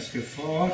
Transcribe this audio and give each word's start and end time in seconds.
himmelske 0.00 0.20
Far, 0.20 0.72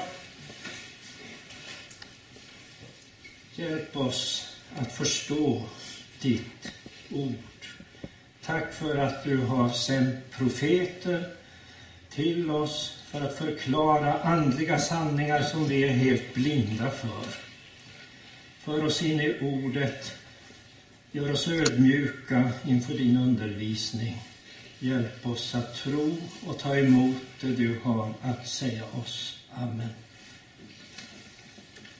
hjälp 3.54 3.96
oss 3.96 4.48
att 4.76 4.92
förstå 4.92 5.62
ditt 6.20 6.72
ord. 7.10 7.32
Tack 8.44 8.74
för 8.74 8.96
att 8.96 9.24
du 9.24 9.36
har 9.36 9.70
sänt 9.70 10.30
profeter 10.30 11.24
till 12.10 12.50
oss 12.50 13.02
för 13.06 13.20
att 13.20 13.38
förklara 13.38 14.20
andliga 14.20 14.78
sanningar 14.78 15.42
som 15.42 15.68
vi 15.68 15.84
är 15.84 15.92
helt 15.92 16.34
blinda 16.34 16.90
för. 16.90 17.24
För 18.58 18.84
oss 18.84 19.02
in 19.02 19.20
i 19.20 19.38
ordet, 19.40 20.12
gör 21.12 21.32
oss 21.32 21.48
ödmjuka 21.48 22.50
inför 22.66 22.94
din 22.94 23.16
undervisning. 23.16 24.22
Hjälp 24.78 25.26
oss 25.26 25.54
att 25.54 25.74
tro 25.74 26.16
och 26.46 26.58
ta 26.58 26.76
emot 26.76 27.16
det 27.40 27.52
du 27.52 27.76
har 27.82 28.12
att 28.22 28.48
säga 28.48 28.84
oss. 28.84 29.38
Amen. 29.54 29.90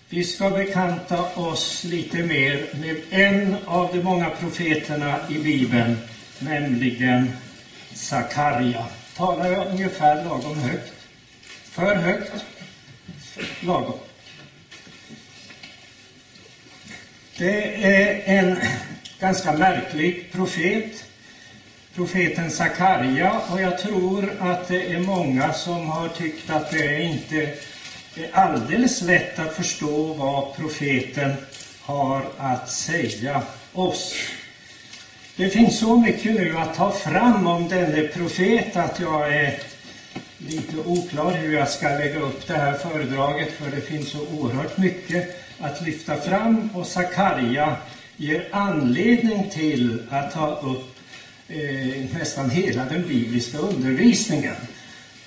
Vi 0.09 0.25
ska 0.25 0.51
bekanta 0.51 1.25
oss 1.35 1.85
lite 1.85 2.23
mer 2.23 2.67
med 2.81 2.97
en 3.11 3.57
av 3.65 3.93
de 3.93 4.01
många 4.01 4.31
profeterna 4.31 5.21
i 5.31 5.39
Bibeln, 5.39 5.97
nämligen 6.39 7.31
Sakarja. 7.95 8.87
Talar 9.17 9.47
jag 9.47 9.69
ungefär 9.69 10.25
lagom 10.25 10.59
högt? 10.59 10.93
För 11.65 11.95
högt? 11.95 12.45
Lagom. 13.61 13.99
Det 17.37 17.85
är 17.85 18.39
en 18.39 18.59
ganska 19.21 19.53
märklig 19.53 20.33
profet, 20.33 21.06
profeten 21.97 22.51
Sakarja, 22.51 23.41
och 23.51 23.61
jag 23.61 23.79
tror 23.79 24.35
att 24.41 24.69
det 24.69 24.95
är 24.95 24.99
många 24.99 25.53
som 25.53 25.89
har 25.89 26.09
tyckt 26.09 26.51
att 26.51 26.71
det 26.71 27.03
inte 27.03 27.37
är 28.17 28.29
alldeles 28.33 29.01
lätt 29.01 29.39
att 29.39 29.57
förstå 29.57 30.13
vad 30.13 30.57
profeten 30.57 31.37
har 31.81 32.25
att 32.37 32.71
säga 32.71 33.43
oss. 33.73 34.15
Det 35.37 35.49
finns 35.49 35.79
så 35.79 35.97
mycket 35.97 36.37
nu 36.37 36.59
att 36.59 36.75
ta 36.75 36.91
fram 36.91 37.47
om 37.47 37.69
denne 37.69 38.03
profet 38.03 38.77
att 38.77 38.99
jag 38.99 39.35
är 39.35 39.53
lite 40.39 40.77
oklar 40.77 41.33
hur 41.33 41.53
jag 41.53 41.69
ska 41.69 41.93
lägga 41.93 42.19
upp 42.19 42.47
det 42.47 42.57
här 42.57 42.75
föredraget 42.75 43.53
för 43.53 43.71
det 43.71 43.81
finns 43.81 44.09
så 44.09 44.21
oerhört 44.21 44.77
mycket 44.77 45.37
att 45.59 45.81
lyfta 45.81 46.17
fram 46.17 46.65
och 46.73 46.87
Sakarja 46.87 47.75
ger 48.17 48.47
anledning 48.51 49.45
till 49.51 49.99
att 50.09 50.33
ta 50.33 50.59
upp 50.61 50.96
eh, 51.49 52.19
nästan 52.19 52.51
hela 52.51 52.85
den 52.85 53.09
bibliska 53.09 53.59
undervisningen. 53.59 54.55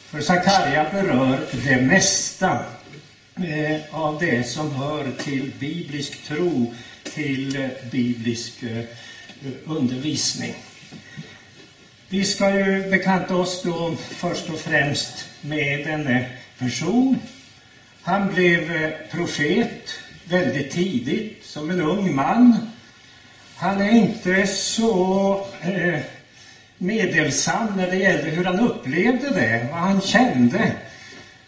För 0.09 0.21
Sakarja 0.21 0.89
berör 0.91 1.39
det 1.65 1.81
mesta 1.81 2.65
eh, 3.35 3.81
av 3.91 4.19
det 4.19 4.43
som 4.43 4.71
hör 4.71 5.11
till 5.23 5.51
biblisk 5.59 6.23
tro, 6.23 6.73
till 7.03 7.55
eh, 7.55 7.69
biblisk 7.91 8.63
eh, 8.63 8.83
undervisning. 9.65 10.53
Vi 12.09 12.25
ska 12.25 12.59
ju 12.59 12.89
bekanta 12.89 13.35
oss 13.35 13.61
då 13.63 13.95
först 13.95 14.49
och 14.49 14.59
främst 14.59 15.25
med 15.41 15.85
denne 15.85 16.29
person. 16.57 17.19
Han 18.01 18.33
blev 18.33 18.75
eh, 18.75 18.91
profet 19.11 19.89
väldigt 20.29 20.71
tidigt, 20.71 21.45
som 21.45 21.69
en 21.69 21.81
ung 21.81 22.15
man. 22.15 22.69
Han 23.55 23.81
är 23.81 23.91
inte 23.91 24.47
så 24.47 25.47
eh, 25.61 25.99
meddelsam 26.77 27.67
när 27.77 27.87
det 27.87 27.97
gäller 27.97 28.31
hur 28.31 28.43
han 28.43 28.59
upplevde 28.59 29.29
det, 29.29 29.67
vad 29.71 29.79
han 29.79 30.01
kände. 30.01 30.71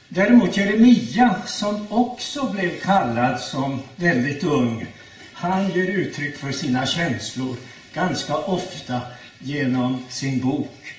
Däremot 0.08 0.58
Jeremia, 0.58 1.36
som 1.45 1.92
också 1.92 2.52
blev 2.52 2.80
kallad 2.80 3.40
som 3.40 3.81
väldigt 3.96 4.44
ung, 4.44 4.86
han 5.34 5.69
ger 5.69 5.88
uttryck 5.88 6.38
för 6.38 6.52
sina 6.52 6.86
känslor 6.86 7.56
ganska 7.94 8.36
ofta 8.36 9.02
genom 9.40 10.06
sin 10.09 10.40
bok. 10.40 10.96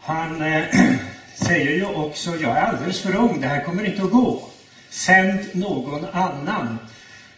Han 0.00 0.42
eh, 0.42 0.64
säger 1.34 1.70
ju 1.70 1.84
också, 1.84 2.36
jag 2.36 2.56
är 2.56 2.62
alldeles 2.62 3.00
för 3.00 3.16
ung, 3.16 3.40
det 3.40 3.46
här 3.46 3.64
kommer 3.64 3.84
inte 3.84 4.02
att 4.02 4.10
gå. 4.10 4.48
Sänd 4.90 5.40
någon 5.52 6.06
annan. 6.12 6.78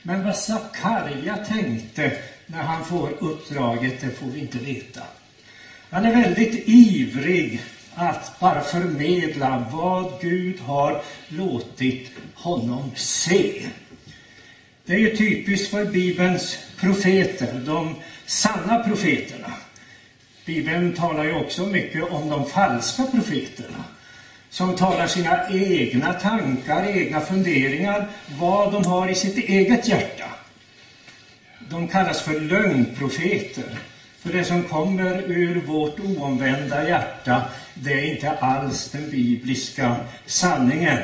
Men 0.02 0.24
vad 0.24 0.36
Sakarja 0.36 1.36
tänkte 1.36 2.12
när 2.52 2.62
han 2.62 2.84
får 2.84 3.10
uppdraget, 3.18 4.00
det 4.00 4.10
får 4.10 4.26
vi 4.26 4.40
inte 4.40 4.58
veta. 4.58 5.02
Han 5.90 6.04
är 6.04 6.12
väldigt 6.12 6.68
ivrig 6.68 7.60
att 7.94 8.40
bara 8.40 8.60
förmedla 8.60 9.68
vad 9.72 10.08
Gud 10.20 10.60
har 10.60 11.02
låtit 11.28 12.10
honom 12.34 12.90
se. 12.94 13.66
Det 14.86 14.94
är 14.94 14.98
ju 14.98 15.16
typiskt 15.16 15.70
för 15.70 15.84
Bibelns 15.84 16.58
profeter, 16.76 17.62
de 17.66 17.96
sanna 18.26 18.78
profeterna. 18.78 19.52
Bibeln 20.44 20.92
talar 20.92 21.24
ju 21.24 21.32
också 21.32 21.64
mycket 21.64 22.10
om 22.10 22.28
de 22.28 22.44
falska 22.44 23.06
profeterna 23.06 23.84
som 24.50 24.74
talar 24.76 25.06
sina 25.06 25.48
egna 25.48 26.12
tankar, 26.12 26.84
egna 26.84 27.20
funderingar, 27.20 28.08
vad 28.38 28.72
de 28.72 28.84
har 28.84 29.08
i 29.08 29.14
sitt 29.14 29.38
eget 29.38 29.88
hjärta. 29.88 30.19
De 31.70 31.86
kallas 31.86 32.22
för 32.22 32.34
lögnprofeter. 32.34 33.78
För 34.18 34.32
det 34.32 34.44
som 34.44 34.62
kommer 34.62 35.18
ur 35.18 35.60
vårt 35.60 36.00
oomvända 36.00 36.88
hjärta, 36.88 37.42
det 37.74 37.92
är 37.92 38.12
inte 38.14 38.32
alls 38.32 38.88
den 38.90 39.08
bibliska 39.08 39.96
sanningen. 40.26 40.98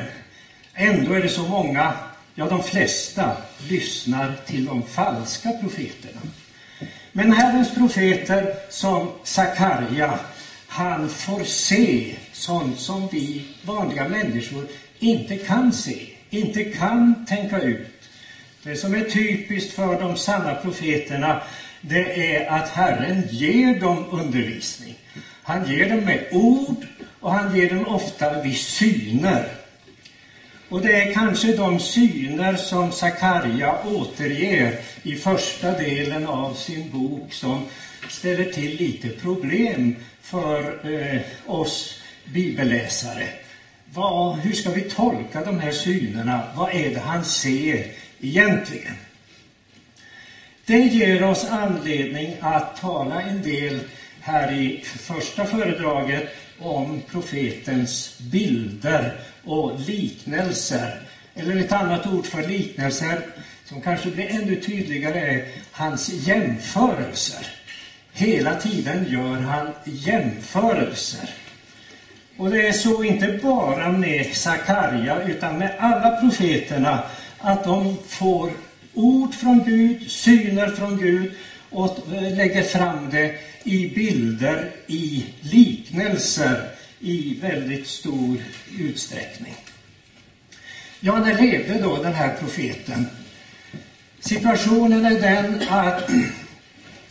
Ändå 0.73 1.13
är 1.13 1.21
det 1.21 1.29
så 1.29 1.43
många, 1.43 1.93
ja 2.35 2.47
de 2.47 2.61
flesta, 2.61 3.31
lyssnar 3.67 4.35
till 4.45 4.65
de 4.65 4.83
falska 4.83 5.51
profeterna. 5.51 6.21
Men 7.11 7.31
Herrens 7.31 7.75
profeter 7.75 8.53
som 8.69 9.09
Sakarja, 9.23 10.19
han 10.67 11.09
får 11.09 11.43
se 11.43 12.15
sånt 12.33 12.79
som 12.79 13.07
vi 13.11 13.45
vanliga 13.61 14.05
människor 14.05 14.65
inte 14.99 15.35
kan 15.35 15.73
se, 15.73 16.05
inte 16.29 16.63
kan 16.63 17.25
tänka 17.27 17.61
ut. 17.61 17.96
Det 18.67 18.75
som 18.75 18.93
är 18.93 19.09
typiskt 19.09 19.73
för 19.73 19.99
de 19.99 20.17
sanna 20.17 20.55
profeterna, 20.55 21.41
det 21.81 22.35
är 22.35 22.49
att 22.49 22.69
Herren 22.69 23.23
ger 23.29 23.79
dem 23.79 24.05
undervisning. 24.11 24.95
Han 25.43 25.71
ger 25.71 25.89
dem 25.89 25.99
med 25.99 26.27
ord 26.31 26.87
och 27.19 27.31
han 27.31 27.57
ger 27.57 27.69
dem 27.69 27.87
ofta 27.87 28.41
vid 28.41 28.57
syner. 28.57 29.47
Och 30.69 30.81
det 30.81 30.91
är 30.91 31.13
kanske 31.13 31.51
de 31.51 31.79
syner 31.79 32.55
som 32.55 32.91
Sakarja 32.91 33.75
återger 33.83 34.75
i 35.03 35.15
första 35.15 35.71
delen 35.71 36.25
av 36.25 36.53
sin 36.53 36.89
bok 36.89 37.33
som 37.33 37.63
ställer 38.09 38.45
till 38.45 38.75
lite 38.75 39.09
problem 39.09 39.95
för 40.21 40.87
eh, 40.93 41.21
oss 41.45 42.01
bibelläsare. 42.25 43.27
Vad, 43.93 44.35
hur 44.35 44.53
ska 44.53 44.69
vi 44.69 44.81
tolka 44.81 45.41
de 45.41 45.59
här 45.59 45.71
synerna? 45.71 46.43
Vad 46.55 46.75
är 46.75 46.93
det 46.93 46.99
han 46.99 47.25
ser 47.25 47.85
egentligen? 48.21 48.93
Det 50.65 50.77
ger 50.77 51.23
oss 51.23 51.45
anledning 51.45 52.35
att 52.41 52.81
tala 52.81 53.21
en 53.21 53.41
del 53.41 53.79
här 54.21 54.53
i 54.53 54.83
första 54.83 55.45
föredraget 55.45 56.23
om 56.59 57.01
profetens 57.11 58.19
bilder 58.19 59.19
och 59.43 59.79
liknelser. 59.79 60.99
Eller 61.35 61.57
ett 61.57 61.71
annat 61.71 62.07
ord 62.07 62.25
för 62.25 62.43
liknelser 62.43 63.21
som 63.65 63.81
kanske 63.81 64.09
blir 64.09 64.27
ännu 64.27 64.61
tydligare 64.61 65.19
är 65.19 65.45
hans 65.71 66.09
jämförelser. 66.09 67.47
Hela 68.13 68.55
tiden 68.55 69.05
gör 69.09 69.39
han 69.39 69.71
jämförelser. 69.83 71.29
Och 72.37 72.49
det 72.49 72.67
är 72.67 72.73
så 72.73 73.03
inte 73.03 73.39
bara 73.41 73.91
med 73.91 74.35
Sakarja 74.35 75.21
utan 75.23 75.57
med 75.57 75.71
alla 75.79 76.11
profeterna 76.11 77.03
att 77.39 77.63
de 77.63 77.97
får 78.07 78.51
ord 78.93 79.33
från 79.33 79.63
Gud, 79.63 80.11
syner 80.11 80.67
från 80.67 80.97
Gud 80.97 81.35
och 81.69 81.99
lägger 82.11 82.63
fram 82.63 83.09
det 83.09 83.39
i 83.63 83.87
bilder, 83.87 84.71
i 84.87 85.25
liknelser 85.41 86.69
i 86.99 87.37
väldigt 87.41 87.87
stor 87.87 88.37
utsträckning. 88.77 89.55
Ja, 90.99 91.19
när 91.19 91.37
levde 91.37 91.79
då 91.79 91.97
den 91.97 92.13
här 92.13 92.35
profeten? 92.39 93.07
Situationen 94.19 95.05
är 95.05 95.19
den 95.19 95.61
att 95.69 96.09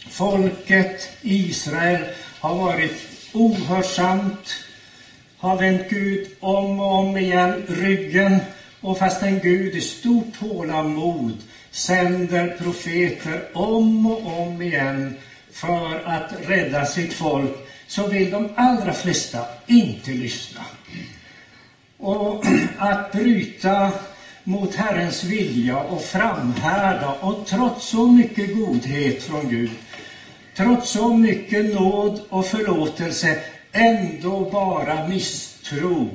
folket 0.08 1.08
Israel 1.23 2.05
har 2.40 2.55
varit 2.55 3.08
ohörsamt, 3.32 4.64
har 5.37 5.56
vänt 5.56 5.90
Gud 5.90 6.26
om 6.40 6.81
och 6.81 6.93
om 6.93 7.17
igen 7.17 7.64
ryggen 7.69 8.40
och 8.87 8.99
fastän 8.99 9.41
Gud 9.41 9.75
i 9.75 9.81
stort 9.81 10.38
tålamod 10.38 11.35
sänder 11.71 12.56
profeter 12.59 13.44
om 13.53 14.06
och 14.06 14.41
om 14.41 14.62
igen 14.62 15.15
för 15.53 16.00
att 16.05 16.33
rädda 16.47 16.87
sitt 16.87 17.12
folk 17.12 17.53
så 17.87 18.06
vill 18.06 18.31
de 18.31 18.49
allra 18.56 18.93
flesta 18.93 19.47
inte 19.67 20.11
lyssna. 20.11 20.61
Och 21.99 22.44
att 22.79 23.12
bryta 23.12 23.93
mot 24.44 24.75
Herrens 24.75 25.25
vilja 25.25 25.79
och 25.79 26.03
framhärda 26.03 27.12
och 27.12 27.47
trots 27.47 27.88
så 27.88 28.06
mycket 28.06 28.55
godhet 28.55 29.23
från 29.23 29.49
Gud, 29.49 29.71
trots 30.56 30.91
så 30.91 31.12
mycket 31.12 31.75
nåd 31.75 32.21
och 32.29 32.47
förlåtelse, 32.47 33.37
ändå 33.73 34.50
bara 34.50 35.09
misstro, 35.09 36.09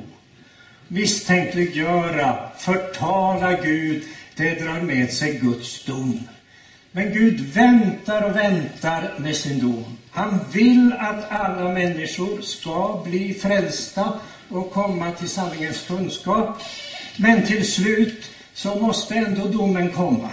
misstänkliggöra, 0.88 2.48
förtala 2.58 3.60
Gud, 3.60 4.04
det 4.36 4.64
drar 4.64 4.80
med 4.80 5.12
sig 5.12 5.38
Guds 5.38 5.84
dom. 5.84 6.20
Men 6.92 7.12
Gud 7.12 7.40
väntar 7.40 8.22
och 8.22 8.36
väntar 8.36 9.14
med 9.18 9.36
sin 9.36 9.58
dom. 9.58 9.84
Han 10.10 10.40
vill 10.52 10.92
att 10.98 11.30
alla 11.30 11.68
människor 11.68 12.40
ska 12.40 13.02
bli 13.04 13.34
frälsta 13.34 14.12
och 14.48 14.72
komma 14.72 15.10
till 15.10 15.28
sanningens 15.28 15.84
kunskap. 15.86 16.62
Men 17.16 17.46
till 17.46 17.72
slut 17.72 18.30
så 18.54 18.76
måste 18.76 19.16
ändå 19.16 19.46
domen 19.46 19.90
komma. 19.90 20.30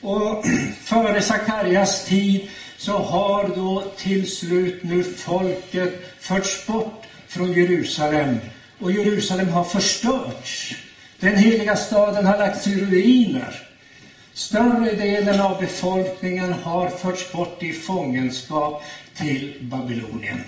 Och 0.00 0.44
före 0.82 1.22
Sakarias 1.22 2.04
tid 2.04 2.48
så 2.76 2.98
har 2.98 3.48
då 3.48 3.82
till 3.96 4.30
slut 4.30 4.82
nu 4.82 5.02
folket 5.02 6.14
förts 6.20 6.66
bort 6.66 7.02
från 7.28 7.52
Jerusalem 7.52 8.38
och 8.78 8.92
Jerusalem 8.92 9.48
har 9.48 9.64
förstörts. 9.64 10.74
Den 11.20 11.36
heliga 11.36 11.76
staden 11.76 12.26
har 12.26 12.38
lagts 12.38 12.66
i 12.66 12.80
ruiner. 12.80 13.68
Större 14.32 14.92
delen 14.92 15.40
av 15.40 15.60
befolkningen 15.60 16.52
har 16.52 16.88
förts 16.90 17.32
bort 17.32 17.62
i 17.62 17.72
fångenskap 17.72 18.82
till 19.14 19.58
Babylonien. 19.60 20.40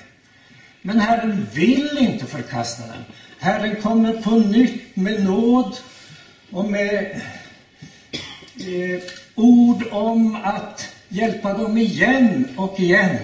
Men 0.83 0.99
Herren 0.99 1.47
vill 1.55 1.99
inte 1.99 2.27
förkasta 2.27 2.87
dem. 2.87 3.03
Herren 3.39 3.83
kommer 3.83 4.13
på 4.13 4.31
nytt 4.31 4.97
med 4.97 5.25
nåd 5.25 5.77
och 6.51 6.65
med 6.65 7.21
eh, 8.61 9.01
ord 9.35 9.85
om 9.91 10.37
att 10.43 10.89
hjälpa 11.09 11.53
dem 11.53 11.79
igen 11.79 12.49
och 12.57 12.81
igen. 12.81 13.17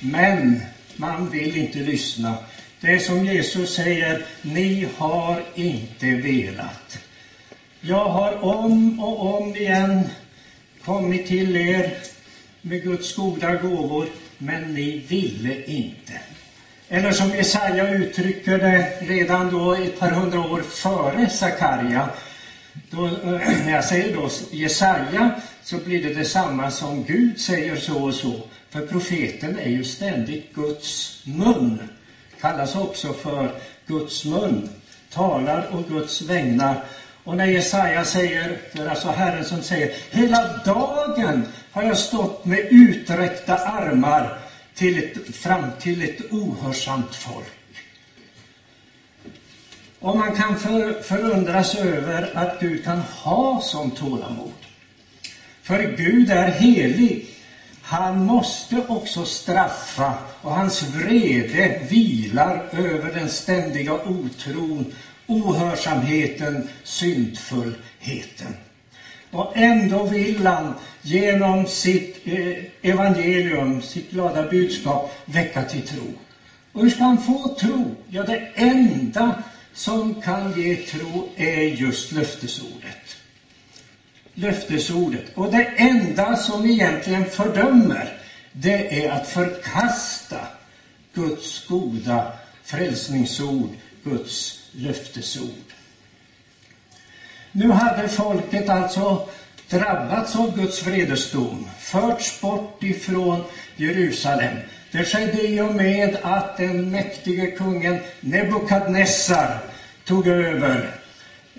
Men 0.00 0.62
man 0.96 1.30
vill 1.30 1.56
inte 1.56 1.78
lyssna. 1.78 2.36
Det 2.82 2.94
är 2.94 2.98
som 2.98 3.24
Jesus 3.24 3.74
säger, 3.74 4.24
ni 4.42 4.88
har 4.96 5.42
inte 5.54 6.10
velat. 6.10 6.98
Jag 7.80 8.08
har 8.08 8.44
om 8.44 9.00
och 9.00 9.42
om 9.42 9.56
igen 9.56 10.00
kommit 10.84 11.26
till 11.26 11.56
er 11.56 11.92
med 12.62 12.82
Guds 12.82 13.16
goda 13.16 13.54
gåvor, 13.54 14.06
men 14.38 14.74
ni 14.74 14.98
ville 14.98 15.64
inte. 15.64 16.12
Eller 16.88 17.12
som 17.12 17.30
Jesaja 17.30 17.88
uttrycker 17.88 18.58
det 18.58 18.92
redan 19.00 19.50
då 19.50 19.74
ett 19.74 19.98
par 19.98 20.10
hundra 20.10 20.40
år 20.40 20.62
före 20.62 21.28
Sakarja. 21.28 22.08
Då, 22.90 23.06
eh, 23.06 23.64
när 23.64 23.72
jag 23.72 23.84
säger 23.84 24.14
då 24.14 24.30
Jesaja 24.50 25.40
så 25.62 25.78
blir 25.78 26.02
det 26.02 26.14
detsamma 26.14 26.70
som 26.70 27.04
Gud 27.04 27.40
säger 27.40 27.76
så 27.76 28.02
och 28.04 28.14
så. 28.14 28.40
För 28.70 28.86
profeten 28.86 29.58
är 29.58 29.70
ju 29.70 29.84
ständigt 29.84 30.54
Guds 30.54 31.20
mun. 31.24 31.78
Kallas 32.42 32.74
också 32.74 33.12
för 33.12 33.50
Guds 33.86 34.24
mun. 34.24 34.68
Talar 35.10 35.66
och 35.70 35.88
Guds 35.88 36.22
vägnar. 36.22 36.84
Och 37.24 37.36
när 37.36 37.46
Jesaja 37.46 38.04
säger, 38.04 38.58
det 38.72 38.78
är 38.78 38.86
alltså 38.86 39.10
Herren 39.10 39.44
som 39.44 39.62
säger, 39.62 39.94
hela 40.10 40.48
dagen 40.64 41.42
har 41.72 41.82
jag 41.82 41.98
stått 41.98 42.44
med 42.44 42.66
uträckta 42.70 43.56
armar 43.56 44.38
till 44.74 44.98
ett, 44.98 45.36
fram 45.36 45.70
till 45.80 46.02
ett 46.02 46.32
ohörsamt 46.32 47.14
folk. 47.14 47.46
Och 49.98 50.16
man 50.16 50.32
kan 50.32 50.56
för, 50.56 51.02
förundras 51.02 51.74
över 51.74 52.30
att 52.34 52.60
Gud 52.60 52.84
kan 52.84 52.98
ha 53.00 53.60
sån 53.60 53.90
tålamod. 53.90 54.52
För 55.62 55.78
Gud 55.96 56.30
är 56.30 56.50
helig. 56.50 57.31
Han 57.92 58.24
måste 58.24 58.86
också 58.88 59.24
straffa 59.24 60.14
och 60.40 60.52
hans 60.52 60.82
vrede 60.82 61.80
vilar 61.88 62.68
över 62.72 63.12
den 63.12 63.28
ständiga 63.28 63.92
otron, 63.92 64.94
ohörsamheten, 65.26 66.68
syndfullheten. 66.82 68.54
Och 69.30 69.52
ändå 69.56 70.04
vill 70.04 70.46
han 70.46 70.74
genom 71.02 71.66
sitt 71.66 72.20
eh, 72.24 72.56
evangelium, 72.82 73.82
sitt 73.82 74.10
glada 74.10 74.50
budskap, 74.50 75.12
väcka 75.24 75.62
till 75.62 75.86
tro. 75.86 76.12
Och 76.72 76.82
hur 76.82 76.90
ska 76.90 77.04
han 77.04 77.22
få 77.22 77.56
tro? 77.60 77.94
Ja, 78.08 78.22
det 78.22 78.48
enda 78.54 79.34
som 79.74 80.14
kan 80.14 80.60
ge 80.60 80.76
tro 80.76 81.28
är 81.36 81.62
just 81.62 82.12
löftesordet. 82.12 82.81
Löftesordet. 84.34 85.24
Och 85.34 85.52
det 85.52 85.64
enda 85.64 86.36
som 86.36 86.66
egentligen 86.66 87.24
fördömer, 87.24 88.18
det 88.52 89.04
är 89.04 89.10
att 89.10 89.28
förkasta 89.28 90.38
Guds 91.14 91.66
goda 91.66 92.32
frälsningsord, 92.64 93.70
Guds 94.04 94.60
löftesord. 94.72 95.72
Nu 97.52 97.70
hade 97.70 98.08
folket 98.08 98.68
alltså 98.68 99.28
drabbats 99.68 100.36
av 100.36 100.56
Guds 100.56 100.86
vredesdom, 100.86 101.68
förts 101.78 102.40
bort 102.40 102.82
ifrån 102.82 103.44
Jerusalem. 103.76 104.56
Det 104.90 105.04
skedde 105.04 105.42
i 105.42 105.60
och 105.60 105.74
med 105.74 106.16
att 106.22 106.56
den 106.56 106.90
mäktige 106.90 107.46
kungen 107.56 108.00
Nebukadnessar 108.20 109.58
tog 110.04 110.26
över 110.26 111.01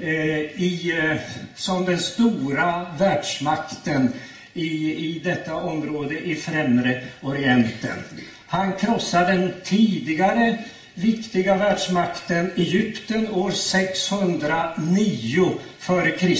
Eh, 0.01 0.61
i, 0.61 0.99
eh, 1.03 1.17
som 1.55 1.85
den 1.85 1.99
stora 1.99 2.85
världsmakten 2.99 4.13
i, 4.53 4.93
i 4.93 5.21
detta 5.23 5.55
område 5.55 6.19
i 6.19 6.35
Främre 6.35 7.03
Orienten. 7.21 8.03
Han 8.47 8.73
krossade 8.73 9.31
den 9.31 9.53
tidigare 9.63 10.57
viktiga 10.93 11.55
världsmakten 11.55 12.51
Egypten 12.55 13.29
år 13.29 13.51
609 13.51 15.53
f.Kr. 15.79 16.37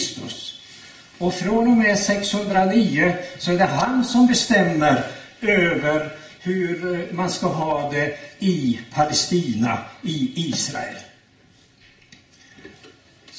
Och 1.17 1.33
från 1.33 1.67
och 1.67 1.77
med 1.77 1.99
609 1.99 3.13
så 3.37 3.51
är 3.51 3.57
det 3.57 3.65
han 3.65 4.05
som 4.05 4.27
bestämmer 4.27 5.03
över 5.41 6.09
hur 6.41 6.93
eh, 6.93 6.99
man 7.15 7.29
ska 7.29 7.47
ha 7.47 7.91
det 7.91 8.17
i 8.39 8.79
Palestina, 8.93 9.77
i 10.01 10.31
Israel. 10.35 10.95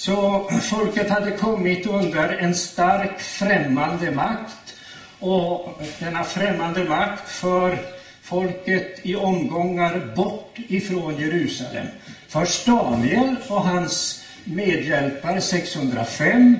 Så 0.04 0.49
folket 0.62 1.11
hade 1.11 1.30
kommit 1.30 1.87
under 1.87 2.28
en 2.28 2.54
stark 2.54 3.20
främmande 3.20 4.11
makt 4.11 4.75
och 5.20 5.82
denna 6.00 6.25
främmande 6.25 6.84
makt 6.84 7.30
för 7.30 7.78
folket 8.23 9.06
i 9.06 9.16
omgångar 9.16 10.12
bort 10.16 10.58
ifrån 10.68 11.18
Jerusalem. 11.18 11.87
Först 12.28 12.66
Daniel 12.66 13.37
och 13.49 13.62
hans 13.62 14.25
medhjälpare 14.44 15.40
605 15.40 16.58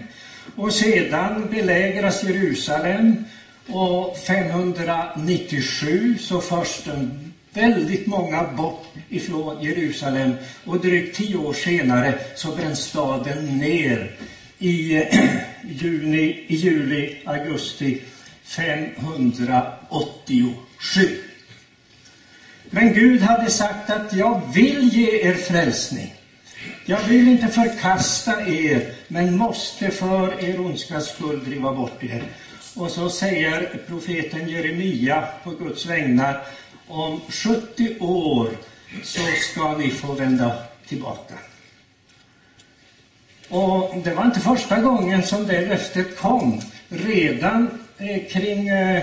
och 0.57 0.73
sedan 0.73 1.49
belägras 1.51 2.25
Jerusalem 2.25 3.17
och 3.69 4.19
597 4.19 6.19
så 6.19 6.41
förs 6.41 6.81
den 6.85 7.34
väldigt 7.55 8.07
många 8.07 8.43
bort 8.43 8.87
ifrån 9.09 9.63
Jerusalem 9.63 10.35
och 10.65 10.81
drygt 10.81 11.17
tio 11.17 11.37
år 11.37 11.53
senare 11.53 12.19
så 12.37 12.51
bränns 12.51 12.79
staden 12.79 13.59
ner 13.59 14.17
i 14.59 14.93
juni, 15.69 16.45
i 16.47 16.55
juli, 16.55 17.17
augusti 17.25 18.01
587. 18.45 21.19
Men 22.71 22.93
Gud 22.93 23.23
hade 23.23 23.51
sagt 23.51 23.91
att 23.91 24.13
jag 24.13 24.41
vill 24.55 24.89
ge 24.89 25.29
er 25.29 25.35
frälsning. 25.35 26.15
Jag 26.87 27.01
vill 27.01 27.29
inte 27.29 27.49
förkasta 27.49 28.47
er, 28.47 28.93
men 29.09 29.37
måste 29.37 29.91
för 29.91 30.45
er 30.45 30.61
ondskas 30.61 31.15
skull 31.15 31.45
driva 31.45 31.73
bort 31.73 32.03
er. 32.03 32.23
Och 32.77 32.91
så 32.91 33.11
säger 33.11 33.81
profeten 33.87 34.49
Jeremia 34.49 35.29
på 35.45 35.51
Guds 35.51 35.87
vägnar, 35.87 36.47
om 36.89 37.21
70 37.29 37.97
år 38.01 38.49
så 39.03 39.21
ska 39.51 39.77
ni 39.77 39.91
få 39.91 40.13
vända 40.13 40.57
tillbaka. 40.89 41.35
Och 43.49 43.95
det 44.05 44.15
var 44.15 44.25
inte 44.25 44.41
första 44.41 44.81
gången 44.81 45.23
som 45.23 45.47
det 45.47 45.67
löftet 45.67 46.19
kom. 46.19 46.61
Redan 46.89 47.79
eh, 47.99 48.29
kring 48.31 48.69
eh, 48.69 49.03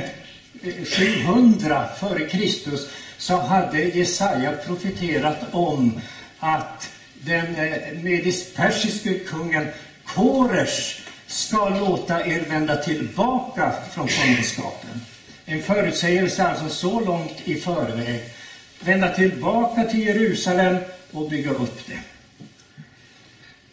700 0.98 1.88
före 2.00 2.30
Kristus 2.30 2.90
så 3.18 3.38
hade 3.38 3.84
Jesaja 3.84 4.52
profeterat 4.52 5.40
om 5.52 6.02
att 6.40 6.90
den 7.14 7.56
eh, 7.56 8.02
medisk-persiske 8.04 9.20
kungen 9.20 9.68
Koresh 10.06 11.02
ska 11.28 11.70
låta 11.70 12.26
er 12.26 12.46
vända 12.50 12.76
tillbaka 12.76 13.74
från 13.94 14.08
fångenskapen. 14.08 15.02
En 15.52 15.62
förutsägelse 15.62 16.44
alltså 16.44 16.70
så 16.70 17.00
långt 17.00 17.42
i 17.44 17.58
förväg. 17.58 18.22
Vända 18.80 19.10
tillbaka 19.10 19.84
till 19.84 20.04
Jerusalem 20.04 20.78
och 21.12 21.30
bygga 21.30 21.52
upp 21.52 21.88
det. 21.88 22.00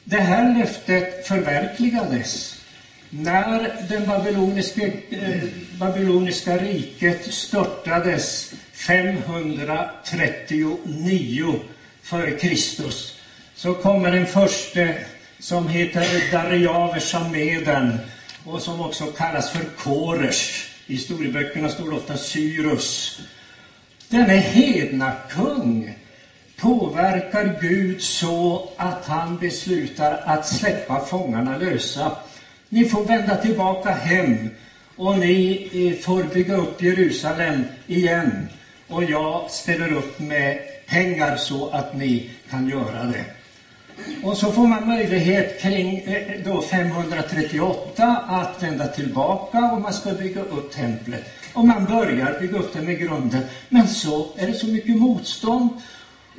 Det 0.05 0.19
här 0.19 0.59
löftet 0.59 1.27
förverkligades 1.27 2.61
när 3.11 3.77
det 3.89 4.07
babyloniska, 4.07 4.87
eh, 5.11 5.43
babyloniska 5.79 6.59
riket 6.59 7.35
störtades 7.35 8.53
539 8.73 11.61
före 12.03 12.31
Kristus 12.31 13.21
så 13.55 13.75
kommer 13.75 14.11
den 14.11 14.27
första 14.27 14.89
som 15.39 15.69
heter 15.69 16.33
Dariavers 16.33 17.15
Meden 17.33 17.99
och 18.45 18.63
som 18.63 18.81
också 18.81 19.07
kallas 19.07 19.51
för 19.51 19.65
Koresh. 19.65 20.78
I 20.89 20.93
historieböckerna 20.93 21.69
står 21.69 21.89
det 21.89 21.97
ofta 21.97 22.17
Cyrus. 22.17 23.21
Denne 24.09 24.33
hednakung 24.33 25.95
påverkar 26.57 27.59
Gud 27.61 28.03
så 28.03 28.69
att 28.77 29.05
han 29.05 29.37
beslutar 29.37 30.23
att 30.25 30.47
släppa 30.47 31.01
fångarna 31.01 31.57
lösa. 31.57 32.13
Ni 32.69 32.85
får 32.85 33.03
vända 33.03 33.37
tillbaka 33.37 33.91
hem 33.91 34.49
och 34.97 35.19
ni 35.19 35.69
eh, 35.73 36.05
får 36.05 36.23
bygga 36.23 36.55
upp 36.55 36.83
Jerusalem 36.83 37.65
igen. 37.87 38.49
Och 38.87 39.05
jag 39.05 39.51
ställer 39.51 39.93
upp 39.93 40.19
med 40.19 40.59
pengar 40.87 41.37
så 41.37 41.69
att 41.69 41.95
ni 41.95 42.31
kan 42.51 42.69
göra 42.69 43.07
det. 43.07 43.38
Och 44.23 44.37
så 44.37 44.53
får 44.53 44.67
man 44.67 44.87
möjlighet 44.87 45.61
kring 45.61 45.99
eh, 45.99 46.41
då 46.45 46.63
538 46.63 48.17
att 48.29 48.63
vända 48.63 48.87
tillbaka 48.87 49.73
och 49.73 49.81
man 49.81 49.93
ska 49.93 50.13
bygga 50.13 50.41
upp 50.41 50.73
templet. 50.73 51.25
Och 51.53 51.67
man 51.67 51.85
börjar 51.85 52.41
bygga 52.41 52.59
upp 52.59 52.73
det 52.73 52.81
med 52.81 52.99
grunden. 52.99 53.43
Men 53.69 53.89
så 53.89 54.27
är 54.37 54.47
det 54.47 54.55
så 54.55 54.67
mycket 54.67 54.97
motstånd. 54.97 55.69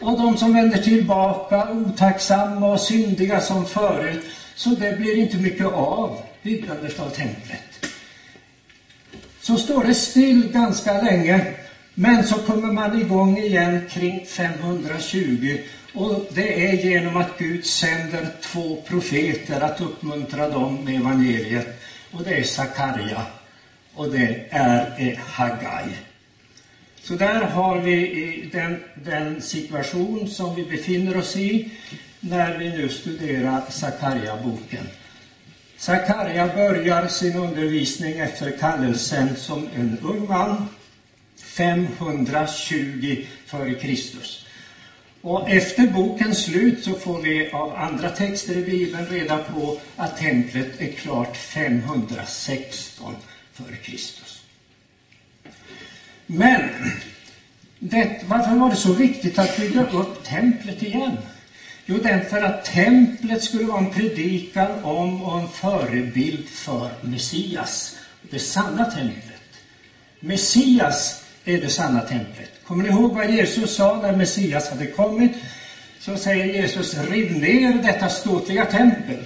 Och 0.01 0.17
de 0.17 0.37
som 0.37 0.53
vänder 0.53 0.77
tillbaka, 0.77 1.71
otacksamma 1.71 2.67
och 2.67 2.79
syndiga 2.79 3.41
som 3.41 3.65
förut. 3.65 4.25
Så 4.55 4.69
det 4.69 4.97
blir 4.97 5.17
inte 5.17 5.37
mycket 5.37 5.65
av 5.65 6.21
byggandet 6.41 6.99
av 6.99 7.09
templet. 7.09 7.85
Så 9.41 9.57
står 9.57 9.83
det 9.83 9.93
still 9.93 10.51
ganska 10.51 11.01
länge. 11.01 11.53
Men 11.93 12.23
så 12.23 12.35
kommer 12.35 12.73
man 12.73 13.01
igång 13.01 13.37
igen 13.37 13.81
kring 13.89 14.25
520 14.25 15.57
och 15.93 16.27
det 16.29 16.71
är 16.71 16.73
genom 16.73 17.17
att 17.17 17.37
Gud 17.37 17.65
sänder 17.65 18.27
två 18.41 18.81
profeter 18.87 19.61
att 19.61 19.81
uppmuntra 19.81 20.49
dem 20.49 20.83
med 20.85 20.95
evangeliet. 20.95 21.67
Och 22.11 22.23
det 22.23 22.39
är 22.39 22.43
Sakarja 22.43 23.25
och 23.93 24.11
det 24.11 24.45
är 24.49 24.95
eh, 24.97 25.17
Hagai. 25.17 25.89
Så 27.01 27.15
där 27.15 27.41
har 27.41 27.77
vi 27.77 28.23
eh, 28.23 28.51
den, 28.51 28.83
den 29.03 29.41
situation 29.41 30.27
som 30.27 30.55
vi 30.55 30.63
befinner 30.63 31.17
oss 31.17 31.35
i 31.35 31.69
när 32.19 32.57
vi 32.57 32.69
nu 32.69 32.89
studerar 32.89 33.61
Sakarja-boken. 33.69 34.87
Sakarja 35.77 36.47
börjar 36.47 37.07
sin 37.07 37.35
undervisning 37.35 38.19
efter 38.19 38.57
kallelsen 38.57 39.35
som 39.35 39.69
en 39.75 39.97
ung 40.01 40.27
man 40.27 40.67
520 41.37 43.25
f.Kr. 43.45 44.48
Och 45.21 45.49
efter 45.49 45.87
bokens 45.87 46.43
slut 46.43 46.83
så 46.83 46.95
får 46.95 47.19
vi 47.19 47.51
av 47.51 47.75
andra 47.75 48.09
texter 48.09 48.57
i 48.57 48.61
Bibeln 48.61 49.07
reda 49.07 49.37
på 49.37 49.77
att 49.95 50.17
templet 50.17 50.81
är 50.81 50.87
klart 50.87 51.37
516 51.37 53.15
f.Kr. 53.55 53.99
Men 56.25 56.69
det, 57.79 58.23
varför 58.27 58.55
var 58.55 58.69
det 58.69 58.75
så 58.75 58.93
viktigt 58.93 59.39
att 59.39 59.57
bygga 59.57 59.89
upp 59.89 60.23
templet 60.23 60.83
igen? 60.83 61.17
Jo, 61.85 61.99
därför 62.03 62.41
att 62.41 62.65
templet 62.65 63.43
skulle 63.43 63.65
vara 63.65 63.79
en 63.79 63.91
predikan 63.91 64.83
om 64.83 65.21
och 65.21 65.39
en 65.39 65.47
förebild 65.47 66.47
för 66.47 66.91
Messias, 67.01 67.95
det 68.29 68.39
sanna 68.39 68.85
templet. 68.85 69.41
Messias 70.19 71.23
är 71.53 71.61
det 71.61 71.69
sanna 71.69 72.01
templet. 72.01 72.51
Kommer 72.67 72.83
ni 72.83 72.89
ihåg 72.89 73.13
vad 73.13 73.31
Jesus 73.31 73.75
sa 73.75 73.99
när 74.01 74.15
Messias 74.15 74.69
hade 74.69 74.85
kommit? 74.85 75.31
Så 75.99 76.17
säger 76.17 76.45
Jesus, 76.45 76.97
riv 76.97 77.31
ner 77.31 77.73
detta 77.73 78.09
ståtliga 78.09 78.65
tempel. 78.65 79.17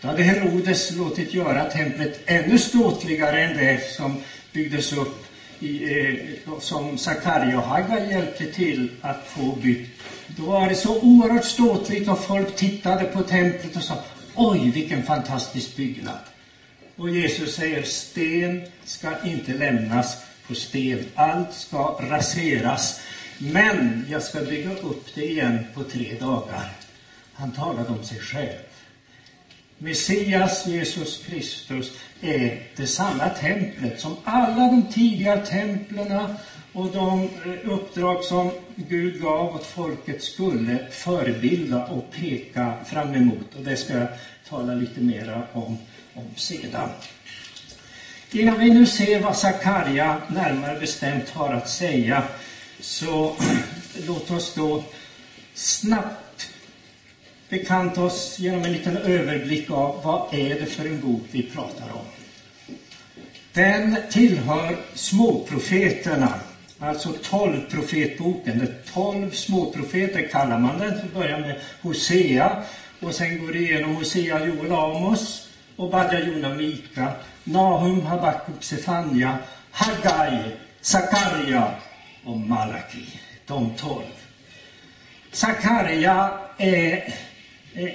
Då 0.00 0.08
hade 0.08 0.22
Herodes 0.22 0.96
låtit 0.96 1.34
göra 1.34 1.64
templet 1.64 2.20
ännu 2.26 2.58
ståtligare 2.58 3.42
än 3.42 3.56
det 3.56 3.92
som 3.96 4.22
byggdes 4.52 4.92
upp 4.92 5.26
i, 5.58 5.98
eh, 5.98 6.58
som 6.60 6.98
Sakarja 6.98 7.58
och 7.58 7.64
Hagga 7.64 8.10
hjälpte 8.10 8.46
till 8.46 8.90
att 9.00 9.26
få 9.26 9.56
byggt. 9.62 9.90
Då 10.26 10.44
var 10.44 10.68
det 10.68 10.74
så 10.74 11.00
oerhört 11.00 11.44
ståtligt 11.44 12.08
och 12.08 12.24
folk 12.24 12.56
tittade 12.56 13.04
på 13.04 13.22
templet 13.22 13.76
och 13.76 13.82
sa 13.82 13.94
Oj, 14.34 14.70
vilken 14.74 15.02
fantastisk 15.02 15.76
byggnad! 15.76 16.18
Och 16.96 17.10
Jesus 17.10 17.54
säger 17.54 17.82
sten 17.82 18.62
ska 18.84 19.14
inte 19.24 19.54
lämnas 19.54 20.16
på 20.50 20.56
sten. 20.56 21.04
Allt 21.14 21.54
ska 21.54 21.96
raseras. 22.00 23.00
Men 23.38 24.06
jag 24.08 24.22
ska 24.22 24.40
bygga 24.40 24.70
upp 24.72 25.14
det 25.14 25.24
igen 25.24 25.58
på 25.74 25.84
tre 25.84 26.16
dagar. 26.20 26.72
Han 27.32 27.52
talade 27.52 27.88
om 27.88 28.04
sig 28.04 28.18
själv. 28.20 28.58
Messias, 29.78 30.66
Jesus 30.66 31.24
Kristus, 31.26 31.92
är 32.20 32.62
det 32.76 32.86
sanna 32.86 33.28
templet 33.28 34.00
som 34.00 34.16
alla 34.24 34.66
de 34.66 34.92
tidiga 34.92 35.36
templen 35.36 36.36
och 36.72 36.90
de 36.92 37.22
eh, 37.22 37.70
uppdrag 37.70 38.24
som 38.24 38.50
Gud 38.76 39.22
gav 39.22 39.54
åt 39.54 39.66
folket 39.66 40.22
skulle 40.22 40.86
förebilda 40.90 41.86
och 41.86 42.10
peka 42.10 42.74
fram 42.84 43.14
emot. 43.14 43.54
Och 43.56 43.64
det 43.64 43.76
ska 43.76 43.92
jag 43.92 44.08
tala 44.48 44.74
lite 44.74 45.00
mera 45.00 45.42
om, 45.52 45.78
om 46.14 46.24
sedan. 46.36 46.88
Innan 48.32 48.58
vi 48.58 48.70
nu 48.70 48.86
ser 48.86 49.20
vad 49.20 49.36
Sakarja 49.36 50.18
närmare 50.28 50.76
bestämt 50.76 51.30
har 51.30 51.54
att 51.54 51.68
säga 51.68 52.22
så 52.80 53.32
låt 54.06 54.30
oss 54.30 54.54
då 54.54 54.82
snabbt 55.54 56.48
bekanta 57.48 58.02
oss 58.02 58.38
genom 58.38 58.64
en 58.64 58.72
liten 58.72 58.96
överblick 58.96 59.70
av 59.70 60.00
vad 60.02 60.34
är 60.34 60.60
det 60.60 60.66
för 60.66 60.84
en 60.86 61.00
bok 61.00 61.22
vi 61.30 61.42
pratar 61.42 61.92
om. 61.92 62.04
Den 63.52 63.96
tillhör 64.10 64.76
småprofeterna, 64.94 66.32
alltså 66.78 67.12
tolvprofetboken. 67.12 68.58
Det 68.58 68.92
tolv 68.92 69.32
småprofeter 69.32 70.22
kallar 70.22 70.58
man 70.58 70.78
den. 70.78 70.94
Vi 71.02 71.08
börjar 71.08 71.38
med 71.38 71.56
Hosea 71.82 72.56
och 73.00 73.14
sen 73.14 73.38
går 73.38 73.52
det 73.52 73.58
igenom 73.58 73.94
Hosea, 73.94 74.40
Joel, 74.40 74.72
Amos 74.72 75.46
och 75.76 75.88
Badja, 75.88 76.18
Jona, 76.18 76.50
Mika 76.50 77.12
Nahum, 77.50 78.06
Habakuk, 78.06 78.62
Sefania, 78.62 79.38
Hagai, 79.70 80.56
Sakarja 80.80 81.74
och 82.24 82.38
Malaki. 82.38 83.20
De 83.46 83.70
tolv. 83.70 84.04
Sakarja 85.32 86.38
är 86.58 87.14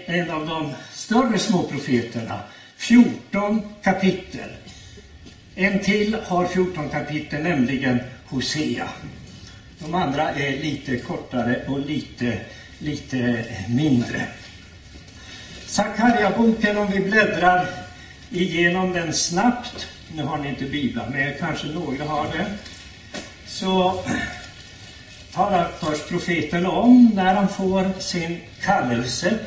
en 0.05 0.31
av 0.31 0.47
de 0.47 0.73
större 0.91 1.39
småprofeterna. 1.39 2.39
14 2.77 3.61
kapitel. 3.83 4.49
En 5.55 5.79
till 5.79 6.17
har 6.27 6.45
14 6.45 6.89
kapitel, 6.89 7.43
nämligen 7.43 7.99
Hosea. 8.25 8.89
De 9.79 9.95
andra 9.95 10.31
är 10.31 10.51
lite 10.51 10.97
kortare 10.97 11.65
och 11.67 11.79
lite, 11.79 12.39
lite 12.79 13.45
mindre. 13.67 14.27
Sakarja-boken, 15.65 16.77
om 16.77 16.91
vi 16.91 16.99
bläddrar 16.99 17.84
igenom 18.35 18.93
den 18.93 19.13
snabbt. 19.13 19.87
Nu 20.15 20.23
har 20.23 20.37
ni 20.37 20.49
inte 20.49 20.65
biblar 20.65 21.09
med 21.09 21.39
kanske 21.39 21.67
några 21.67 22.05
har 22.05 22.23
det. 22.23 22.45
Så 23.47 24.03
talar 25.33 25.71
först 25.79 26.09
profeten 26.09 26.65
om 26.65 27.11
när 27.15 27.35
han 27.35 27.49
får 27.49 27.99
sin 27.99 28.37
kallelse. 28.61 29.39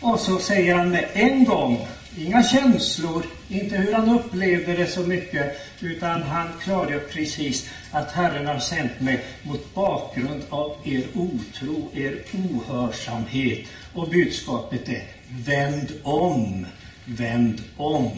Och 0.00 0.20
så 0.20 0.38
säger 0.38 0.74
han 0.74 0.90
med 0.90 1.08
en 1.12 1.44
gång, 1.44 1.88
inga 2.18 2.42
känslor, 2.42 3.22
inte 3.48 3.76
hur 3.76 3.92
han 3.92 4.18
upplevde 4.18 4.72
det 4.72 4.86
så 4.86 5.00
mycket, 5.00 5.60
utan 5.80 6.22
han 6.22 6.48
klargör 6.62 7.00
precis 7.12 7.68
att 7.90 8.12
Herren 8.12 8.46
har 8.46 8.58
sänt 8.58 9.00
mig 9.00 9.24
mot 9.42 9.74
bakgrund 9.74 10.42
av 10.50 10.76
er 10.84 11.04
otro, 11.14 11.90
er 11.94 12.18
ohörsamhet. 12.32 13.66
Och 13.92 14.08
budskapet 14.08 14.88
är, 14.88 15.04
vänd 15.28 15.92
om 16.02 16.66
vänd 17.06 17.62
om. 17.76 18.10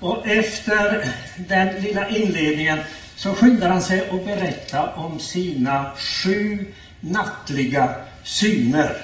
Och 0.00 0.28
efter 0.28 1.08
den 1.36 1.82
lilla 1.82 2.08
inledningen 2.08 2.78
så 3.16 3.34
skyndar 3.34 3.68
han 3.68 3.82
sig 3.82 4.10
att 4.10 4.24
berätta 4.24 4.90
om 4.90 5.18
sina 5.18 5.92
sju 5.96 6.64
nattliga 7.00 7.94
syner. 8.22 8.96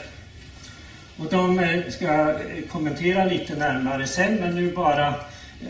Och 1.17 1.27
de 1.31 1.59
eh, 1.59 1.89
ska 1.89 2.05
jag 2.05 2.37
kommentera 2.69 3.25
lite 3.25 3.55
närmare 3.55 4.07
sen, 4.07 4.35
men 4.35 4.55
nu 4.55 4.73
bara 4.73 5.15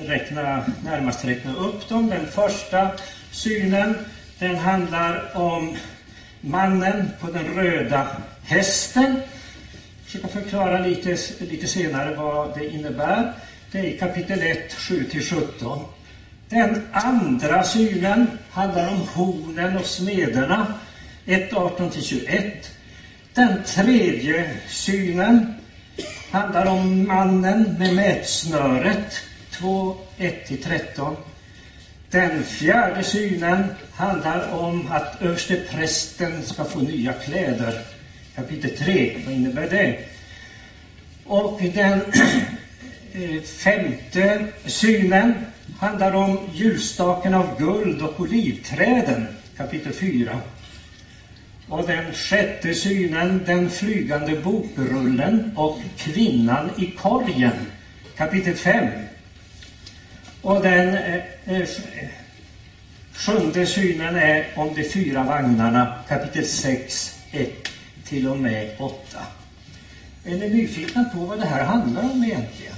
räkna, 0.00 0.64
närmast 0.84 1.24
räkna 1.24 1.54
upp 1.54 1.88
dem. 1.88 2.10
Den 2.10 2.26
första 2.26 2.90
synen, 3.30 3.94
den 4.38 4.56
handlar 4.56 5.36
om 5.36 5.76
mannen 6.40 7.10
på 7.20 7.26
den 7.26 7.44
röda 7.44 8.06
hästen 8.44 9.20
försöka 10.12 10.28
förklara 10.28 10.78
lite, 10.78 11.16
lite 11.38 11.66
senare 11.66 12.14
vad 12.14 12.54
det 12.54 12.74
innebär. 12.74 13.32
Det 13.70 13.78
är 13.78 13.84
i 13.84 13.98
kapitel 13.98 14.42
1, 14.42 14.72
7-17. 14.74 15.80
Den 16.48 16.82
andra 16.92 17.64
synen 17.64 18.26
handlar 18.50 18.88
om 18.88 19.00
hornen 19.14 19.76
och 19.76 19.84
smederna, 19.84 20.74
1, 21.26 21.52
18-21. 21.52 22.50
Den 23.34 23.64
tredje 23.66 24.54
synen 24.68 25.54
handlar 26.30 26.66
om 26.66 27.06
mannen 27.06 27.74
med 27.78 27.94
mätsnöret, 27.94 29.22
2, 29.50 29.96
1-13. 30.18 31.16
Den 32.10 32.42
fjärde 32.42 33.04
synen 33.04 33.64
handlar 33.94 34.52
om 34.52 34.88
att 34.90 35.22
översteprästen 35.22 36.42
ska 36.42 36.64
få 36.64 36.78
nya 36.78 37.12
kläder. 37.12 38.01
Kapitel 38.36 38.76
3, 38.76 39.16
vad 39.24 39.34
innebär 39.34 39.66
det? 39.70 39.98
Och 41.24 41.60
den 41.74 42.00
eh, 43.12 43.42
femte 43.42 44.46
synen 44.66 45.34
handlar 45.78 46.12
om 46.12 46.38
ljusstaken 46.54 47.34
av 47.34 47.58
guld 47.58 48.02
och 48.02 48.20
olivträden. 48.20 49.26
Kapitel 49.56 49.92
4. 49.92 50.40
Och 51.68 51.86
den 51.86 52.12
sjätte 52.12 52.74
synen, 52.74 53.42
den 53.46 53.70
flygande 53.70 54.36
bokrullen 54.36 55.52
och 55.56 55.78
kvinnan 55.96 56.70
i 56.78 56.86
korgen. 56.86 57.66
Kapitel 58.16 58.54
5. 58.54 58.88
Och 60.42 60.62
den 60.62 60.88
eh, 60.94 61.20
eh, 61.46 61.68
sjunde 63.12 63.66
synen 63.66 64.16
är 64.16 64.46
om 64.56 64.74
de 64.74 64.84
fyra 64.84 65.22
vagnarna, 65.22 65.94
kapitel 66.08 66.46
6, 66.46 67.18
1 67.30 67.71
till 68.12 68.28
och 68.28 68.36
med 68.36 68.70
8. 68.78 69.18
Är 70.24 70.36
ni 70.36 70.48
nyfikna 70.48 71.04
på 71.04 71.18
vad 71.18 71.38
det 71.38 71.46
här 71.46 71.64
handlar 71.64 72.02
om 72.02 72.24
egentligen? 72.24 72.74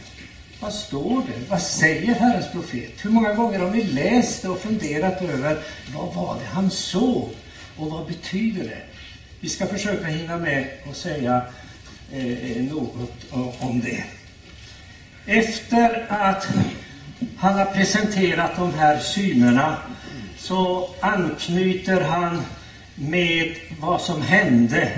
Vad 0.60 0.72
står 0.72 1.22
det? 1.26 1.50
Vad 1.50 1.62
säger 1.62 2.14
Herrens 2.14 2.52
profet? 2.52 3.04
Hur 3.04 3.10
många 3.10 3.34
gånger 3.34 3.58
har 3.58 3.70
ni 3.70 3.84
läst 3.84 4.42
det 4.42 4.48
och 4.48 4.60
funderat 4.60 5.22
över 5.22 5.58
vad 5.94 6.14
var 6.14 6.34
det 6.40 6.46
han 6.46 6.70
såg? 6.70 7.30
Och 7.76 7.90
vad 7.90 8.06
betyder 8.06 8.64
det? 8.64 8.82
Vi 9.40 9.48
ska 9.48 9.66
försöka 9.66 10.06
hinna 10.06 10.36
med 10.36 10.68
och 10.88 10.96
säga 10.96 11.42
eh, 12.12 12.62
något 12.62 13.24
om 13.60 13.80
det. 13.80 14.04
Efter 15.26 16.06
att 16.08 16.48
han 17.36 17.58
har 17.58 17.64
presenterat 17.64 18.56
de 18.56 18.74
här 18.74 18.98
synerna 18.98 19.76
så 20.38 20.90
anknyter 21.00 22.00
han 22.00 22.42
med 22.94 23.56
vad 23.80 24.00
som 24.00 24.22
hände 24.22 24.92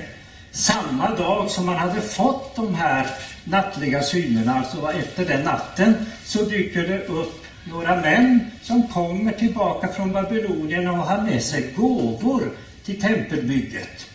samma 0.56 1.10
dag 1.10 1.50
som 1.50 1.68
han 1.68 1.78
hade 1.78 2.00
fått 2.00 2.56
de 2.56 2.74
här 2.74 3.06
nattliga 3.44 4.02
synerna, 4.02 4.58
alltså 4.58 4.92
efter 4.92 5.24
den 5.24 5.42
natten, 5.42 5.94
så 6.24 6.42
dyker 6.42 6.84
det 6.86 7.06
upp 7.06 7.44
några 7.64 8.00
män 8.00 8.40
som 8.62 8.82
kommer 8.82 9.32
tillbaka 9.32 9.88
från 9.88 10.12
Babylonien 10.12 10.88
och 10.88 10.96
har 10.96 11.22
med 11.22 11.42
sig 11.42 11.72
gåvor 11.76 12.50
till 12.84 13.00
tempelbygget. 13.00 14.06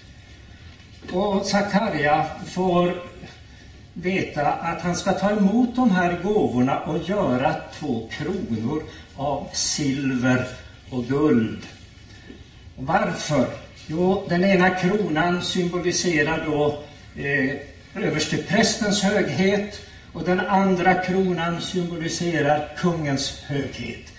Och 1.12 1.46
Sakarja 1.46 2.26
får 2.48 2.96
veta 3.94 4.52
att 4.52 4.82
han 4.82 4.96
ska 4.96 5.14
ta 5.14 5.32
emot 5.32 5.76
de 5.76 5.92
här 5.92 6.20
gåvorna 6.24 6.80
och 6.80 6.98
göra 6.98 7.56
två 7.80 8.08
kronor 8.12 8.84
av 9.16 9.48
silver 9.54 10.48
och 10.90 11.06
guld. 11.06 11.68
Varför? 12.76 13.61
Jo, 13.92 14.26
den 14.30 14.44
ena 14.44 14.70
kronan 14.70 15.42
symboliserar 15.44 16.46
då 16.46 16.84
eh, 17.16 17.56
översteprästens 17.96 19.04
höghet 19.04 19.82
och 20.14 20.24
den 20.24 20.40
andra 20.40 20.94
kronan 20.94 21.62
symboliserar 21.62 22.70
kungens 22.78 23.44
höghet. 23.48 24.14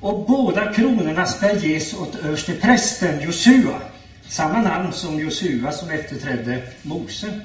Och 0.00 0.26
båda 0.26 0.72
kronorna 0.72 1.26
ska 1.26 1.52
ges 1.52 1.94
åt 1.94 2.14
översteprästen 2.14 3.20
Josua, 3.20 3.80
samma 4.28 4.60
namn 4.62 4.92
som 4.92 5.20
Josua 5.20 5.72
som 5.72 5.90
efterträdde 5.90 6.62
Mose. 6.82 7.40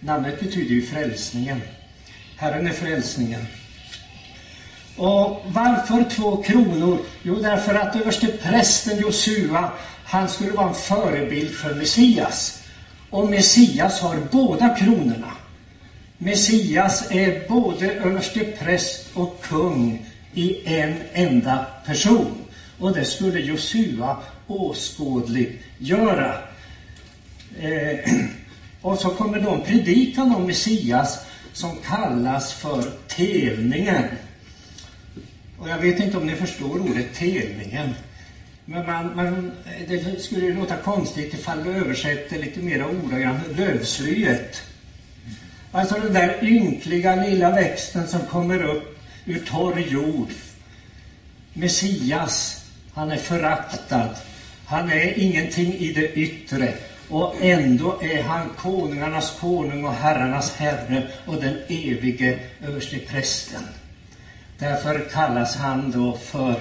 Namnet 0.00 0.40
betyder 0.40 0.74
ju 0.74 0.82
frälsningen. 0.82 1.60
Herren 2.36 2.66
är 2.66 2.72
frälsningen. 2.72 3.46
Och 4.96 5.42
varför 5.46 6.10
två 6.10 6.36
kronor? 6.36 6.98
Jo, 7.22 7.34
därför 7.34 7.74
att 7.74 7.96
översteprästen 7.96 8.98
Josua, 8.98 9.70
han 10.10 10.28
skulle 10.28 10.52
vara 10.52 10.68
en 10.68 10.74
förebild 10.74 11.54
för 11.54 11.74
Messias. 11.74 12.62
Och 13.10 13.30
Messias 13.30 14.00
har 14.00 14.16
båda 14.30 14.76
kronorna. 14.76 15.32
Messias 16.18 17.10
är 17.10 17.48
både 17.48 17.92
överstepräst 17.92 19.06
och 19.14 19.42
kung 19.42 20.06
i 20.34 20.74
en 20.74 20.94
enda 21.12 21.66
person. 21.86 22.34
Och 22.78 22.92
det 22.92 23.04
skulle 23.04 23.40
Josua 23.40 24.16
åskådligt 24.46 25.62
göra. 25.78 26.34
Eh, 27.60 28.14
och 28.82 28.98
så 28.98 29.10
kommer 29.10 29.40
då 29.40 29.50
en 29.50 29.62
predikan 29.62 30.34
om 30.34 30.46
Messias 30.46 31.18
som 31.52 31.76
kallas 31.76 32.52
för 32.52 32.92
telningen. 33.08 34.04
Och 35.58 35.68
jag 35.68 35.78
vet 35.78 36.00
inte 36.00 36.16
om 36.16 36.26
ni 36.26 36.34
förstår 36.34 36.80
ordet 36.80 37.14
telningen. 37.14 37.94
Men 38.72 38.86
man, 38.86 39.16
man, 39.16 39.52
det 39.88 40.22
skulle 40.22 40.46
ju 40.46 40.54
låta 40.54 40.76
konstigt 40.76 41.34
ifall 41.34 41.64
du 41.64 41.70
översätter 41.70 42.38
lite 42.38 42.60
mera 42.60 42.86
ordagrant 42.86 43.56
lövslyet. 43.56 44.62
Alltså 45.72 45.94
den 45.94 46.12
där 46.12 46.44
ynkliga 46.44 47.14
lilla 47.14 47.50
växten 47.50 48.08
som 48.08 48.24
kommer 48.24 48.62
upp 48.62 48.98
ur 49.24 49.38
torr 49.38 49.78
jord. 49.78 50.28
Messias, 51.52 52.64
han 52.94 53.10
är 53.10 53.16
föraktad. 53.16 54.08
Han 54.66 54.90
är 54.90 55.18
ingenting 55.18 55.74
i 55.74 55.92
det 55.92 56.12
yttre. 56.12 56.74
Och 57.08 57.34
ändå 57.40 58.02
är 58.02 58.22
han 58.22 58.50
konungarnas 58.56 59.38
konung 59.40 59.84
och 59.84 59.94
herrarnas 59.94 60.50
herre 60.56 61.08
och 61.26 61.40
den 61.40 61.56
evige 61.68 62.38
översteprästen. 62.60 63.62
Därför 64.58 65.08
kallas 65.12 65.56
han 65.56 65.90
då 65.90 66.16
för, 66.16 66.60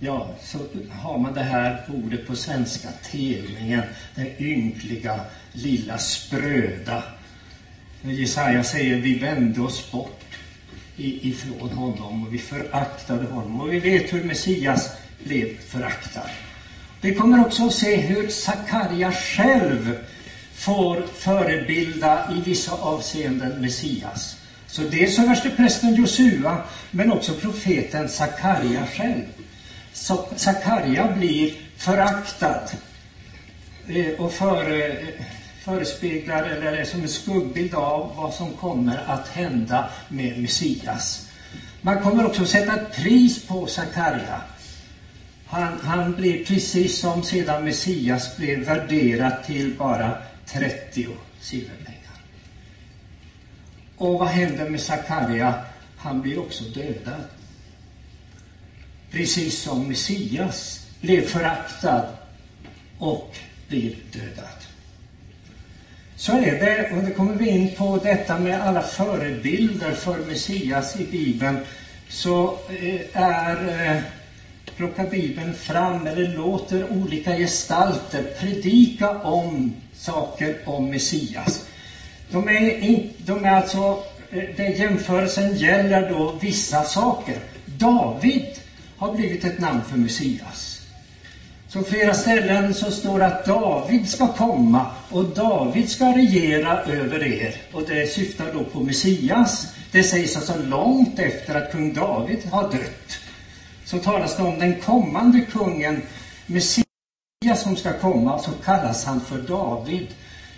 ja, 0.00 0.28
så 0.42 0.58
har 0.90 1.18
man 1.18 1.34
det 1.34 1.42
här 1.42 1.84
ordet 1.88 2.26
på 2.26 2.36
svenska, 2.36 2.88
telningen, 3.10 3.82
den 4.14 4.28
ynkliga, 4.38 5.20
lilla 5.52 5.98
spröda. 5.98 7.02
Jesaja 8.02 8.64
säger, 8.64 9.00
vi 9.00 9.18
vände 9.18 9.60
oss 9.60 9.92
bort 9.92 10.20
ifrån 10.96 11.70
honom 11.70 12.26
och 12.26 12.34
vi 12.34 12.38
föraktade 12.38 13.26
honom. 13.26 13.60
Och 13.60 13.72
vi 13.72 13.78
vet 13.78 14.12
hur 14.12 14.24
Messias 14.24 14.90
blev 15.24 15.60
föraktad. 15.60 16.30
Vi 17.00 17.14
kommer 17.14 17.46
också 17.46 17.66
att 17.66 17.74
se 17.74 17.96
hur 17.96 18.28
Sakarja 18.28 19.12
själv 19.12 19.98
får 20.54 21.02
förebilda 21.14 22.34
i 22.36 22.50
vissa 22.50 22.72
avseenden 22.72 23.60
Messias. 23.60 24.36
Så 24.66 24.82
dels 24.82 25.18
översteprästen 25.18 25.94
Josua, 25.94 26.58
men 26.90 27.12
också 27.12 27.34
profeten 27.34 28.08
Sakarja 28.08 28.86
själv. 28.86 29.22
Sakarja 30.36 31.12
blir 31.16 31.54
föraktad 31.76 32.70
eh, 33.88 34.20
och 34.20 34.32
före, 34.32 35.06
förespeglar, 35.64 36.42
eller 36.42 36.72
är 36.72 36.84
som 36.84 37.02
en 37.02 37.08
skuggbild 37.08 37.74
av 37.74 38.12
vad 38.16 38.34
som 38.34 38.52
kommer 38.52 39.04
att 39.06 39.28
hända 39.28 39.88
med 40.08 40.38
Messias. 40.38 41.28
Man 41.80 42.02
kommer 42.02 42.26
också 42.26 42.42
att 42.42 42.48
sätta 42.48 42.74
ett 42.74 42.96
pris 42.96 43.46
på 43.46 43.66
Sakarja. 43.66 44.40
Han, 45.46 45.78
han 45.82 46.12
blir 46.12 46.44
precis 46.44 46.98
som 46.98 47.22
sedan 47.22 47.64
Messias 47.64 48.36
blev 48.36 48.58
värderad 48.58 49.44
till 49.46 49.74
bara 49.78 50.18
30 50.46 51.06
silverpengar. 51.40 51.96
Och 53.96 54.18
vad 54.18 54.28
händer 54.28 54.70
med 54.70 54.80
Sakarja? 54.80 55.54
Han 55.96 56.22
blir 56.22 56.38
också 56.38 56.64
dödad. 56.64 57.24
Precis 59.10 59.62
som 59.62 59.88
Messias 59.88 60.86
blev 61.00 61.22
föraktad 61.22 62.06
och 62.98 63.36
blir 63.68 63.96
dödad. 64.12 64.56
Så 66.16 66.32
är 66.32 66.60
det, 66.60 66.96
och 66.96 67.02
det 67.02 67.10
kommer 67.10 67.34
vi 67.34 67.48
in 67.48 67.70
på 67.76 68.00
detta 68.02 68.38
med 68.38 68.60
alla 68.60 68.82
förebilder 68.82 69.92
för 69.92 70.18
Messias 70.18 71.00
i 71.00 71.06
Bibeln, 71.06 71.58
så 72.08 72.58
eh, 72.68 73.22
är 73.22 73.90
eh, 73.90 74.02
plockar 74.76 75.10
Bibeln 75.10 75.54
fram 75.54 76.06
eller 76.06 76.28
låter 76.28 76.92
olika 76.92 77.36
gestalter 77.36 78.22
predika 78.40 79.10
om 79.10 79.74
saker 79.94 80.56
om 80.64 80.90
Messias. 80.90 81.66
De 82.30 82.48
är, 82.48 82.78
in, 82.78 83.10
de 83.18 83.44
är 83.44 83.50
alltså, 83.50 84.02
eh, 84.30 84.44
den 84.56 84.72
jämförelsen 84.72 85.56
gäller 85.56 86.10
då 86.10 86.38
vissa 86.40 86.84
saker. 86.84 87.36
David 87.64 88.46
har 88.98 89.14
blivit 89.14 89.44
ett 89.44 89.58
namn 89.58 89.80
för 89.90 89.96
Messias. 89.96 90.80
Så 91.68 91.82
flera 91.82 92.14
ställen 92.14 92.74
så 92.74 92.90
står 92.90 93.18
det 93.18 93.26
att 93.26 93.46
David 93.46 94.08
ska 94.08 94.32
komma 94.32 94.86
och 95.10 95.24
David 95.24 95.90
ska 95.90 96.04
regera 96.04 96.82
över 96.82 97.24
er. 97.24 97.56
Och 97.72 97.82
det 97.88 98.12
syftar 98.12 98.52
då 98.52 98.64
på 98.64 98.80
Messias. 98.80 99.66
Det 99.92 100.02
sägs 100.02 100.36
alltså 100.36 100.58
långt 100.58 101.18
efter 101.18 101.54
att 101.54 101.72
kung 101.72 101.94
David 101.94 102.44
har 102.50 102.62
dött. 102.62 103.18
Så 103.84 103.98
talas 103.98 104.36
det 104.36 104.42
om 104.42 104.58
den 104.58 104.80
kommande 104.80 105.40
kungen, 105.40 106.02
Messias 106.46 106.86
som 107.62 107.76
ska 107.76 107.92
komma, 107.92 108.38
så 108.38 108.50
kallas 108.64 109.04
han 109.04 109.20
för 109.20 109.38
David. 109.38 110.06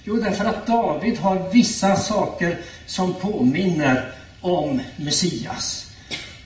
Jo, 0.05 0.17
därför 0.17 0.45
att 0.45 0.67
David 0.67 1.19
har 1.19 1.51
vissa 1.53 1.97
saker 1.97 2.59
som 2.87 3.15
påminner 3.15 4.13
om 4.41 4.81
Messias. 4.97 5.88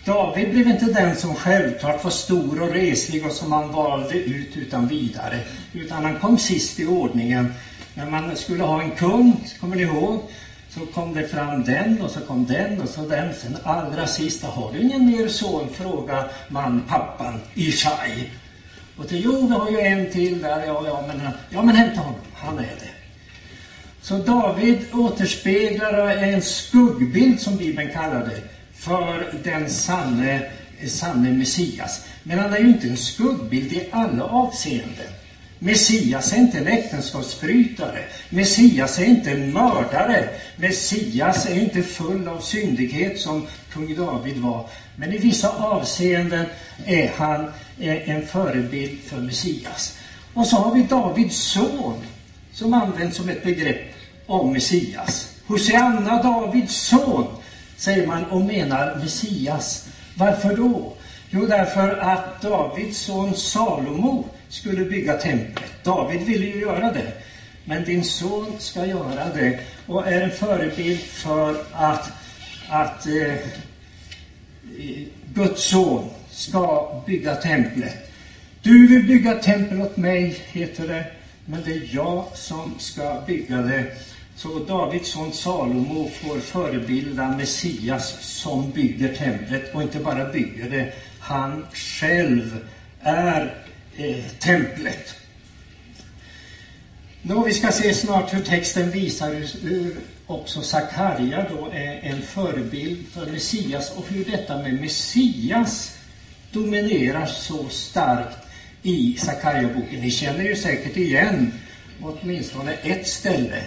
David 0.04 0.50
blev 0.50 0.68
inte 0.68 0.86
den 0.86 1.16
som 1.16 1.34
självklart 1.34 2.04
var 2.04 2.10
stor 2.10 2.62
och 2.62 2.70
reslig 2.70 3.26
och 3.26 3.32
som 3.32 3.50
man 3.50 3.72
valde 3.72 4.14
ut 4.14 4.56
utan 4.56 4.86
vidare, 4.86 5.40
utan 5.72 6.04
han 6.04 6.16
kom 6.16 6.38
sist 6.38 6.80
i 6.80 6.86
ordningen. 6.86 7.48
När 7.94 8.06
man 8.06 8.36
skulle 8.36 8.62
ha 8.62 8.82
en 8.82 8.90
kung, 8.90 9.44
kommer 9.60 9.76
ni 9.76 9.82
ihåg, 9.82 10.20
så 10.68 10.84
kom 10.84 11.14
det 11.14 11.24
fram 11.24 11.64
den 11.64 12.02
och 12.02 12.10
så 12.10 12.20
kom 12.20 12.46
den 12.46 12.80
och 12.80 12.88
så 12.88 13.04
den. 13.04 13.34
Sen 13.34 13.56
allra 13.64 14.06
sist, 14.06 14.42
har 14.42 14.72
du 14.72 14.78
ingen 14.78 15.06
mer 15.06 15.28
son? 15.28 15.68
frågar 15.72 16.24
man 16.48 16.82
pappan 16.88 17.40
Ishai. 17.54 18.30
Och 18.96 19.08
till, 19.08 19.22
jo, 19.22 19.46
vi 19.46 19.54
har 19.54 19.70
ju 19.70 19.80
en 19.80 20.10
till 20.10 20.40
där, 20.40 20.60
ja, 20.60 20.86
ja, 20.86 21.04
men, 21.06 21.28
ja, 21.50 21.62
men 21.62 21.76
hämta 21.76 22.00
honom, 22.00 22.20
han 22.34 22.58
är 22.58 22.62
det. 22.62 22.90
Så 24.00 24.18
David 24.18 24.78
återspeglar 24.92 26.10
en 26.10 26.42
skuggbild, 26.42 27.40
som 27.40 27.56
Bibeln 27.56 27.92
kallar 27.92 28.24
det, 28.24 28.40
för 28.82 29.34
den 29.44 29.70
sanne, 29.70 30.42
sanne 30.86 31.32
Messias. 31.32 32.04
Men 32.22 32.38
han 32.38 32.52
är 32.52 32.58
ju 32.58 32.68
inte 32.68 32.88
en 32.88 32.96
skuggbild 32.96 33.72
i 33.72 33.88
alla 33.90 34.24
avseenden. 34.24 35.06
Messias 35.58 36.32
är 36.32 36.36
inte 36.36 36.58
en 36.58 36.66
äktenskapsbrytare. 36.66 38.04
Messias 38.28 38.98
är 38.98 39.04
inte 39.04 39.30
en 39.30 39.52
mördare. 39.52 40.28
Messias 40.56 41.46
är 41.46 41.60
inte 41.60 41.82
full 41.82 42.28
av 42.28 42.40
syndighet 42.40 43.20
som 43.20 43.46
kung 43.72 43.94
David 43.94 44.38
var. 44.38 44.68
Men 44.96 45.12
i 45.12 45.18
vissa 45.18 45.48
avseenden 45.48 46.46
är 46.86 47.12
han 47.16 47.52
en 47.78 48.26
förebild 48.26 48.98
för 49.06 49.16
Messias. 49.16 49.98
Och 50.34 50.46
så 50.46 50.56
har 50.56 50.74
vi 50.74 50.82
Davids 50.82 51.36
son 51.36 51.96
som 52.52 52.74
används 52.74 53.16
som 53.16 53.28
ett 53.28 53.44
begrepp 53.44 53.94
om 54.26 54.52
Messias. 54.52 55.28
Hosianna, 55.46 56.22
Davids 56.22 56.76
son, 56.76 57.26
säger 57.76 58.06
man 58.06 58.24
och 58.24 58.40
menar 58.40 58.96
Messias. 58.96 59.88
Varför 60.14 60.56
då? 60.56 60.92
Jo, 61.30 61.46
därför 61.46 61.96
att 61.96 62.42
Davids 62.42 62.98
son 62.98 63.34
Salomo 63.34 64.24
skulle 64.48 64.84
bygga 64.84 65.16
templet. 65.16 65.84
David 65.84 66.20
ville 66.20 66.46
ju 66.46 66.60
göra 66.60 66.92
det. 66.92 67.12
Men 67.64 67.84
din 67.84 68.04
son 68.04 68.52
ska 68.58 68.86
göra 68.86 69.28
det 69.34 69.60
och 69.86 70.08
är 70.08 70.20
en 70.20 70.30
förebild 70.30 71.00
för 71.00 71.56
att, 71.72 72.10
att 72.68 73.06
eh, 73.06 73.34
Guds 75.34 75.64
son 75.64 76.10
ska 76.30 76.92
bygga 77.06 77.34
templet. 77.34 78.12
Du 78.62 78.86
vill 78.86 79.06
bygga 79.06 79.34
tempel 79.34 79.80
åt 79.80 79.96
mig, 79.96 80.36
heter 80.52 80.88
det, 80.88 81.04
men 81.46 81.62
det 81.64 81.72
är 81.72 81.88
jag 81.92 82.24
som 82.34 82.74
ska 82.78 83.22
bygga 83.26 83.56
det. 83.56 83.86
Så 84.36 84.58
Davids 84.58 85.12
son 85.12 85.32
Salomo 85.32 86.08
får 86.08 86.38
förebilda 86.38 87.28
Messias 87.28 88.16
som 88.20 88.70
bygger 88.70 89.14
templet 89.14 89.74
och 89.74 89.82
inte 89.82 89.98
bara 89.98 90.28
bygger 90.28 90.70
det, 90.70 90.92
han 91.20 91.66
själv 91.72 92.66
är 93.00 93.54
eh, 93.96 94.24
templet. 94.38 95.14
Nå, 97.22 97.44
vi 97.44 97.52
ska 97.52 97.72
se 97.72 97.94
snart 97.94 98.34
hur 98.34 98.42
texten 98.42 98.90
visar 98.90 99.30
hur 99.62 99.96
också 100.26 100.62
Sakarja 100.62 101.46
då 101.50 101.66
är 101.72 102.00
en 102.02 102.22
förebild 102.22 103.06
för 103.12 103.26
Messias 103.26 103.92
och 103.96 104.04
hur 104.08 104.24
detta 104.24 104.56
med 104.58 104.74
Messias 104.74 105.98
dominerar 106.52 107.26
så 107.26 107.68
starkt 107.68 108.38
i 108.82 109.16
Sakarja-boken. 109.18 110.00
Ni 110.00 110.10
känner 110.10 110.44
ju 110.44 110.56
säkert 110.56 110.96
igen 110.96 111.52
åtminstone 112.00 112.72
ett 112.72 113.08
ställe. 113.08 113.62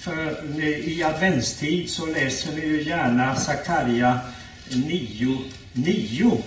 För 0.00 0.60
i 0.60 1.02
adventstid 1.02 1.90
så 1.90 2.06
läser 2.06 2.52
vi 2.52 2.66
ju 2.66 2.82
gärna 2.82 3.36
Sakarja 3.36 4.18
9, 4.68 5.38
9. 5.72 6.42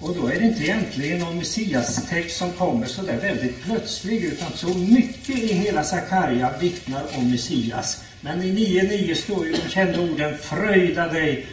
Och 0.00 0.14
då 0.14 0.26
är 0.26 0.34
det 0.38 0.44
inte 0.44 0.62
egentligen 0.62 1.18
någon 1.18 1.38
Messias-text 1.38 2.36
som 2.36 2.52
kommer 2.52 2.86
så 2.86 3.02
där 3.02 3.16
väldigt 3.20 3.62
plötsligt, 3.62 4.22
utan 4.22 4.52
så 4.52 4.68
mycket 4.68 5.38
i 5.38 5.54
hela 5.54 5.84
Sakarja 5.84 6.52
vittnar 6.60 7.02
om 7.16 7.30
Messias. 7.30 8.04
Men 8.20 8.42
i 8.42 8.52
9.9 8.52 9.14
står 9.14 9.46
ju 9.46 9.52
de 9.52 9.68
kända 9.68 10.00
orden 10.00 10.38
Fröjda 10.38 11.08
dig 11.08 11.46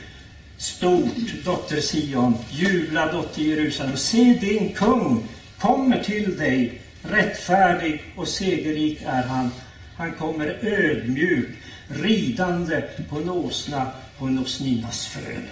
stort, 0.57 1.43
dotter 1.45 1.81
Sion, 1.81 2.37
jubla, 2.49 3.11
dotter 3.11 3.41
Jerusalem. 3.41 3.97
Se, 3.97 4.33
din 4.33 4.73
kung 4.73 5.27
kommer 5.59 6.03
till 6.03 6.37
dig, 6.37 6.81
rättfärdig 7.01 8.03
och 8.15 8.27
segerrik 8.27 9.01
är 9.05 9.23
han. 9.23 9.51
Han 9.97 10.11
kommer 10.11 10.57
ödmjuk, 10.61 11.49
ridande 11.87 12.83
på 13.09 13.17
en 13.17 13.29
åsna, 13.29 13.91
på 14.17 14.25
en 14.25 14.39
åsninnas 14.39 15.07
föl. 15.07 15.43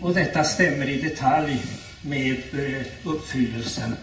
Och 0.00 0.14
detta 0.14 0.44
stämmer 0.44 0.88
i 0.88 1.02
detalj 1.02 1.62
med 2.02 2.36
eh, 2.52 2.86
uppfyllelsen. 3.04 3.96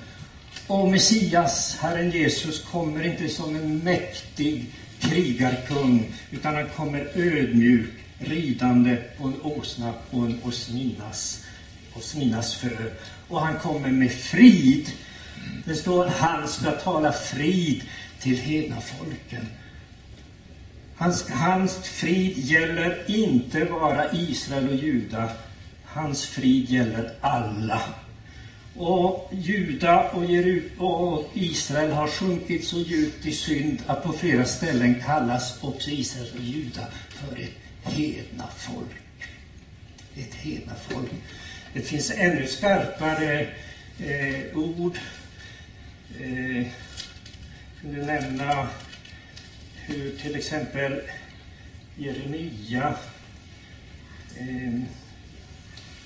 Och 0.67 0.87
Messias, 0.87 1.77
Herren 1.81 2.11
Jesus, 2.11 2.63
kommer 2.71 3.05
inte 3.05 3.29
som 3.29 3.55
en 3.55 3.77
mäktig 3.77 4.65
krigarkung, 4.99 6.13
utan 6.31 6.55
han 6.55 6.69
kommer 6.75 7.09
ödmjuk, 7.15 7.89
ridande 8.19 8.97
på 9.17 9.23
en 9.23 9.41
åsna 9.41 9.93
på 10.11 10.17
en 10.17 10.39
åsninnas, 10.43 11.45
åsninnas 11.93 12.55
föl. 12.55 12.91
Och 13.27 13.41
han 13.41 13.59
kommer 13.59 13.89
med 13.89 14.11
frid. 14.11 14.91
Det 15.65 15.75
står 15.75 16.05
han 16.05 16.47
ska 16.47 16.71
tala 16.71 17.11
frid 17.11 17.83
till 18.21 18.37
hedna 18.37 18.81
folken. 18.81 19.47
Hans, 20.95 21.29
hans 21.29 21.77
frid 21.77 22.37
gäller 22.37 23.03
inte 23.07 23.65
bara 23.65 24.11
Israel 24.13 24.69
och 24.69 24.75
Juda. 24.75 25.29
Hans 25.83 26.25
frid 26.25 26.69
gäller 26.69 27.13
alla. 27.21 27.81
Och 28.75 29.31
Juda 29.31 30.09
och, 30.09 30.23
och 30.77 31.29
Israel 31.33 31.91
har 31.91 32.07
sjunkit 32.07 32.67
så 32.67 32.79
djupt 32.79 33.25
i 33.25 33.31
synd 33.31 33.83
att 33.87 34.03
på 34.03 34.13
flera 34.13 34.45
ställen 34.45 35.01
kallas 35.05 35.63
också 35.63 35.89
Israel 35.89 36.31
och 36.37 36.43
Juda 36.43 36.87
för 37.09 37.39
ett 37.39 37.93
hedna 37.93 38.47
folk. 38.57 38.89
Ett 40.15 40.33
hedna 40.33 40.73
folk. 40.89 41.11
Det 41.73 41.81
finns 41.81 42.11
ännu 42.11 42.47
skarpare 42.47 43.47
eh, 43.99 44.57
ord. 44.57 44.97
Eh, 46.19 46.67
kunde 47.81 48.05
nämna 48.05 48.67
hur 49.85 50.17
till 50.17 50.35
exempel 50.35 51.01
Jeremia 51.95 52.93
eh, 54.39 54.79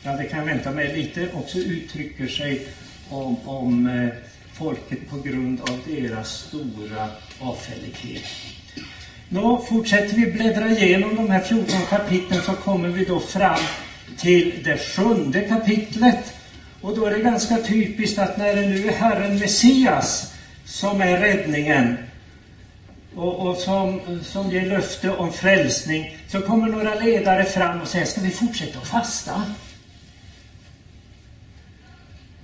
ja, 0.03 0.11
det 0.11 0.23
kan 0.23 0.39
jag 0.39 0.45
vänta 0.45 0.71
mig 0.71 0.97
lite, 0.97 1.29
också 1.33 1.57
uttrycker 1.57 2.27
sig 2.27 2.67
om, 3.09 3.35
om 3.45 3.87
eh, 3.87 4.09
folket 4.53 5.09
på 5.09 5.17
grund 5.17 5.61
av 5.61 5.79
deras 5.87 6.29
stora 6.29 7.09
avfällighet. 7.39 8.23
Nå, 9.29 9.65
fortsätter 9.69 10.15
vi 10.15 10.31
bläddra 10.31 10.69
igenom 10.69 11.15
de 11.15 11.29
här 11.29 11.39
14 11.39 11.79
kapitlen 11.89 12.41
så 12.41 12.53
kommer 12.53 12.89
vi 12.89 13.05
då 13.05 13.19
fram 13.19 13.59
till 14.17 14.63
det 14.63 14.77
sjunde 14.77 15.41
kapitlet. 15.41 16.33
Och 16.81 16.95
då 16.95 17.05
är 17.05 17.11
det 17.11 17.19
ganska 17.19 17.57
typiskt 17.57 18.19
att 18.19 18.37
när 18.37 18.55
det 18.55 18.61
nu 18.61 18.87
är 18.87 18.91
Herren 18.91 19.39
Messias 19.39 20.30
som 20.65 21.01
är 21.01 21.17
räddningen 21.17 21.97
och, 23.15 23.47
och 23.47 23.57
som, 23.57 24.01
som 24.23 24.51
ger 24.51 24.65
löfte 24.65 25.09
om 25.09 25.33
frälsning, 25.33 26.17
så 26.27 26.41
kommer 26.41 26.67
några 26.67 26.95
ledare 26.95 27.43
fram 27.43 27.81
och 27.81 27.87
säger, 27.87 28.05
ska 28.05 28.21
vi 28.21 28.29
fortsätta 28.29 28.79
att 28.79 28.87
fasta? 28.87 29.43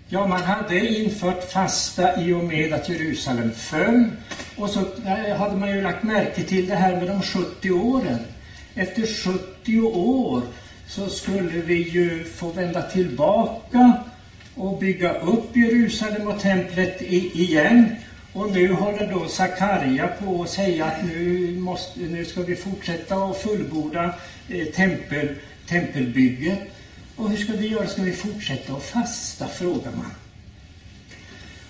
Ja, 0.10 0.27
man 0.27 0.41
hade 0.41 0.88
infört 0.88 1.51
fasta 1.51 2.21
i 2.21 2.34
och 2.34 2.43
med 2.43 2.73
att 2.73 2.89
Jerusalem 2.89 3.51
föll. 3.51 4.12
Och 4.56 4.69
så 4.69 4.80
eh, 4.80 5.38
hade 5.38 5.56
man 5.56 5.69
ju 5.69 5.82
lagt 5.82 6.03
märke 6.03 6.43
till 6.43 6.67
det 6.67 6.75
här 6.75 6.95
med 6.95 7.08
de 7.08 7.21
70 7.21 7.71
åren. 7.71 8.19
Efter 8.75 9.06
70 9.63 9.82
år 9.82 10.41
så 10.88 11.10
skulle 11.10 11.62
vi 11.62 11.89
ju 11.89 12.23
få 12.23 12.51
vända 12.51 12.82
tillbaka 12.82 13.93
och 14.56 14.80
bygga 14.80 15.13
upp 15.13 15.56
Jerusalem 15.56 16.27
och 16.27 16.39
templet 16.39 17.01
igen. 17.01 17.95
Och 18.34 18.52
nu 18.52 18.74
håller 18.74 19.12
då 19.12 19.28
Sakarja 19.28 20.08
på 20.08 20.44
att 20.44 20.50
säga 20.50 20.86
att 20.86 21.06
nu, 21.06 21.56
måste, 21.60 22.00
nu 22.00 22.26
ska 22.26 22.42
vi 22.42 22.56
fortsätta 22.56 23.18
och 23.18 23.38
fullborda 23.38 24.13
eh, 24.50 24.66
tempel, 24.66 25.36
tempelbygget. 25.68 26.60
Och 27.16 27.30
hur 27.30 27.38
ska 27.38 27.54
vi 27.54 27.68
göra? 27.68 27.88
Ska 27.88 28.02
vi 28.02 28.13
fortsätta 28.13 28.74
att 28.74 28.84
fasta? 28.84 29.48
frågar 29.48 29.92
man. 29.92 30.12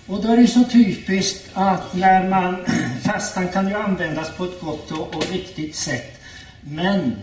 Och 0.06 0.22
då 0.22 0.32
är 0.32 0.36
det 0.36 0.46
så 0.46 0.64
typiskt 0.64 1.50
att 1.54 1.94
när 1.94 2.28
man, 2.28 2.64
fastan 3.02 3.48
kan 3.48 3.68
ju 3.68 3.74
användas 3.74 4.36
på 4.36 4.44
ett 4.44 4.60
gott 4.60 4.90
och, 4.90 5.14
och 5.14 5.30
riktigt 5.32 5.74
sätt. 5.74 6.20
Men 6.60 7.16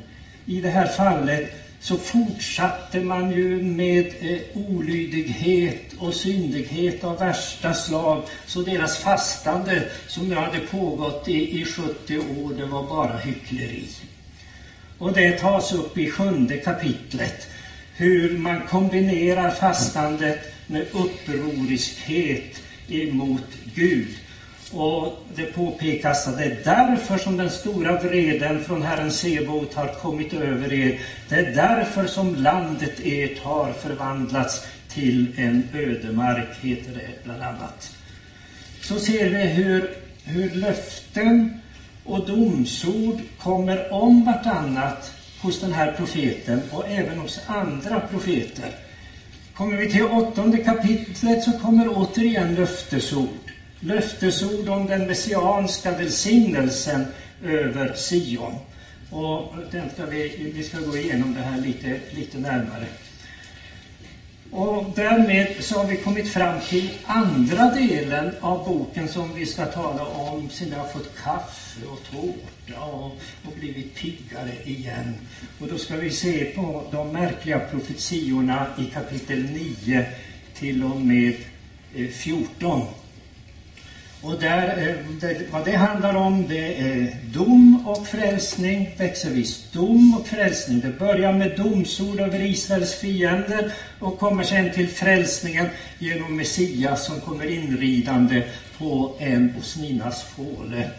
i 0.45 0.61
det 0.61 0.69
här 0.69 0.87
fallet 0.87 1.64
så 1.85 1.97
fortsatte 1.97 2.99
man 2.99 3.31
ju 3.31 3.61
med 3.61 4.05
eh, 4.19 4.41
olydighet 4.53 5.93
och 5.97 6.13
syndighet 6.13 7.03
av 7.03 7.19
värsta 7.19 7.73
slag. 7.73 8.21
Så 8.45 8.61
deras 8.61 8.97
fastande 8.97 9.89
som 10.07 10.29
nu 10.29 10.35
hade 10.35 10.59
pågått 10.59 11.27
i, 11.27 11.61
i 11.61 11.65
70 11.65 12.17
år, 12.17 12.53
det 12.57 12.65
var 12.65 12.83
bara 12.89 13.17
hyckleri. 13.17 13.87
Och 14.97 15.13
det 15.13 15.31
tas 15.31 15.73
upp 15.73 15.97
i 15.97 16.09
sjunde 16.09 16.57
kapitlet 16.57 17.47
hur 17.95 18.37
man 18.37 18.61
kombinerar 18.67 19.51
fastandet 19.51 20.53
med 20.67 20.85
upproriskhet 20.91 22.61
emot 22.87 23.57
Gud. 23.75 24.07
Och 24.75 25.11
det 25.35 25.45
påpekas 25.45 26.27
att 26.27 26.37
det 26.37 26.45
är 26.45 26.57
därför 26.63 27.17
som 27.17 27.37
den 27.37 27.51
stora 27.51 27.95
vreden 27.95 28.59
från 28.59 28.81
Herren 28.81 29.11
Sebot 29.11 29.73
har 29.73 29.87
kommit 29.87 30.33
över 30.33 30.73
er. 30.73 30.99
Det 31.29 31.35
är 31.35 31.53
därför 31.53 32.07
som 32.07 32.35
landet 32.35 32.91
ert 33.03 33.39
har 33.39 33.71
förvandlats 33.71 34.65
till 34.87 35.27
en 35.35 35.63
ödemark, 35.73 36.47
heter 36.61 36.93
det 36.93 37.23
bland 37.23 37.41
annat. 37.41 37.91
Så 38.81 38.99
ser 38.99 39.27
vi 39.29 39.45
hur, 39.45 39.89
hur 40.23 40.47
löften 40.53 41.49
och 42.03 42.21
domsord 42.21 43.15
kommer 43.39 43.93
om 43.93 44.23
vartannat 44.23 45.13
hos 45.41 45.59
den 45.59 45.71
här 45.71 45.87
profeten 45.87 46.63
och 46.71 46.87
även 46.87 47.17
hos 47.17 47.39
andra 47.45 47.99
profeter. 47.99 48.69
Kommer 49.53 49.75
vi 49.75 49.87
till 49.87 50.03
åttonde 50.03 50.59
kapitlet 50.59 51.43
så 51.43 51.53
kommer 51.53 51.87
återigen 51.87 52.55
löftesord. 52.55 53.44
Löftesord 53.85 54.69
om 54.69 54.87
den 54.87 55.07
messianska 55.07 55.91
välsignelsen 55.91 57.05
över 57.43 57.95
Sion. 57.95 58.55
Och 59.09 59.53
den 59.71 59.89
ska 59.89 60.05
vi, 60.05 60.51
vi 60.55 60.63
ska 60.63 60.79
gå 60.79 60.97
igenom 60.97 61.33
det 61.33 61.41
här 61.41 61.61
lite, 61.61 61.99
lite 62.11 62.37
närmare. 62.37 62.87
Och 64.51 64.85
därmed 64.95 65.47
så 65.59 65.77
har 65.77 65.85
vi 65.85 65.97
kommit 65.97 66.29
fram 66.29 66.59
till 66.69 66.89
andra 67.05 67.71
delen 67.71 68.31
av 68.41 68.65
boken 68.65 69.07
som 69.07 69.33
vi 69.33 69.45
ska 69.45 69.65
tala 69.65 70.05
om 70.05 70.49
sen 70.49 70.69
vi 70.69 70.75
har 70.75 70.87
fått 70.87 71.17
kaffe 71.23 71.85
och 71.85 71.99
tårta 72.11 72.81
och, 72.81 73.11
och 73.45 73.53
blivit 73.59 73.95
piggare 73.95 74.51
igen. 74.63 75.13
Och 75.59 75.67
då 75.67 75.77
ska 75.77 75.95
vi 75.95 76.11
se 76.11 76.45
på 76.45 76.83
de 76.91 77.11
märkliga 77.11 77.59
profetiorna 77.59 78.67
i 78.79 78.85
kapitel 78.85 79.43
9 79.43 80.05
till 80.53 80.83
och 80.83 81.01
med 81.01 81.33
eh, 81.95 82.07
14. 82.07 82.81
Och 84.21 84.39
där, 84.39 84.87
eh, 84.87 84.95
det, 85.19 85.51
vad 85.51 85.65
det 85.65 85.75
handlar 85.75 86.15
om, 86.15 86.47
det 86.47 86.81
är 86.81 87.15
dom 87.33 87.87
och 87.87 88.07
frälsning, 88.07 88.95
växelvis 88.97 89.71
dom 89.71 90.17
och 90.19 90.27
frälsning. 90.27 90.79
Det 90.79 90.99
börjar 90.99 91.33
med 91.33 91.57
domsord 91.57 92.19
över 92.19 92.41
Israels 92.41 92.95
fiender 92.95 93.71
och 93.99 94.19
kommer 94.19 94.43
sen 94.43 94.71
till 94.71 94.87
frälsningen 94.87 95.67
genom 95.99 96.35
Messias 96.35 97.05
som 97.05 97.21
kommer 97.21 97.45
inridande 97.45 98.43
på 98.77 99.15
en 99.19 99.53
osninas 99.59 100.23
fåle. 100.23 100.89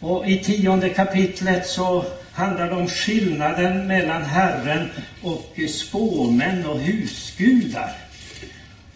Och 0.00 0.28
i 0.28 0.38
tionde 0.38 0.88
kapitlet 0.88 1.66
så 1.66 2.04
handlar 2.32 2.68
det 2.68 2.74
om 2.74 2.88
skillnaden 2.88 3.86
mellan 3.86 4.22
Herren 4.22 4.88
och 5.22 5.58
spåmän 5.68 6.66
och 6.66 6.78
husgudar 6.78 8.07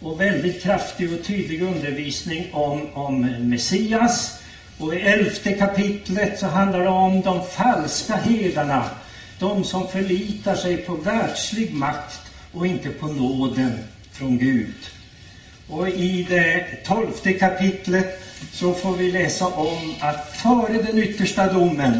och 0.03 0.21
väldigt 0.21 0.63
kraftig 0.63 1.13
och 1.13 1.25
tydlig 1.25 1.61
undervisning 1.61 2.49
om, 2.53 2.87
om 2.93 3.21
Messias. 3.21 4.39
Och 4.77 4.95
i 4.95 5.01
elfte 5.01 5.53
kapitlet 5.53 6.39
så 6.39 6.47
handlar 6.47 6.81
det 6.81 6.89
om 6.89 7.21
de 7.21 7.45
falska 7.45 8.15
herdarna, 8.15 8.85
de 9.39 9.63
som 9.63 9.87
förlitar 9.87 10.55
sig 10.55 10.77
på 10.77 10.95
världslig 10.95 11.73
makt 11.73 12.19
och 12.51 12.67
inte 12.67 12.89
på 12.89 13.07
nåden 13.07 13.79
från 14.11 14.37
Gud. 14.37 14.75
Och 15.67 15.87
i 15.87 16.25
det 16.29 16.65
tolfte 16.85 17.33
kapitlet 17.33 18.23
så 18.51 18.73
får 18.73 18.95
vi 18.95 19.11
läsa 19.11 19.47
om 19.47 19.93
att 19.99 20.35
före 20.35 20.77
den 20.77 20.97
yttersta 20.97 21.53
domen, 21.53 21.99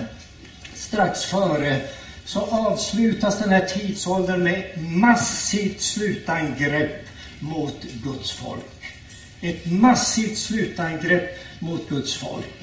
strax 0.73 1.23
före, 1.25 1.79
så 2.25 2.41
avslutas 2.41 3.39
den 3.39 3.49
här 3.49 3.65
tidsåldern 3.65 4.43
med 4.43 4.63
massivt 4.77 5.81
slutangrepp 5.81 7.02
mot 7.43 7.83
Guds 8.03 8.31
folk. 8.31 8.95
Ett 9.41 9.71
massivt 9.71 10.37
slutangrepp 10.37 11.37
mot 11.59 11.89
Guds 11.89 12.15
folk. 12.15 12.53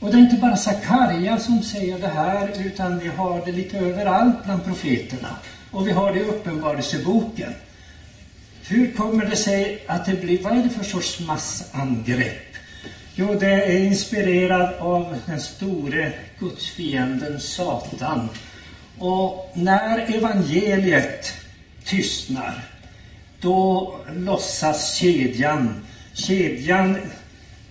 Och 0.00 0.10
det 0.10 0.16
är 0.16 0.20
inte 0.20 0.36
bara 0.36 0.56
Sakarja 0.56 1.38
som 1.38 1.62
säger 1.62 1.98
det 1.98 2.08
här, 2.08 2.66
utan 2.66 2.98
vi 2.98 3.08
har 3.08 3.46
det 3.46 3.52
lite 3.52 3.78
överallt 3.78 4.44
bland 4.44 4.64
profeterna. 4.64 5.36
Och 5.70 5.88
vi 5.88 5.92
har 5.92 6.12
det 6.12 6.20
i 6.20 6.22
Uppenbarelseboken. 6.22 7.52
Hur 8.68 8.92
kommer 8.92 9.24
det 9.24 9.36
sig 9.36 9.82
att 9.86 10.06
det 10.06 10.20
blir, 10.20 10.42
vad 10.42 10.58
är 10.58 10.62
det 10.62 10.68
för 10.68 10.84
sorts 10.84 11.20
massangrepp? 11.20 12.54
Jo, 13.14 13.34
det 13.40 13.50
är 13.50 13.78
inspirerat 13.78 14.80
av 14.80 15.18
den 15.26 15.40
store 15.40 16.12
gudsfienden 16.38 17.40
Satan. 17.40 18.28
Och 18.98 19.52
när 19.54 20.16
evangeliet 20.16 21.32
tystnar, 21.84 22.69
då 23.40 23.96
lossas 24.16 24.94
kedjan. 24.94 25.86
Kedjan 26.12 26.96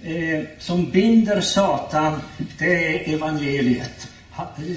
eh, 0.04 0.44
som 0.60 0.92
binder 0.92 1.42
Satan, 1.42 2.22
det 2.58 2.86
är 2.86 3.14
evangeliet. 3.14 4.08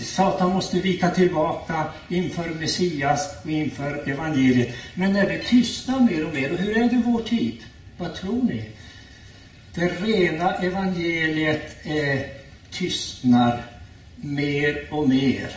Satan 0.03 0.53
måste 0.53 0.79
vika 0.79 1.11
tillbaka 1.11 1.85
inför 2.09 2.49
Messias 2.49 3.35
och 3.45 3.51
inför 3.51 4.11
evangeliet. 4.11 4.75
Men 4.95 5.13
när 5.13 5.29
det 5.29 5.39
tystnar 5.39 6.01
mer 6.01 6.27
och 6.27 6.35
mer, 6.35 6.53
och 6.53 6.59
hur 6.59 6.77
är 6.77 6.89
det 6.89 6.97
i 6.97 7.03
vår 7.07 7.23
tid? 7.23 7.63
Vad 7.99 8.15
tror 8.15 8.43
ni? 8.43 8.65
Det 9.75 9.89
rena 9.89 10.55
evangeliet 10.55 11.77
eh, 11.85 12.21
tystnar 12.71 13.63
mer 14.17 14.87
och 14.91 15.09
mer. 15.09 15.51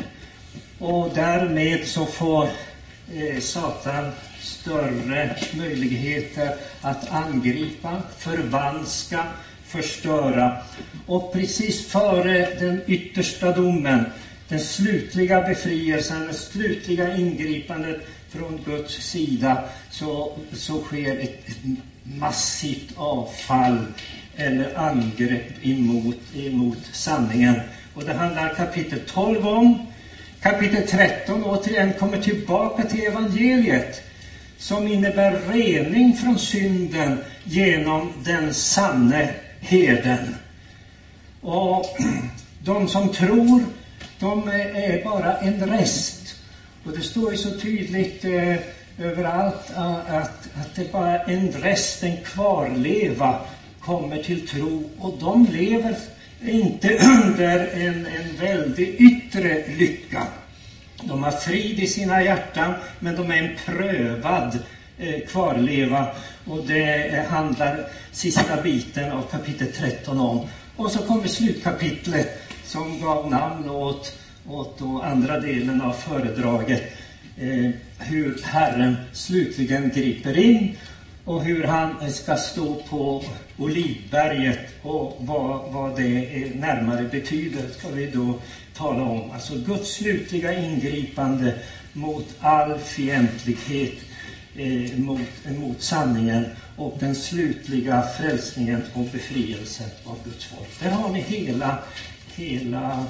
Och 0.80 1.12
därmed 1.16 1.88
så 1.88 2.06
får 2.06 2.50
eh, 3.14 3.40
Satan 3.40 4.12
större 4.46 5.36
möjligheter 5.54 6.56
att 6.82 7.12
angripa, 7.12 8.02
förvanska, 8.18 9.24
förstöra. 9.66 10.58
Och 11.06 11.34
precis 11.34 11.88
före 11.88 12.56
den 12.60 12.82
yttersta 12.88 13.52
domen, 13.52 14.06
den 14.48 14.60
slutliga 14.60 15.42
befrielsen, 15.42 16.28
det 16.28 16.34
slutliga 16.34 17.18
ingripandet 17.18 18.02
från 18.30 18.60
Guds 18.66 18.94
sida, 18.94 19.64
så, 19.92 20.38
så 20.54 20.82
sker 20.82 21.20
ett, 21.20 21.50
ett 21.50 21.78
massivt 22.04 22.94
avfall 22.96 23.86
eller 24.36 24.78
angrepp 24.78 25.66
emot, 25.66 26.18
emot 26.36 26.78
sanningen. 26.92 27.56
Och 27.94 28.04
det 28.04 28.14
handlar 28.14 28.56
kapitel 28.56 29.00
12 29.08 29.48
om. 29.48 29.80
Kapitel 30.42 30.88
13 30.88 31.44
återigen 31.44 31.94
kommer 31.94 32.22
tillbaka 32.22 32.84
till 32.84 33.06
evangeliet 33.06 34.05
som 34.58 34.88
innebär 34.88 35.40
rening 35.54 36.18
från 36.18 36.40
synden 36.40 37.20
genom 37.44 38.14
den 38.24 38.54
sanne 38.54 39.30
herden. 39.60 40.36
Och 41.42 41.86
de 42.64 42.88
som 42.88 43.10
tror, 43.10 43.64
de 44.20 44.48
är 44.48 45.04
bara 45.04 45.38
en 45.38 45.66
rest. 45.66 46.36
Och 46.86 46.92
det 46.92 47.02
står 47.02 47.32
ju 47.32 47.38
så 47.38 47.60
tydligt 47.60 48.26
eh, 48.26 48.56
överallt 49.00 49.72
att, 49.76 50.48
att 50.56 50.76
det 50.76 50.92
bara 50.92 51.20
en 51.20 51.52
rest, 51.52 52.04
en 52.04 52.18
kvarleva, 52.18 53.40
kommer 53.80 54.24
till 54.24 54.48
tro. 54.48 54.90
Och 55.00 55.18
de 55.20 55.48
lever 55.52 55.98
inte 56.42 56.98
under 57.24 57.68
en, 57.68 58.06
en 58.06 58.38
väldig 58.40 58.96
yttre 59.02 59.68
lycka. 59.68 60.28
De 61.08 61.24
har 61.24 61.32
frid 61.32 61.80
i 61.80 61.88
sina 61.88 62.24
hjärtan, 62.24 62.74
men 63.00 63.16
de 63.16 63.32
är 63.32 63.38
en 63.38 63.56
prövad 63.66 64.60
eh, 64.98 65.28
kvarleva. 65.28 66.08
Och 66.46 66.64
det 66.68 67.26
handlar 67.30 67.88
sista 68.12 68.62
biten 68.62 69.12
av 69.12 69.22
kapitel 69.22 69.68
13 69.68 70.20
om. 70.20 70.48
Och 70.76 70.92
så 70.92 71.00
kommer 71.00 71.28
slutkapitlet 71.28 72.42
som 72.64 73.00
gav 73.00 73.32
namn 73.32 73.70
åt, 73.70 74.14
åt 74.48 74.82
andra 75.04 75.40
delen 75.40 75.82
av 75.82 75.94
föredraget. 75.94 76.84
Eh, 77.38 77.72
hur 78.00 78.42
Herren 78.44 78.96
slutligen 79.14 79.92
griper 79.96 80.38
in 80.38 80.78
och 81.26 81.44
hur 81.44 81.64
han 81.64 82.02
eh, 82.02 82.10
ska 82.10 82.36
stå 82.36 82.76
på 82.76 83.24
Olivberget 83.58 84.60
och 84.82 85.18
vad, 85.20 85.72
vad 85.72 85.96
det 85.96 86.44
eh, 86.44 86.56
närmare 86.56 87.04
betyder 87.04 87.68
ska 87.78 87.90
vi 87.90 88.06
då 88.06 88.34
tala 88.78 89.04
om. 89.04 89.32
Alltså 89.32 89.56
Guds 89.56 89.94
slutliga 89.94 90.54
ingripande 90.54 91.56
mot 91.94 92.26
all 92.40 92.80
fientlighet 92.80 93.98
eh, 94.56 94.98
mot, 94.98 95.20
mot 95.46 95.82
sanningen 95.82 96.46
och 96.78 96.98
den 97.00 97.16
slutliga 97.16 98.02
frälsningen 98.18 98.82
och 98.94 99.06
befrielsen 99.06 99.90
av 100.06 100.18
Guds 100.24 100.46
folk. 100.46 100.80
Där 100.80 100.90
har 100.90 101.10
ni 101.10 101.20
hela, 101.20 101.78
hela 102.36 103.06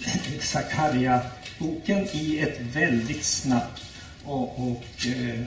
Sakarja-boken 0.40 2.08
i 2.12 2.38
ett 2.38 2.60
väldigt 2.60 3.24
snabbt 3.24 3.82
och, 4.24 4.70
och 4.70 5.06
eh, 5.06 5.40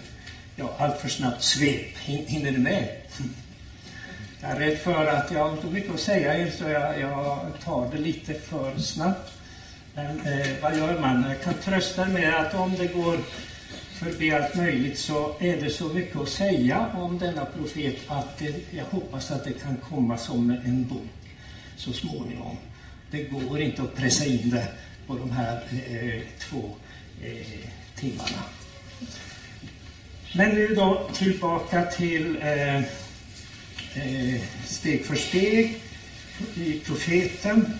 ja, 0.55 0.73
alltför 0.77 1.09
snabbt 1.09 1.43
svep. 1.43 1.97
Hinner 2.05 2.51
ni 2.51 2.57
med? 2.57 2.87
Jag 4.41 4.51
är 4.51 4.55
rädd 4.55 4.77
för 4.77 5.05
att 5.05 5.31
jag 5.31 5.49
har 5.49 5.57
så 5.61 5.67
mycket 5.67 5.93
att 5.93 5.99
säga 5.99 6.37
er, 6.37 6.51
så 6.57 6.63
jag, 6.63 6.99
jag 6.99 7.39
tar 7.63 7.91
det 7.91 7.97
lite 7.97 8.33
för 8.33 8.79
snabbt. 8.79 9.34
Men 9.95 10.19
eh, 10.19 10.47
vad 10.61 10.77
gör 10.77 10.99
man? 10.99 11.23
Jag 11.29 11.41
kan 11.41 11.53
trösta 11.53 12.07
med 12.07 12.35
att 12.35 12.53
om 12.53 12.75
det 12.77 12.87
går 12.87 13.17
förbi 13.93 14.31
allt 14.31 14.55
möjligt 14.55 14.97
så 14.97 15.35
är 15.39 15.61
det 15.61 15.69
så 15.69 15.89
mycket 15.89 16.15
att 16.15 16.29
säga 16.29 16.87
om 16.93 17.17
denna 17.17 17.45
profet 17.45 17.95
att 18.07 18.37
det, 18.37 18.53
jag 18.71 18.85
hoppas 18.85 19.31
att 19.31 19.43
det 19.43 19.53
kan 19.53 19.77
komma 19.89 20.17
som 20.17 20.49
en 20.49 20.87
bok 20.87 21.01
så 21.75 21.93
småningom. 21.93 22.57
Det 23.11 23.23
går 23.23 23.61
inte 23.61 23.81
att 23.81 23.95
pressa 23.95 24.25
in 24.25 24.49
det 24.49 24.67
på 25.07 25.15
de 25.15 25.31
här 25.31 25.63
eh, 25.89 26.21
två 26.39 26.69
eh, 27.23 27.69
timmarna. 27.95 28.43
Men 30.33 30.49
nu 30.49 30.75
då 30.75 31.09
tillbaka 31.13 31.83
till 31.83 32.37
eh, 32.41 32.77
eh, 33.95 34.41
steg 34.65 35.05
för 35.05 35.15
steg 35.15 35.77
i 36.55 36.79
profeten. 36.79 37.79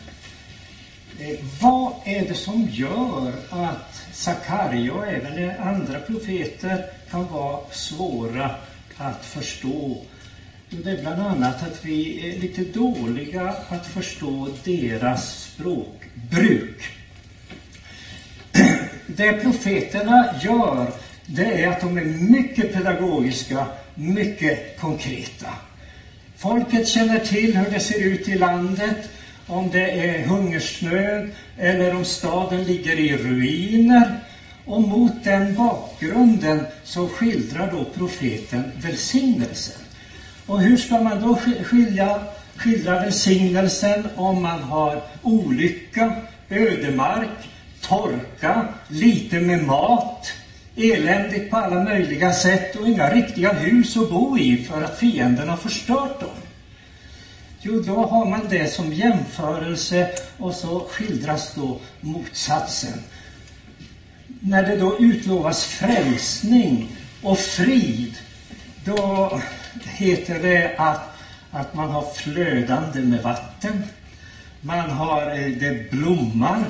Eh, 1.19 1.35
vad 1.61 1.93
är 2.05 2.27
det 2.27 2.35
som 2.35 2.69
gör 2.71 3.33
att 3.49 4.05
Sakarja 4.13 4.93
och 4.93 5.07
även 5.07 5.59
andra 5.59 5.99
profeter 5.99 6.85
kan 7.11 7.27
vara 7.27 7.59
svåra 7.71 8.55
att 8.97 9.25
förstå? 9.25 10.01
Det 10.69 10.91
är 10.91 11.01
bland 11.01 11.21
annat 11.21 11.63
att 11.63 11.85
vi 11.85 12.29
är 12.29 12.39
lite 12.39 12.61
dåliga 12.61 13.55
att 13.69 13.85
förstå 13.85 14.49
deras 14.63 15.43
språkbruk. 15.43 16.83
Det 19.07 19.33
profeterna 19.33 20.25
gör, 20.41 20.91
det 21.25 21.63
är 21.63 21.67
att 21.69 21.81
de 21.81 21.97
är 21.97 22.05
mycket 22.05 22.73
pedagogiska, 22.73 23.67
mycket 23.95 24.79
konkreta. 24.79 25.49
Folket 26.37 26.87
känner 26.87 27.19
till 27.19 27.57
hur 27.57 27.69
det 27.69 27.79
ser 27.79 27.99
ut 27.99 28.27
i 28.27 28.35
landet, 28.35 29.09
om 29.47 29.69
det 29.71 29.91
är 29.91 30.25
hungersnöd 30.25 31.31
eller 31.57 31.95
om 31.95 32.05
staden 32.05 32.63
ligger 32.63 32.99
i 32.99 33.17
ruiner. 33.17 34.19
Och 34.65 34.81
mot 34.81 35.23
den 35.23 35.55
bakgrunden 35.55 36.65
så 36.83 37.07
skildrar 37.07 37.71
då 37.71 37.83
profeten 37.83 38.71
välsignelsen. 38.81 39.81
Och 40.45 40.61
hur 40.61 40.77
ska 40.77 41.01
man 41.01 41.21
då 41.21 41.39
skilja, 41.63 42.19
skildra 42.55 42.99
välsignelsen 42.99 44.07
om 44.15 44.41
man 44.41 44.63
har 44.63 45.01
olycka, 45.21 46.13
ödemark, 46.49 47.49
torka, 47.81 48.67
lite 48.87 49.39
med 49.39 49.63
mat, 49.63 50.31
eländigt 50.75 51.51
på 51.51 51.57
alla 51.57 51.83
möjliga 51.83 52.33
sätt 52.33 52.75
och 52.75 52.87
inga 52.87 53.13
riktiga 53.13 53.53
hus 53.53 53.97
att 53.97 54.09
bo 54.09 54.37
i 54.37 54.57
för 54.69 54.81
att 54.81 54.99
fienden 54.99 55.49
har 55.49 55.57
förstört 55.57 56.19
dem. 56.19 56.44
Jo, 57.67 57.79
då 57.79 58.05
har 58.05 58.25
man 58.25 58.47
det 58.49 58.67
som 58.67 58.93
jämförelse 58.93 60.09
och 60.37 60.53
så 60.53 60.87
skildras 60.89 61.53
då 61.55 61.79
motsatsen. 62.01 62.99
När 64.39 64.63
det 64.63 64.75
då 64.75 64.97
utlovas 64.99 65.65
frälsning 65.65 66.87
och 67.23 67.37
frid, 67.37 68.13
då 68.83 69.31
heter 69.83 70.39
det 70.39 70.75
att, 70.77 71.17
att 71.51 71.73
man 71.73 71.89
har 71.89 72.11
flödande 72.13 72.99
med 72.99 73.23
vatten. 73.23 73.83
Man 74.61 74.89
har, 74.89 75.21
eh, 75.21 75.47
det 75.47 75.91
blommar, 75.91 76.65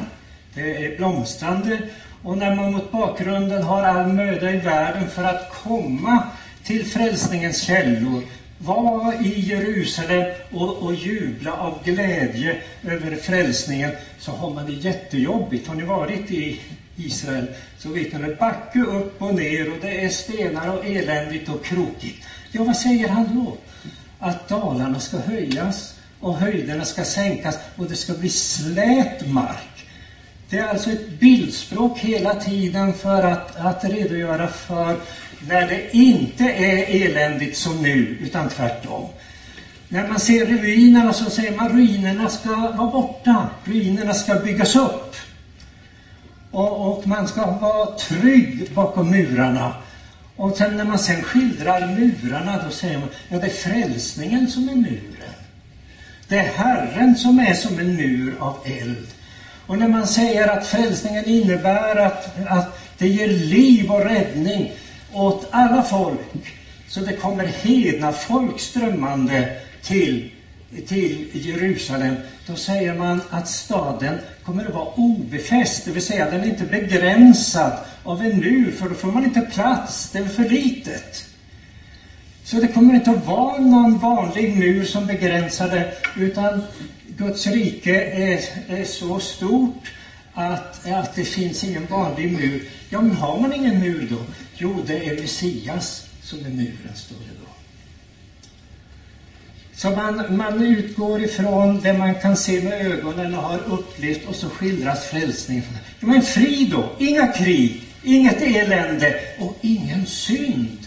det 0.54 0.86
är 0.86 0.98
blomstrande 0.98 1.80
och 2.24 2.38
när 2.38 2.56
man 2.56 2.72
mot 2.72 2.92
bakgrunden 2.92 3.64
har 3.64 3.84
all 3.84 4.08
möda 4.08 4.52
i 4.52 4.58
världen 4.58 5.10
för 5.10 5.24
att 5.24 5.54
komma 5.64 6.24
till 6.64 6.86
frälsningens 6.86 7.62
källor, 7.62 8.24
var 8.66 9.14
i 9.14 9.40
Jerusalem 9.40 10.26
och, 10.52 10.84
och 10.84 10.96
jubla 10.96 11.54
av 11.58 11.84
glädje 11.84 12.58
över 12.84 13.16
frälsningen, 13.16 13.92
så 14.20 14.32
har 14.32 14.54
man 14.54 14.66
det 14.66 14.72
jättejobbigt. 14.72 15.68
Har 15.68 15.76
ni 15.76 15.84
varit 15.84 16.32
i 16.32 16.60
Israel 16.96 17.48
så 17.78 17.90
vet 17.90 18.14
ni 18.14 18.20
det 18.20 18.36
backe 18.40 18.80
upp 18.80 19.22
och 19.22 19.36
ner 19.36 19.72
och 19.72 19.78
det 19.82 20.06
är 20.06 20.10
stenar 20.10 20.68
och 20.68 20.86
eländigt 20.86 21.50
och 21.50 21.64
krokigt. 21.64 22.26
Ja, 22.52 22.64
vad 22.64 22.78
säger 22.78 23.08
han 23.08 23.36
då? 23.36 23.58
Att 24.20 24.50
dalarna 24.50 25.00
ska 25.00 25.18
höjas 25.18 25.94
och 26.20 26.36
höjderna 26.36 26.86
ska 26.86 27.04
sänkas 27.04 27.58
och 27.76 27.88
det 27.88 27.96
ska 27.96 28.14
bli 28.14 28.30
slät 28.30 29.28
mark. 29.28 29.86
Det 30.50 30.58
är 30.58 30.68
alltså 30.68 30.92
ett 30.92 31.20
bildspråk 31.20 32.00
hela 32.00 32.34
tiden 32.34 32.94
för 32.94 33.22
att, 33.22 33.56
att 33.56 33.84
redogöra 33.84 34.48
för 34.48 34.98
när 35.48 35.68
det 35.68 35.96
inte 35.96 36.44
är 36.44 37.06
eländigt 37.06 37.58
som 37.58 37.82
nu, 37.82 38.18
utan 38.22 38.50
tvärtom. 38.50 39.10
När 39.90 40.08
man 40.08 40.20
ser 40.20 40.46
ruinerna 40.46 41.14
så 41.14 41.30
säger 41.30 41.56
man 41.56 41.70
ruinerna 41.70 42.30
ska 42.30 42.56
vara 42.56 42.92
borta, 42.92 43.50
ruinerna 43.64 44.14
ska 44.14 44.36
byggas 44.36 44.76
upp. 44.76 45.16
Och, 46.52 46.92
och 46.92 47.08
man 47.08 47.28
ska 47.28 47.52
vara 47.52 47.98
trygg 47.98 48.74
bakom 48.74 49.12
murarna. 49.12 49.74
Och 50.36 50.58
sen 50.58 50.78
när 50.78 50.86
man 50.86 51.00
sen 51.00 51.24
skildrar 51.24 51.88
murarna, 51.88 52.64
då 52.64 52.72
säger 52.72 52.98
man, 52.98 53.10
ja 53.30 53.40
det 53.40 53.46
är 53.46 53.50
frälsningen 53.50 54.48
som 54.48 54.70
är 54.70 54.76
muren. 54.76 55.36
Det 56.28 56.38
är 56.38 56.54
Herren 56.54 57.16
som 57.16 57.40
är 57.40 57.54
som 57.54 57.80
en 57.80 57.96
mur 57.96 58.36
av 58.40 58.58
eld. 58.66 59.08
Och 59.68 59.78
när 59.78 59.88
man 59.88 60.08
säger 60.08 60.48
att 60.48 60.68
frälsningen 60.68 61.26
innebär 61.26 61.96
att, 61.96 62.48
att 62.48 62.80
det 62.98 63.08
ger 63.08 63.28
liv 63.28 63.92
och 63.92 64.06
räddning 64.06 64.72
åt 65.16 65.48
alla 65.52 65.84
folk, 65.84 66.56
så 66.88 67.02
det 67.02 67.14
kommer 67.14 67.46
hedna 67.46 68.12
folk 68.12 68.60
strömmande 68.60 69.50
till, 69.84 70.30
till 70.88 71.26
Jerusalem, 71.34 72.16
då 72.48 72.56
säger 72.56 72.94
man 72.94 73.22
att 73.30 73.48
staden 73.48 74.18
kommer 74.46 74.66
att 74.66 74.74
vara 74.74 74.92
obefäst, 74.96 75.86
det 75.86 75.92
vill 75.92 76.02
säga 76.02 76.30
den 76.30 76.44
är 76.44 76.48
inte 76.48 76.66
begränsad 76.66 77.72
av 78.04 78.22
en 78.22 78.40
mur, 78.40 78.72
för 78.72 78.88
då 78.88 78.96
får 78.96 79.10
man 79.10 79.24
inte 79.24 79.42
plats, 79.42 80.10
det 80.12 80.20
är 80.20 80.28
för 80.28 80.46
litet. 80.46 81.26
Så 82.44 82.60
det 82.60 82.68
kommer 82.68 82.94
inte 82.94 83.12
att 83.12 83.26
vara 83.26 83.58
någon 83.58 84.00
vanlig 84.00 84.56
mur 84.56 84.84
som 84.84 85.06
begränsar 85.06 85.70
det, 85.70 85.94
utan 86.16 86.62
Guds 87.18 87.48
rike 87.48 88.02
är, 88.04 88.42
är 88.68 88.86
så 88.86 89.20
stort 89.20 89.94
att, 90.34 90.88
att 90.88 91.16
det 91.16 91.24
finns 91.24 91.64
ingen 91.64 91.86
vanlig 91.86 92.34
mur. 92.34 92.62
Ja, 92.90 93.02
men 93.02 93.16
har 93.16 93.38
man 93.38 93.54
ingen 93.54 93.80
mur 93.80 94.08
då? 94.10 94.20
Jo, 94.58 94.84
det 94.88 95.10
är 95.10 95.22
Messias 95.22 96.06
som 96.22 96.46
är 96.46 96.50
muren, 96.50 96.96
står 96.96 97.16
det 97.16 97.40
då. 97.40 97.50
Så 99.76 99.90
man, 99.90 100.38
man 100.38 100.66
utgår 100.66 101.22
ifrån 101.22 101.82
det 101.82 101.94
man 101.94 102.16
kan 102.16 102.38
se 102.38 102.60
med 102.60 102.74
ögonen 102.74 103.36
och 103.36 103.42
har 103.42 103.60
upplevt 103.60 104.26
och 104.26 104.36
så 104.36 104.50
skildras 104.50 105.06
frälsningen. 105.06 105.64
Men 106.00 106.22
frid 106.22 106.72
då, 106.72 106.96
inga 107.00 107.28
krig, 107.28 107.82
inget 108.04 108.42
elände 108.42 109.20
och 109.40 109.56
ingen 109.62 110.06
synd 110.06 110.78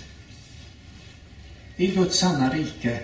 i 1.77 1.87
Guds 1.87 2.19
sanna 2.19 2.51
rike. 2.51 2.99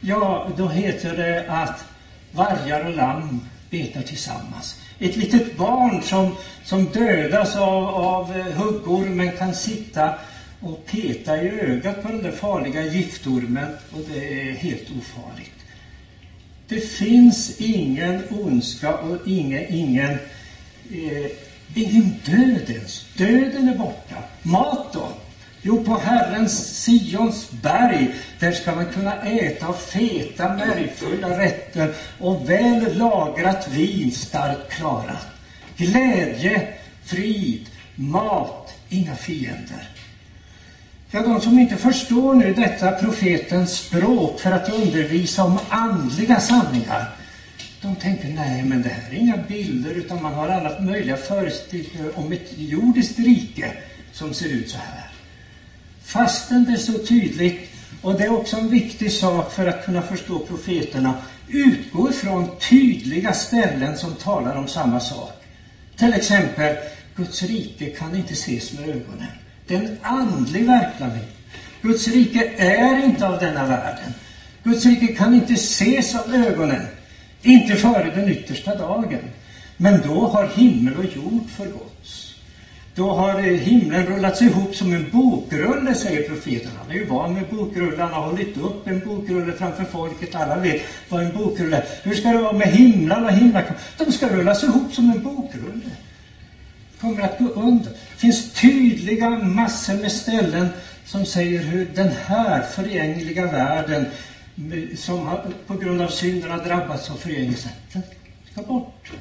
Ja, 0.00 0.52
då 0.56 0.68
heter 0.68 1.16
det 1.16 1.44
att 1.48 1.84
vargar 2.32 2.84
och 2.84 2.94
lamm 2.94 3.40
betar 3.70 4.02
tillsammans. 4.02 4.79
Ett 5.00 5.16
litet 5.16 5.56
barn 5.56 6.02
som, 6.02 6.36
som 6.64 6.84
dödas 6.84 7.56
av, 7.56 7.88
av 7.88 8.36
eh, 8.36 8.44
huggormen 8.44 9.36
kan 9.38 9.54
sitta 9.54 10.14
och 10.60 10.86
peta 10.86 11.42
i 11.42 11.48
ögat 11.48 12.02
på 12.02 12.08
den 12.08 12.22
där 12.22 12.32
farliga 12.32 12.82
giftormen 12.82 13.68
och 13.90 14.00
det 14.08 14.48
är 14.50 14.54
helt 14.54 14.90
ofarligt. 14.98 15.50
Det 16.68 16.80
finns 16.80 17.60
ingen 17.60 18.22
ondska 18.30 18.96
och 18.96 19.28
ingen, 19.28 19.64
ingen, 19.68 20.10
eh, 20.90 21.30
ingen 21.74 22.14
död 22.24 22.70
ens. 22.70 23.04
Döden 23.16 23.68
är 23.68 23.74
borta. 23.74 24.16
Mat 24.42 24.92
då? 24.92 25.08
Jo, 25.62 25.84
på 25.84 25.98
Herrens 25.98 26.84
Sions 26.84 27.50
berg, 27.62 28.14
där 28.38 28.52
ska 28.52 28.74
man 28.74 28.86
kunna 28.86 29.22
äta 29.22 29.72
feta, 29.72 30.54
märgfulla 30.54 31.38
rätter 31.38 31.94
och 32.18 32.48
väl 32.48 32.98
lagrat 32.98 33.68
vin 33.68 34.12
starkt 34.12 34.72
klarat. 34.72 35.26
Glädje, 35.76 36.68
frid, 37.04 37.66
mat, 37.94 38.74
inga 38.88 39.14
fiender. 39.14 39.88
Ja, 41.10 41.22
de 41.22 41.40
som 41.40 41.58
inte 41.58 41.76
förstår 41.76 42.34
nu 42.34 42.52
detta 42.52 42.92
profetens 42.92 43.76
språk 43.76 44.40
för 44.40 44.52
att 44.52 44.68
undervisa 44.68 45.44
om 45.44 45.58
andliga 45.68 46.40
sanningar, 46.40 47.16
de 47.82 47.96
tänker 47.96 48.28
nej, 48.28 48.64
men 48.64 48.82
det 48.82 48.88
här 48.88 49.10
är 49.10 49.14
inga 49.14 49.36
bilder, 49.36 49.90
utan 49.90 50.22
man 50.22 50.34
har 50.34 50.48
alla 50.48 50.80
möjliga 50.80 51.16
föreställningar 51.16 52.18
om 52.18 52.32
ett 52.32 52.52
jordiskt 52.56 53.18
rike 53.18 53.72
som 54.12 54.34
ser 54.34 54.48
ut 54.48 54.70
så 54.70 54.76
här. 54.76 54.99
Fastän 56.12 56.64
det 56.64 56.72
är 56.72 56.76
så 56.76 56.98
tydligt 56.98 57.70
Och 58.02 58.14
det 58.14 58.24
är 58.24 58.30
också 58.30 58.56
en 58.56 58.68
viktig 58.68 59.12
sak 59.12 59.52
för 59.52 59.66
att 59.66 59.84
kunna 59.84 60.02
förstå 60.02 60.38
profeterna. 60.38 61.14
Utgå 61.48 62.10
ifrån 62.10 62.48
tydliga 62.70 63.34
ställen 63.34 63.96
som 63.96 64.14
talar 64.14 64.56
om 64.56 64.68
samma 64.68 65.00
sak. 65.00 65.32
Till 65.96 66.12
exempel, 66.12 66.76
Guds 67.16 67.42
rike 67.42 67.86
kan 67.86 68.16
inte 68.16 68.32
ses 68.32 68.72
med 68.72 68.88
ögonen. 68.88 69.26
Det 69.66 69.74
är 69.74 69.78
en 69.78 69.96
andlig 70.02 70.66
verklighet. 70.66 71.36
Guds 71.82 72.08
rike 72.08 72.52
är 72.56 73.04
inte 73.04 73.26
av 73.26 73.38
denna 73.38 73.66
världen. 73.66 74.12
Guds 74.62 74.86
rike 74.86 75.06
kan 75.06 75.34
inte 75.34 75.54
ses 75.54 76.14
av 76.14 76.34
ögonen, 76.34 76.86
inte 77.42 77.76
före 77.76 78.10
den 78.14 78.28
yttersta 78.28 78.74
dagen. 78.74 79.20
Men 79.76 80.00
då 80.06 80.26
har 80.26 80.46
himmel 80.54 80.96
och 80.96 81.04
jord 81.04 81.50
förgåtts. 81.50 82.29
Då 82.94 83.12
har 83.12 83.40
himlen 83.40 84.06
rullats 84.06 84.42
ihop 84.42 84.74
som 84.74 84.92
en 84.92 85.10
bokrulle, 85.10 85.94
säger 85.94 86.28
profeten. 86.28 86.70
Han 86.82 86.90
är 86.90 86.94
ju 86.94 87.04
van 87.04 87.34
med 87.34 87.44
bokrullar. 87.50 88.04
Han 88.04 88.12
har 88.12 88.26
hållit 88.26 88.56
upp 88.56 88.86
en 88.88 89.00
bokrulle 89.00 89.52
framför 89.52 89.84
folket. 89.84 90.34
Alla 90.34 90.56
vet 90.56 90.82
vad 91.08 91.22
en 91.22 91.32
bokrulle 91.32 91.76
är. 91.76 91.84
Hur 92.02 92.14
ska 92.14 92.28
det 92.28 92.38
vara 92.38 92.52
med 92.52 92.68
himlarna 92.68 93.26
och 93.26 93.32
himlar? 93.32 93.76
De 93.98 94.12
ska 94.12 94.28
rullas 94.28 94.64
ihop 94.64 94.94
som 94.94 95.10
en 95.10 95.22
bokrulle. 95.22 95.90
Kommer 97.00 97.22
att 97.22 97.38
gå 97.38 97.44
under. 97.44 97.90
Det 97.90 98.16
finns 98.16 98.52
tydliga 98.52 99.30
massor 99.30 99.94
med 99.94 100.12
ställen 100.12 100.68
som 101.04 101.24
säger 101.24 101.62
hur 101.62 101.88
den 101.94 102.10
här 102.26 102.62
förgängliga 102.62 103.46
världen 103.46 104.06
som 104.96 105.26
har, 105.26 105.44
på 105.66 105.74
grund 105.74 106.00
av 106.00 106.08
synderna 106.08 106.56
drabbats 106.56 107.10
av 107.10 107.16
förgängelsen, 107.16 107.70
den 107.92 108.02
ska 108.52 108.62
bort. 108.62 109.12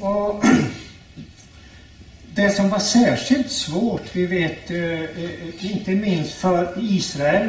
Och 0.00 0.44
det 2.34 2.50
som 2.50 2.68
var 2.68 2.78
särskilt 2.78 3.50
svårt, 3.50 4.16
vi 4.16 4.26
vet 4.26 4.70
eh, 4.70 5.00
eh, 5.00 5.72
inte 5.72 5.90
minst 5.90 6.34
för 6.34 6.74
Israel 6.80 7.48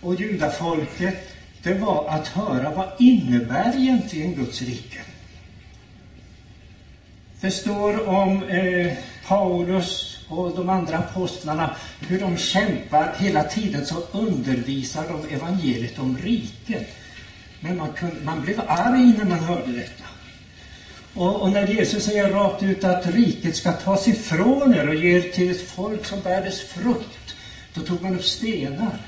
och 0.00 0.14
judafolket, 0.14 1.14
det 1.62 1.74
var 1.74 2.08
att 2.08 2.28
höra 2.28 2.70
vad 2.70 2.88
innebär 2.98 3.72
egentligen 3.76 4.34
Guds 4.34 4.62
rike? 4.62 4.98
Det 7.40 7.50
står 7.50 8.08
om 8.08 8.42
eh, 8.42 8.92
Paulus 9.28 10.18
och 10.28 10.56
de 10.56 10.68
andra 10.68 10.98
apostlarna, 10.98 11.76
hur 12.00 12.20
de 12.20 12.36
kämpar. 12.36 13.14
Hela 13.18 13.44
tiden 13.44 13.86
så 13.86 13.94
undervisar 14.12 15.04
de 15.08 15.34
evangeliet 15.34 15.98
om 15.98 16.18
riket. 16.18 16.86
Men 17.60 17.76
man, 17.76 17.92
kunde, 17.92 18.16
man 18.24 18.42
blev 18.42 18.60
arg 18.66 19.14
när 19.18 19.24
man 19.24 19.38
hörde 19.38 19.72
detta. 19.72 20.04
Och, 21.16 21.42
och, 21.42 21.52
när 21.52 21.66
Jesus 21.66 22.04
säger 22.04 22.32
rakt 22.32 22.62
ut 22.62 22.84
att 22.84 23.06
riket 23.06 23.56
ska 23.56 23.72
tas 23.72 24.08
ifrån 24.08 24.74
er 24.74 24.88
och 24.88 24.94
ger 24.94 25.20
till 25.20 25.50
ett 25.50 25.60
folk 25.60 26.04
som 26.04 26.20
bär 26.20 26.42
dess 26.42 26.60
frukt, 26.60 27.34
då 27.74 27.80
tog 27.80 28.02
man 28.02 28.14
upp 28.14 28.24
stenar. 28.24 28.98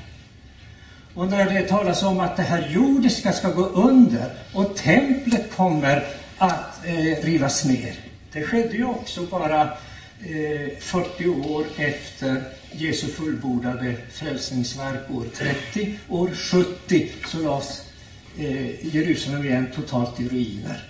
Och 1.13 1.27
när 1.27 1.53
det 1.53 1.67
talas 1.67 2.03
om 2.03 2.19
att 2.19 2.37
det 2.37 2.43
här 2.43 2.69
jordiska 2.69 3.33
ska 3.33 3.49
gå 3.49 3.65
under 3.65 4.31
och 4.53 4.75
templet 4.75 5.55
kommer 5.55 6.03
att 6.37 6.85
eh, 6.85 7.25
rivas 7.25 7.65
ner. 7.65 7.93
Det 8.31 8.43
skedde 8.43 8.77
ju 8.77 8.85
också 8.85 9.23
bara 9.23 9.61
eh, 9.61 10.77
40 10.79 11.27
år 11.27 11.65
efter 11.77 12.43
Jesu 12.71 13.07
fullbordade 13.07 13.95
frälsningsverk 14.11 15.11
år 15.11 15.25
30. 15.35 15.97
År 16.09 16.29
70 16.35 17.11
så 17.27 17.39
lades 17.39 17.81
eh, 18.37 18.95
Jerusalem 18.95 19.45
igen 19.45 19.67
totalt 19.75 20.19
i 20.19 20.27
ruiner 20.27 20.88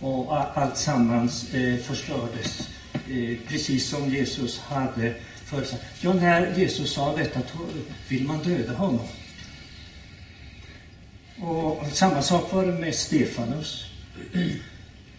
och 0.00 0.58
allt 0.58 0.76
sammans 0.76 1.54
eh, 1.54 1.76
förstördes. 1.76 2.68
Eh, 2.92 3.48
precis 3.48 3.88
som 3.88 4.10
Jesus 4.10 4.58
hade 4.58 5.14
förutsagt. 5.44 5.82
Ja, 6.00 6.12
när 6.12 6.58
Jesus 6.58 6.92
sa 6.92 7.16
detta 7.16 7.40
vill 8.08 8.26
man 8.26 8.42
döda 8.42 8.72
honom. 8.72 9.06
Och 11.42 11.86
samma 11.92 12.22
sak 12.22 12.52
var 12.52 12.66
det 12.66 12.72
med 12.72 12.94
Stefanus. 12.94 13.84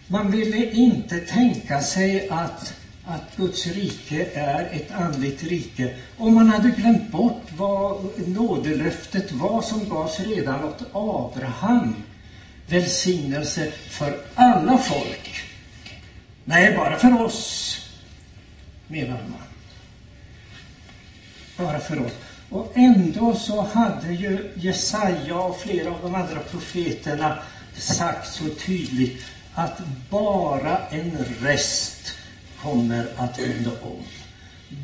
Man 0.06 0.30
ville 0.30 0.70
inte 0.70 1.18
tänka 1.18 1.80
sig 1.80 2.28
att, 2.28 2.74
att 3.04 3.36
Guds 3.36 3.66
rike 3.66 4.28
är 4.34 4.68
ett 4.72 4.90
andligt 4.90 5.42
rike. 5.42 5.94
om 6.16 6.34
man 6.34 6.48
hade 6.48 6.68
glömt 6.68 7.10
bort 7.10 7.42
vad 7.56 8.04
nådelöftet 8.26 9.32
var 9.32 9.62
som 9.62 9.88
gavs 9.88 10.20
redan 10.20 10.64
åt 10.64 10.82
Abraham 10.92 11.94
välsignelse 12.66 13.72
för 13.88 14.18
alla 14.34 14.78
folk. 14.78 15.44
Nej, 16.44 16.76
bara 16.76 16.98
för 16.98 17.22
oss, 17.22 17.76
menar 18.88 19.20
man. 19.28 19.46
Bara 21.56 21.80
för 21.80 22.06
oss. 22.06 22.12
Och 22.50 22.72
ändå 22.74 23.34
så 23.34 23.62
hade 23.62 24.12
ju 24.12 24.52
Jesaja 24.54 25.36
och 25.36 25.60
flera 25.60 25.90
av 25.90 25.98
de 26.02 26.14
andra 26.14 26.40
profeterna 26.40 27.38
sagt 27.74 28.32
så 28.32 28.44
tydligt 28.66 29.24
att 29.54 29.80
bara 30.10 30.78
en 30.90 31.24
rest 31.40 32.12
kommer 32.62 33.06
att 33.16 33.38
vända 33.38 33.70
om. 33.82 34.02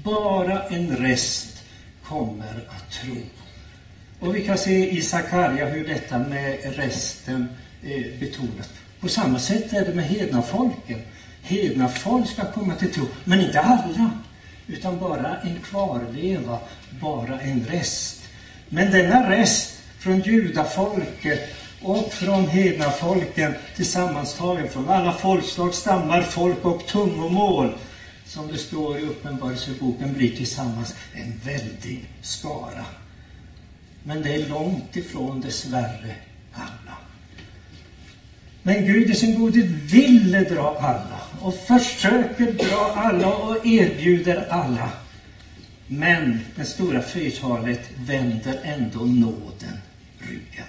Bara 0.05 0.63
en 0.63 0.97
rest 0.97 1.63
kommer 2.05 2.65
att 2.69 2.93
tro. 2.93 3.17
Och 4.21 4.37
vi 4.37 4.47
kan 4.47 4.59
se 4.59 4.91
i 4.91 5.03
Sakarja 5.03 5.67
hur 5.67 5.87
detta 5.87 6.19
med 6.19 6.77
resten 6.77 7.49
eh, 7.83 8.21
betonat. 8.21 8.71
På 9.01 9.09
samma 9.09 9.39
sätt 9.39 9.73
är 9.73 9.85
det 9.85 9.95
med 9.95 10.05
hedna 10.05 10.43
folken. 10.43 11.01
Hedna 11.43 11.89
folk 11.89 12.29
ska 12.29 12.53
komma 12.53 12.75
till 12.75 12.93
tro, 12.93 13.07
men 13.25 13.41
inte 13.41 13.61
alla, 13.61 14.11
utan 14.67 14.99
bara 14.99 15.37
en 15.37 15.59
kvarleva, 15.61 16.59
bara 17.01 17.41
en 17.41 17.67
rest. 17.67 18.23
Men 18.69 18.91
denna 18.91 19.31
rest 19.31 19.79
från 19.99 20.21
judafolket 20.21 21.41
och 21.83 22.13
från 22.13 22.49
hedna 22.49 22.91
folken 22.91 23.55
tillsammantagen, 23.77 24.69
från 24.69 24.89
alla 24.89 25.13
folkslag, 25.13 25.75
stammar, 25.75 26.23
folk 26.23 26.65
och 26.65 26.87
tungomål 26.87 27.73
som 28.27 28.49
det 28.49 28.59
står 28.59 28.99
i 28.99 29.03
Uppenbarelseboken 29.03 30.13
blir 30.13 30.37
tillsammans 30.37 30.95
en 31.15 31.41
väldig 31.45 32.09
skara. 32.23 32.85
Men 34.03 34.23
det 34.23 34.35
är 34.35 34.49
långt 34.49 34.97
ifrån 34.97 35.41
dessvärre 35.41 36.15
alla. 36.53 36.82
Men 38.63 38.87
Gud 38.87 39.11
i 39.11 39.15
sin 39.15 39.39
godhet 39.39 39.67
ville 39.67 40.45
dra 40.45 40.77
alla 40.81 41.21
och 41.41 41.55
försöker 41.55 42.53
dra 42.53 42.93
alla 42.95 43.37
och 43.37 43.67
erbjuder 43.67 44.47
alla. 44.51 44.91
Men 45.87 46.41
det 46.57 46.65
stora 46.65 47.03
flertalet 47.03 47.91
vänder 47.97 48.61
ändå 48.63 48.99
nåden 48.99 49.79
ryggen. 50.19 50.67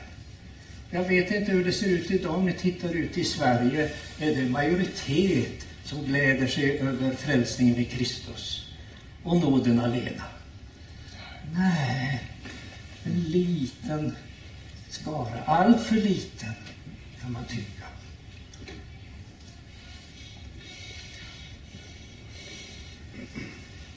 Jag 0.90 1.04
vet 1.04 1.32
inte 1.32 1.52
hur 1.52 1.66
det 1.66 1.72
ser 1.72 1.88
ut 1.88 2.12
idag 2.12 2.38
om 2.38 2.46
ni 2.46 2.54
tittar 2.54 2.96
ut 2.96 3.18
i 3.18 3.24
Sverige. 3.24 3.90
Är 4.20 4.36
det 4.36 4.50
majoritet 4.50 5.66
som 5.84 6.06
gläder 6.06 6.48
sig 6.48 6.80
över 6.80 7.12
frälsningen 7.12 7.78
i 7.78 7.86
Kristus 7.86 8.66
och 9.24 9.38
nåden 9.38 9.80
alena? 9.80 10.24
Nej, 11.56 12.20
en 13.04 13.24
liten 13.24 14.16
skara, 14.90 15.44
allt 15.46 15.82
för 15.84 15.96
liten 15.96 16.54
kan 17.22 17.32
man 17.32 17.46
tycka. 17.46 17.83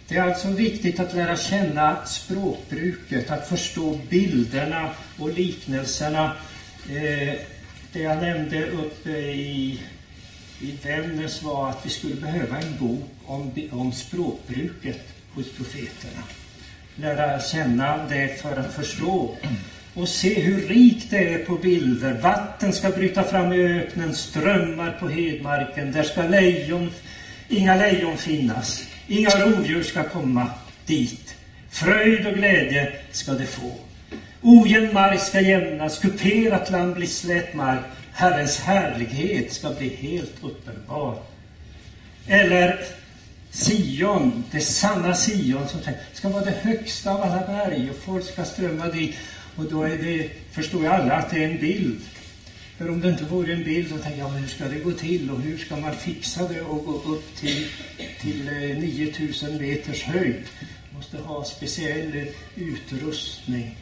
Det 0.09 0.16
är 0.16 0.22
alltså 0.22 0.48
viktigt 0.48 1.00
att 1.00 1.14
lära 1.14 1.36
känna 1.36 2.07
språkbruket, 2.07 3.30
att 3.30 3.48
förstå 3.48 3.98
bilderna 4.11 4.90
och 5.18 5.32
liknelserna. 5.32 6.32
Eh, 6.90 7.34
det 7.92 8.00
jag 8.00 8.22
nämnde 8.22 8.66
uppe 8.66 9.11
i, 9.11 9.80
i 10.61 10.72
Vännäs 10.82 11.42
var 11.42 11.70
att 11.70 11.86
vi 11.86 11.90
skulle 11.90 12.14
behöva 12.14 12.59
en 12.59 12.76
bok 12.78 13.11
om, 13.24 13.68
om 13.70 13.92
språkbruket 13.92 15.00
hos 15.34 15.50
profeterna. 15.57 16.22
Lära 16.96 17.40
känna 17.40 18.07
det 18.09 18.40
för 18.40 18.57
att 18.57 18.74
förstå 18.74 19.36
och 19.94 20.09
se 20.09 20.40
hur 20.40 20.68
rikt 20.68 21.11
det 21.11 21.34
är 21.34 21.38
på 21.38 21.57
bilder. 21.57 22.12
Vatten 22.12 22.72
ska 22.72 22.90
bryta 22.90 23.24
fram 23.24 23.52
i 23.52 23.59
öknen, 23.59 24.14
strömmar 24.14 24.90
på 25.00 25.09
hedmarken. 25.09 25.92
Där 25.92 26.02
ska 26.02 26.22
lejon, 26.22 26.90
inga 27.48 27.76
lejon 27.76 28.16
finnas. 28.16 28.82
Inga 29.09 29.30
rovdjur 29.30 29.82
ska 29.82 30.04
komma 30.04 30.48
dit. 30.86 31.36
Fröjd 31.70 32.26
och 32.26 32.34
glädje 32.34 32.92
ska 33.12 33.32
det 33.32 33.46
få. 33.46 33.72
Ojämn 34.42 34.94
mark 34.94 35.20
ska 35.20 35.40
jämnas, 35.40 35.98
kuperat 35.98 36.70
land 36.70 36.94
blir 36.94 37.07
slät 37.07 37.54
mark. 37.54 37.80
Herrens 38.12 38.61
härlighet 38.61 39.52
ska 39.52 39.70
bli 39.70 39.88
helt 39.88 40.34
uppenbar. 40.40 41.18
Eller 42.26 42.84
Sion, 43.50 44.44
det 44.50 44.61
sanna 44.61 45.14
Sion, 45.14 45.68
som 45.68 45.80
ska 46.12 46.28
vara 46.28 46.44
det 46.44 46.57
högsta 46.62 47.11
av 47.11 47.22
alla 47.22 47.46
berg 47.46 47.90
och 47.90 47.96
folk 47.96 48.24
ska 48.24 48.44
strömma 48.44 48.88
dit. 48.88 49.16
Och 49.57 49.64
då 49.64 49.82
är 49.82 49.96
det, 49.96 50.28
förstår 50.52 50.80
ju 50.80 50.86
alla 50.86 51.14
att 51.14 51.30
det 51.30 51.44
är 51.44 51.48
en 51.48 51.59
bild. 51.59 52.00
För 52.79 52.91
om 52.91 53.01
det 53.01 53.09
inte 53.09 53.24
vore 53.24 53.53
en 53.53 53.64
bild, 53.64 53.89
så 53.89 53.99
tänker 53.99 54.18
jag, 54.18 54.29
hur 54.29 54.49
ska 54.49 54.64
det 54.64 54.79
gå 54.79 54.93
till 54.93 55.31
och 55.31 55.41
hur 55.41 55.59
ska 55.59 55.77
man 55.77 55.97
fixa 55.97 56.49
det 56.49 56.61
och 56.61 56.85
gå 56.85 56.93
upp 56.93 57.37
till, 57.37 57.66
till 58.20 58.49
eh, 58.49 58.79
9000 58.79 59.57
meters 59.59 60.03
höjd? 60.03 60.45
måste 60.97 61.18
ha 61.18 61.45
speciell 61.45 62.16
eh, 62.16 62.27
utrustning. 62.55 63.77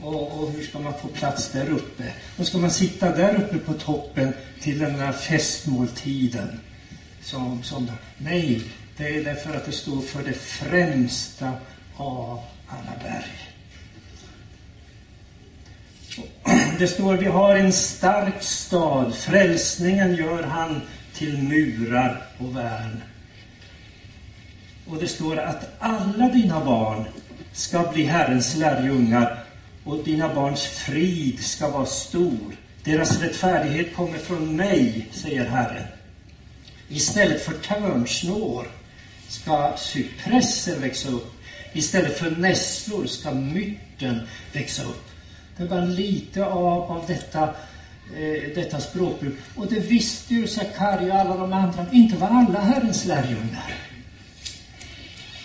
Och, 0.00 0.40
och, 0.40 0.52
hur 0.52 0.62
ska 0.62 0.78
man 0.78 0.98
få 0.98 1.08
plats 1.08 1.52
där 1.52 1.70
uppe? 1.70 2.12
Och 2.36 2.46
ska 2.46 2.58
man 2.58 2.70
sitta 2.70 3.16
där 3.16 3.34
uppe 3.34 3.58
på 3.58 3.72
toppen 3.74 4.32
till 4.60 4.78
den 4.78 4.98
där 4.98 5.12
festmåltiden? 5.12 6.60
Som, 7.22 7.62
som, 7.62 7.90
nej, 8.18 8.62
det 8.96 9.16
är 9.16 9.24
därför 9.24 9.56
att 9.56 9.66
det 9.66 9.72
står 9.72 10.00
för 10.00 10.22
det 10.22 10.32
främsta 10.32 11.52
av 11.96 12.40
alla 12.66 12.92
berg. 13.02 13.52
Det 16.82 16.88
står 16.88 17.16
vi 17.16 17.26
har 17.26 17.56
en 17.56 17.72
stark 17.72 18.42
stad, 18.42 19.14
frälsningen 19.14 20.16
gör 20.16 20.42
han 20.42 20.80
till 21.14 21.38
murar 21.38 22.26
och 22.38 22.56
värn. 22.56 23.02
Och 24.86 24.98
det 24.98 25.06
står 25.06 25.36
att 25.36 25.70
alla 25.78 26.28
dina 26.28 26.64
barn 26.64 27.04
ska 27.52 27.82
bli 27.92 28.04
Herrens 28.04 28.56
lärjungar 28.56 29.44
och 29.84 30.04
dina 30.04 30.34
barns 30.34 30.66
frid 30.66 31.44
ska 31.44 31.68
vara 31.68 31.86
stor. 31.86 32.56
Deras 32.84 33.20
rättfärdighet 33.20 33.94
kommer 33.94 34.18
från 34.18 34.56
mig, 34.56 35.08
säger 35.12 35.44
Herren. 35.44 35.84
Istället 36.88 37.42
för 37.44 37.52
törnsnår 37.52 38.66
ska 39.28 39.72
cypresser 39.76 40.76
växa 40.76 41.08
upp. 41.08 41.32
Istället 41.72 42.18
för 42.18 42.30
nässlor 42.30 43.06
ska 43.06 43.32
myrten 43.32 44.20
växa 44.52 44.82
upp. 44.82 45.11
Det 45.56 45.62
är 45.62 45.68
bara 45.68 45.84
lite 45.84 46.44
av, 46.46 46.82
av 46.82 47.04
detta, 47.06 47.42
eh, 48.16 48.54
detta 48.54 48.80
språkbruk. 48.80 49.34
Och 49.54 49.66
det 49.66 49.80
visste 49.80 50.34
ju 50.34 50.46
Sakarja 50.46 51.14
och 51.14 51.20
alla 51.20 51.36
de 51.36 51.52
andra. 51.52 51.86
Inte 51.92 52.16
var 52.16 52.28
alla 52.28 52.60
Herrens 52.60 53.04
lärjungar. 53.04 53.74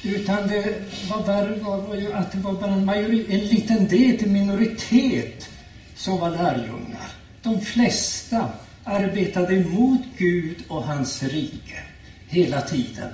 Utan 0.04 0.48
det 0.48 0.76
var 1.10 1.24
värre 1.24 1.56
var, 1.56 1.78
var 1.78 1.96
ju 1.96 2.14
att 2.14 2.32
det 2.32 2.38
var 2.38 2.54
bara 2.54 2.72
en, 2.72 2.90
en 3.30 3.40
liten 3.40 3.88
del, 3.88 4.24
en 4.24 4.34
minoritet, 4.34 5.50
som 5.96 6.20
var 6.20 6.30
lärjungar. 6.30 7.12
De 7.42 7.62
flesta 7.62 8.50
arbetade 8.84 9.56
emot 9.56 10.02
Gud 10.18 10.58
och 10.68 10.84
hans 10.84 11.24
rike 11.24 11.80
hela 12.28 12.62
tiden. 12.62 13.10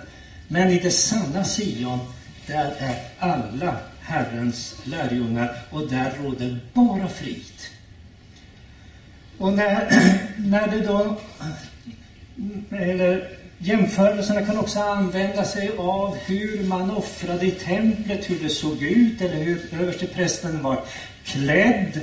Men 0.47 0.69
i 0.69 0.79
det 0.79 0.91
sanna 0.91 1.43
Sion, 1.43 1.99
där 2.47 2.75
är 2.79 2.95
alla 3.19 3.77
Herrens 4.05 4.75
lärjungar 4.83 5.55
och 5.69 5.87
där 5.87 6.11
råder 6.21 6.59
bara 6.73 7.09
frid. 7.09 7.39
Och 9.37 9.53
när, 9.53 9.87
när 10.37 10.67
det 10.67 10.81
då, 10.81 11.17
eller 12.71 13.29
jämförelserna 13.57 14.41
kan 14.41 14.57
också 14.57 14.79
använda 14.79 15.45
sig 15.45 15.77
av 15.77 16.17
hur 16.25 16.65
man 16.65 16.91
offrade 16.91 17.45
i 17.45 17.51
templet, 17.51 18.29
hur 18.29 18.39
det 18.39 18.49
såg 18.49 18.81
ut 18.81 19.21
eller 19.21 19.37
hur 19.37 19.59
översteprästen 19.71 20.61
var 20.61 20.79
klädd 21.25 22.01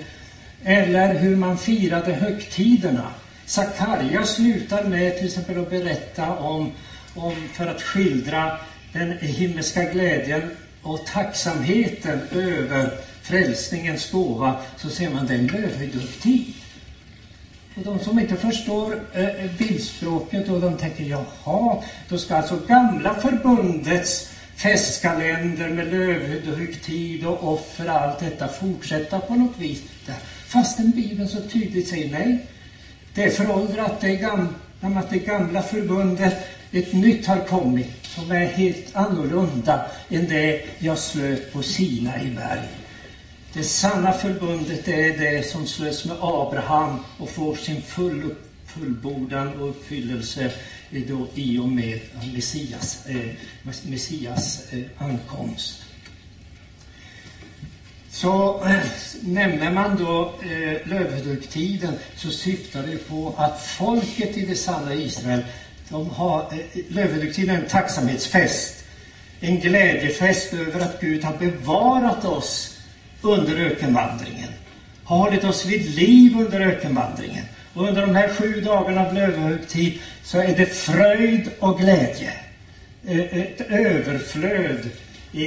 eller 0.64 1.14
hur 1.14 1.36
man 1.36 1.58
firade 1.58 2.12
högtiderna. 2.12 3.10
Sakarja 3.46 4.24
slutar 4.24 4.84
med 4.84 5.16
till 5.16 5.26
exempel 5.26 5.58
att 5.58 5.70
berätta 5.70 6.30
om, 6.30 6.70
om 7.14 7.48
för 7.52 7.66
att 7.66 7.82
skildra 7.82 8.58
den 8.92 9.12
himmelska 9.18 9.84
glädjen 9.84 10.50
och 10.82 11.06
tacksamheten 11.06 12.20
över 12.32 12.90
frälsningens 13.22 14.10
gåva 14.10 14.56
så 14.76 14.90
ser 14.90 15.10
man 15.10 15.26
den 15.26 15.46
lövhöjdhögtid. 15.46 16.54
Och 17.76 17.82
de 17.82 17.98
som 17.98 18.18
inte 18.18 18.36
förstår 18.36 18.98
eh, 19.14 19.26
eh, 19.26 19.50
bildspråket 19.58 20.48
och 20.48 20.60
de 20.60 20.76
tänker 20.76 21.04
jaha, 21.04 21.82
då 22.08 22.18
ska 22.18 22.36
alltså 22.36 22.58
gamla 22.68 23.14
förbundets 23.14 24.30
festkalender 24.56 25.68
med 25.68 25.90
lövhögtid 25.90 27.24
och 27.24 27.52
offer 27.52 27.88
och 27.88 27.94
allt 27.94 28.18
detta 28.18 28.48
fortsätta 28.48 29.20
på 29.20 29.34
något 29.34 29.58
vis. 29.58 29.82
Fastän 30.46 30.90
Bibeln 30.90 31.28
så 31.28 31.40
tydligt 31.40 31.88
säger 31.88 32.10
nej. 32.10 32.46
Det 33.14 33.24
är 33.24 33.30
föråldrat, 33.30 34.00
det 34.00 34.08
är 34.08 34.16
gamla, 34.16 35.02
det 35.10 35.18
gamla 35.18 35.62
förbundet, 35.62 36.34
ett 36.72 36.92
nytt 36.92 37.26
har 37.26 37.38
kommit 37.38 37.99
som 38.14 38.30
är 38.30 38.46
helt 38.46 38.96
annorlunda 38.96 39.86
än 40.08 40.28
det 40.28 40.62
jag 40.78 40.98
slöt 40.98 41.52
på 41.52 41.62
Sina 41.62 42.22
i 42.22 42.30
berg. 42.30 42.68
Det 43.52 43.64
sanna 43.64 44.12
förbundet 44.12 44.88
är 44.88 45.18
det 45.18 45.46
som 45.46 45.66
slöts 45.66 46.04
med 46.04 46.16
Abraham 46.20 46.98
och 47.18 47.30
får 47.30 47.54
sin 47.54 47.82
full, 47.82 48.34
fullbordan 48.66 49.60
och 49.60 49.68
uppfyllelse 49.68 50.52
då, 50.90 51.26
i 51.34 51.58
och 51.58 51.68
med 51.68 52.00
Messias, 52.34 53.06
eh, 53.06 53.30
Messias 53.82 54.72
eh, 54.72 54.82
ankomst. 54.98 55.82
Så 58.10 58.64
eh, 58.64 58.78
nämner 59.22 59.72
man 59.72 59.96
då 59.96 60.34
eh, 60.42 60.88
lövhögtiden 60.88 61.94
så 62.16 62.30
syftar 62.30 62.82
det 62.82 63.08
på 63.08 63.34
att 63.36 63.62
folket 63.62 64.36
i 64.36 64.46
det 64.46 64.56
sanna 64.56 64.94
Israel 64.94 65.42
de 65.90 66.10
har 66.10 66.40
eh, 66.40 66.82
lövhögtiden 66.88 67.56
en 67.56 67.68
tacksamhetsfest. 67.68 68.84
En 69.40 69.60
glädjefest 69.60 70.54
över 70.54 70.80
att 70.80 71.00
Gud 71.00 71.24
har 71.24 71.36
bevarat 71.36 72.24
oss 72.24 72.78
under 73.22 73.56
ökenvandringen. 73.56 74.48
Har 75.04 75.16
hållit 75.16 75.44
oss 75.44 75.66
vid 75.66 75.94
liv 75.94 76.38
under 76.38 76.60
ökenvandringen. 76.60 77.44
Och 77.74 77.88
under 77.88 78.06
de 78.06 78.14
här 78.14 78.28
sju 78.28 78.60
dagarna 78.60 79.06
av 79.06 79.14
lövhögtid 79.14 79.98
så 80.22 80.38
är 80.38 80.56
det 80.56 80.66
fröjd 80.66 81.50
och 81.58 81.78
glädje. 81.78 82.32
Eh, 83.06 83.20
eh, 83.20 83.40
ett 83.40 83.60
överflöd 83.60 84.90
i, 85.32 85.44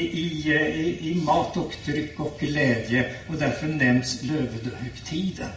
eh, 0.52 0.62
i, 0.62 0.98
i 1.12 1.16
mat 1.16 1.58
och 1.58 1.76
dryck 1.86 2.20
och 2.20 2.38
glädje 2.40 3.16
och 3.28 3.36
därför 3.36 3.68
nämns 3.68 4.24
lövhögtiden. 4.24 5.50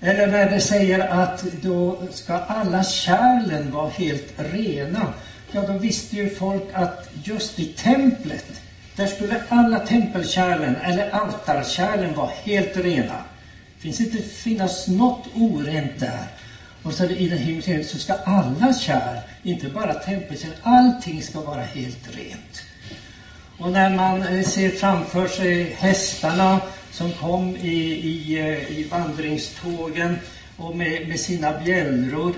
Eller 0.00 0.26
när 0.26 0.50
det 0.50 0.60
säger 0.60 0.98
att 0.98 1.44
då 1.62 2.02
ska 2.10 2.34
alla 2.34 2.84
kärlen 2.84 3.70
vara 3.70 3.88
helt 3.88 4.32
rena. 4.36 5.12
Ja, 5.52 5.62
då 5.66 5.72
visste 5.72 6.16
ju 6.16 6.34
folk 6.34 6.62
att 6.72 7.08
just 7.24 7.58
i 7.58 7.64
templet, 7.64 8.46
där 8.96 9.06
skulle 9.06 9.42
alla 9.48 9.78
tempelkärlen 9.78 10.76
eller 10.76 11.10
altarkärlen 11.10 12.14
vara 12.14 12.30
helt 12.42 12.76
rena. 12.76 13.14
Det 13.76 13.82
finns 13.82 14.00
inte 14.00 14.18
finnas 14.18 14.88
något 14.88 15.26
orent 15.34 16.00
där. 16.00 16.26
Och 16.82 16.92
så 16.92 17.04
i 17.04 17.28
den 17.28 17.38
himmelska 17.38 17.82
så 17.84 17.98
ska 17.98 18.14
alla 18.14 18.74
kärl, 18.74 19.18
inte 19.42 19.68
bara 19.68 19.94
tempelkärl, 19.94 20.52
allting 20.62 21.22
ska 21.22 21.40
vara 21.40 21.62
helt 21.62 22.16
rent. 22.16 22.62
Och 23.58 23.72
när 23.72 23.90
man 23.90 24.22
eh, 24.22 24.44
ser 24.44 24.70
framför 24.70 25.28
sig 25.28 25.76
hästarna 25.78 26.60
som 26.94 27.12
kom 27.12 27.56
i, 27.56 27.92
i, 27.92 28.38
eh, 28.38 28.78
i 28.78 28.88
vandringstågen 28.90 30.16
och 30.56 30.76
med, 30.76 31.08
med 31.08 31.20
sina 31.20 31.60
bjällror, 31.60 32.34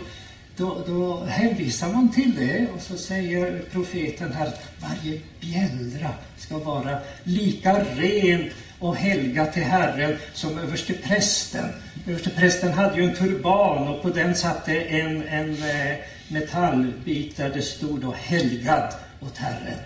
då, 0.57 0.79
då 0.87 1.25
hänvisar 1.25 1.89
man 1.93 2.13
till 2.13 2.35
det 2.35 2.67
och 2.75 2.83
så 2.83 2.97
säger 2.97 3.63
profeten 3.73 4.33
här 4.33 4.47
att 4.47 4.63
varje 4.81 5.21
bjällra 5.41 6.11
ska 6.39 6.59
vara 6.59 6.99
lika 7.23 7.85
ren 7.97 8.51
och 8.79 8.97
helga 8.97 9.47
till 9.47 9.63
Herren 9.63 10.17
som 10.33 10.59
översteprästen. 10.59 11.69
Översteprästen 12.07 12.73
hade 12.73 12.97
ju 12.97 13.09
en 13.09 13.17
turban 13.17 13.89
och 13.89 14.03
på 14.03 14.11
den 14.11 14.35
satt 14.35 14.67
det 14.67 15.01
en, 15.01 15.23
en 15.23 15.51
eh, 15.51 15.97
metallbit 16.29 17.37
där 17.37 17.51
det 17.55 17.63
stod 17.63 18.01
då 18.01 18.13
helgad 18.13 18.95
åt 19.21 19.39
Herren. 19.39 19.79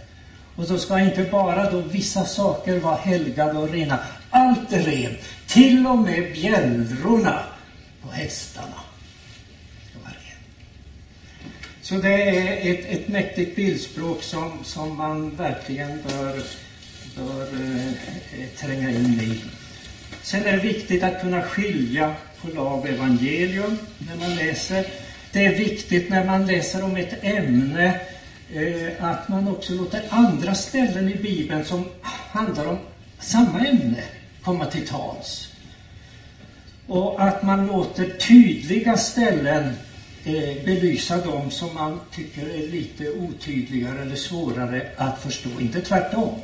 Och 0.57 0.67
så 0.67 0.79
ska 0.79 1.01
inte 1.01 1.23
bara 1.23 1.71
då 1.71 1.81
vissa 1.81 2.25
saker 2.25 2.79
vara 2.79 2.97
helgade 2.97 3.59
och 3.59 3.71
rena. 3.71 3.99
Allt 4.31 4.73
är 4.73 4.83
rent. 4.83 5.19
Till 5.47 5.87
och 5.87 5.99
med 5.99 6.33
bjällrorna 6.33 7.43
på 8.03 8.11
hästarna 8.11 8.81
ska 9.91 9.99
vara 9.99 10.13
rent. 10.13 10.41
Så 11.83 11.95
det 11.95 12.39
är 12.39 12.71
ett, 12.71 12.85
ett 12.89 13.09
mäktigt 13.09 13.57
bildspråk 13.57 14.23
som, 14.23 14.53
som 14.65 14.97
man 14.97 15.37
verkligen 15.37 16.03
bör, 16.03 16.43
bör 17.17 17.43
eh, 17.43 18.49
tränga 18.57 18.91
in 18.91 19.21
i. 19.21 19.41
Sen 20.23 20.47
är 20.47 20.53
det 20.53 20.59
viktigt 20.59 21.03
att 21.03 21.21
kunna 21.21 21.43
skilja 21.43 22.15
på 22.41 22.49
lag 22.49 22.81
och 22.81 22.89
evangelium 22.89 23.79
när 23.99 24.17
man 24.17 24.37
läser. 24.37 24.87
Det 25.33 25.47
är 25.47 25.57
viktigt 25.57 26.09
när 26.09 26.25
man 26.25 26.47
läser 26.47 26.85
om 26.85 26.97
ett 26.97 27.25
ämne 27.25 28.01
eh, 28.53 29.05
att 29.05 29.29
man 29.29 29.49
också 29.49 29.73
låter 29.73 30.03
andra 30.09 30.55
ställen 30.55 31.09
i 31.09 31.15
Bibeln 31.15 31.65
som 31.65 31.85
handlar 32.31 32.67
om 32.67 32.79
samma 33.19 33.67
ämne 33.67 34.03
komma 34.45 34.67
till 34.67 34.89
tals. 34.89 35.49
Och 36.87 37.23
att 37.23 37.43
man 37.43 37.67
låter 37.67 38.11
tydliga 38.11 38.97
ställen 38.97 39.75
eh, 40.25 40.65
belysa 40.65 41.17
de 41.25 41.51
som 41.51 41.75
man 41.75 42.01
tycker 42.15 42.47
är 42.47 42.71
lite 42.71 43.11
otydligare 43.11 44.03
eller 44.03 44.17
svårare 44.17 44.91
att 44.97 45.23
förstå, 45.23 45.61
inte 45.61 45.81
tvärtom. 45.81 46.35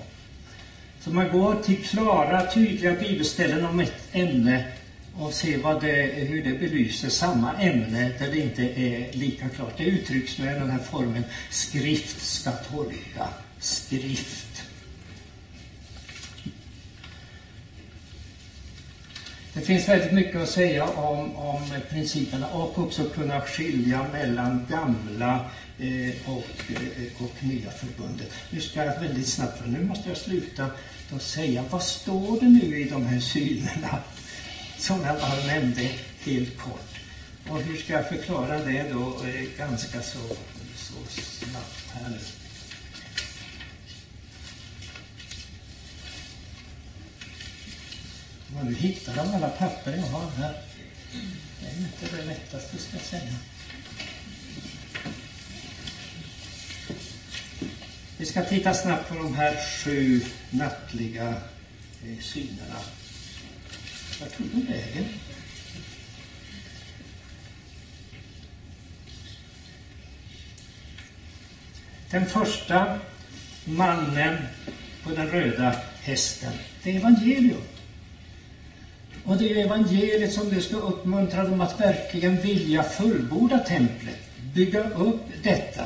Så 1.00 1.10
man 1.10 1.28
går 1.32 1.54
till 1.54 1.84
klara, 1.84 2.50
tydliga 2.50 2.92
bibelställen 2.92 3.64
om 3.64 3.80
ett 3.80 4.08
ämne 4.12 4.64
och 5.18 5.32
ser 5.32 5.58
vad 5.58 5.80
det, 5.80 6.02
hur 6.02 6.44
det 6.44 6.58
belyser 6.58 7.08
samma 7.08 7.52
ämne 7.54 8.12
där 8.18 8.30
det 8.30 8.38
inte 8.38 8.62
är 8.62 9.12
lika 9.12 9.48
klart. 9.48 9.74
Det 9.76 9.84
uttrycks 9.84 10.38
med 10.38 10.60
den 10.60 10.70
här 10.70 10.78
formen 10.78 11.24
skrift 11.50 12.26
ska 12.26 12.50
tolka 12.50 13.28
skrift. 13.60 14.45
Det 19.56 19.62
finns 19.62 19.88
väldigt 19.88 20.12
mycket 20.12 20.36
att 20.36 20.48
säga 20.48 20.84
om, 20.84 21.36
om 21.36 21.62
principerna 21.90 22.48
och 22.48 22.78
också 22.78 23.04
kunna 23.04 23.40
skilja 23.40 24.06
mellan 24.12 24.66
gamla 24.70 25.50
eh, 25.78 26.14
och, 26.24 26.72
eh, 26.72 27.24
och 27.24 27.44
nya 27.44 27.70
förbundet. 27.70 28.32
Nu 28.50 28.60
ska 28.60 28.84
jag 28.84 29.00
väldigt 29.00 29.28
snabbt, 29.28 29.58
för 29.58 29.68
nu 29.68 29.84
måste 29.84 30.08
jag 30.08 30.18
sluta 30.18 30.70
och 31.10 31.22
säga 31.22 31.64
vad 31.70 31.82
står 31.82 32.40
det 32.40 32.48
nu 32.48 32.80
i 32.80 32.88
de 32.90 33.06
här 33.06 33.20
synerna 33.20 33.98
som 34.78 35.04
jag 35.04 35.16
bara 35.20 35.46
nämnde 35.46 35.88
helt 36.24 36.58
kort. 36.58 37.00
Och 37.48 37.60
hur 37.60 37.76
ska 37.76 37.92
jag 37.92 38.08
förklara 38.08 38.58
det 38.58 38.88
då 38.92 39.26
eh, 39.26 39.58
ganska 39.58 40.02
så, 40.02 40.18
så 40.76 40.94
snabbt 41.10 41.90
här 41.92 42.10
nu? 42.10 42.45
Om 48.60 48.66
nu 48.66 48.74
hittar 48.74 49.16
de 49.16 49.34
alla 49.34 49.48
papper 49.48 49.96
jag 49.96 50.06
har 50.06 50.30
här. 50.30 50.54
Det 51.60 51.66
är 51.66 51.78
inte 51.78 52.16
det 52.16 52.24
lättaste 52.24 52.78
ska 52.78 52.96
jag 52.96 53.04
säga. 53.06 53.34
Vi 58.18 58.26
ska 58.26 58.44
titta 58.44 58.74
snabbt 58.74 59.08
på 59.08 59.14
de 59.14 59.34
här 59.34 59.56
sju 59.84 60.20
nattliga 60.50 61.28
eh, 62.06 62.18
synerna. 62.20 62.78
Vart 64.20 64.36
tog 64.36 64.46
de 64.46 64.72
vägen? 64.72 65.04
Den 72.10 72.26
första 72.26 72.98
mannen 73.64 74.36
på 75.02 75.10
den 75.10 75.28
röda 75.28 75.76
hästen, 76.02 76.52
det 76.82 76.90
är 76.90 76.96
evangelium. 76.96 77.62
Och 79.26 79.36
det 79.36 79.52
är 79.52 79.64
evangeliet 79.64 80.32
som 80.32 80.50
nu 80.50 80.60
ska 80.60 80.76
uppmuntra 80.76 81.44
dem 81.44 81.60
att 81.60 81.80
verkligen 81.80 82.36
vilja 82.36 82.82
fullborda 82.82 83.58
templet, 83.58 84.18
bygga 84.54 84.90
upp 84.90 85.24
detta. 85.42 85.84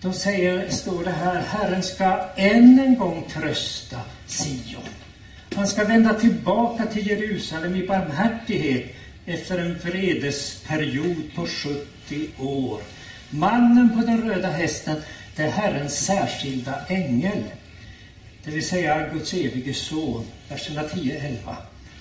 Då 0.00 0.12
säger, 0.12 0.68
står 0.68 1.04
det 1.04 1.10
här, 1.10 1.40
Herren 1.40 1.82
ska 1.82 2.20
än 2.36 2.78
en 2.78 2.94
gång 2.94 3.24
trösta 3.32 4.00
Sion. 4.26 4.82
Han 5.54 5.66
ska 5.66 5.84
vända 5.84 6.14
tillbaka 6.14 6.86
till 6.86 7.06
Jerusalem 7.06 7.76
i 7.76 7.86
barmhärtighet 7.86 8.84
efter 9.26 9.58
en 9.58 9.78
vredesperiod 9.78 11.34
på 11.34 11.46
70 11.46 12.26
år. 12.38 12.80
Mannen 13.30 13.90
på 13.94 14.00
den 14.00 14.20
röda 14.20 14.48
hästen, 14.48 14.96
det 15.36 15.42
är 15.42 15.48
Herrens 15.48 16.04
särskilda 16.04 16.86
ängel. 16.88 17.42
Det 18.44 18.50
vill 18.50 18.66
säga 18.66 19.08
Guds 19.12 19.34
evige 19.34 19.74
son, 19.74 20.24
verserna 20.48 20.82
10-11. 20.82 21.36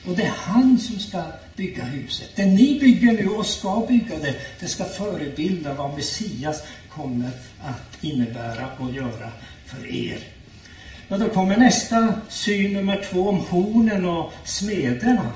Och 0.07 0.15
det 0.15 0.23
är 0.23 0.33
han 0.37 0.79
som 0.79 0.99
ska 0.99 1.23
bygga 1.55 1.83
huset. 1.83 2.29
Det 2.35 2.45
ni 2.45 2.79
bygger 2.79 3.11
nu 3.11 3.27
och 3.27 3.45
ska 3.45 3.85
bygga 3.87 4.17
det, 4.19 4.35
det 4.59 4.67
ska 4.67 4.85
förebilda 4.85 5.73
vad 5.73 5.95
Messias 5.95 6.63
kommer 6.89 7.31
att 7.61 8.03
innebära 8.03 8.69
och 8.77 8.91
göra 8.93 9.31
för 9.65 9.87
er. 9.87 10.19
Ja, 11.07 11.17
då 11.17 11.29
kommer 11.29 11.57
nästa 11.57 12.13
syn 12.29 12.73
nummer 12.73 13.05
två 13.09 13.29
om 13.29 13.39
hornen 13.39 14.05
och 14.05 14.33
smederna. 14.45 15.31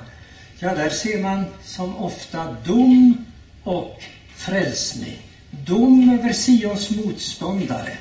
Ja, 0.60 0.74
där 0.74 0.90
ser 0.90 1.22
man 1.22 1.46
som 1.64 1.98
ofta 1.98 2.56
dom 2.66 3.26
och 3.64 4.04
frälsning. 4.36 5.18
Dom 5.52 6.10
över 6.10 6.34
Sions 6.34 6.90
motståndare. 6.90 7.98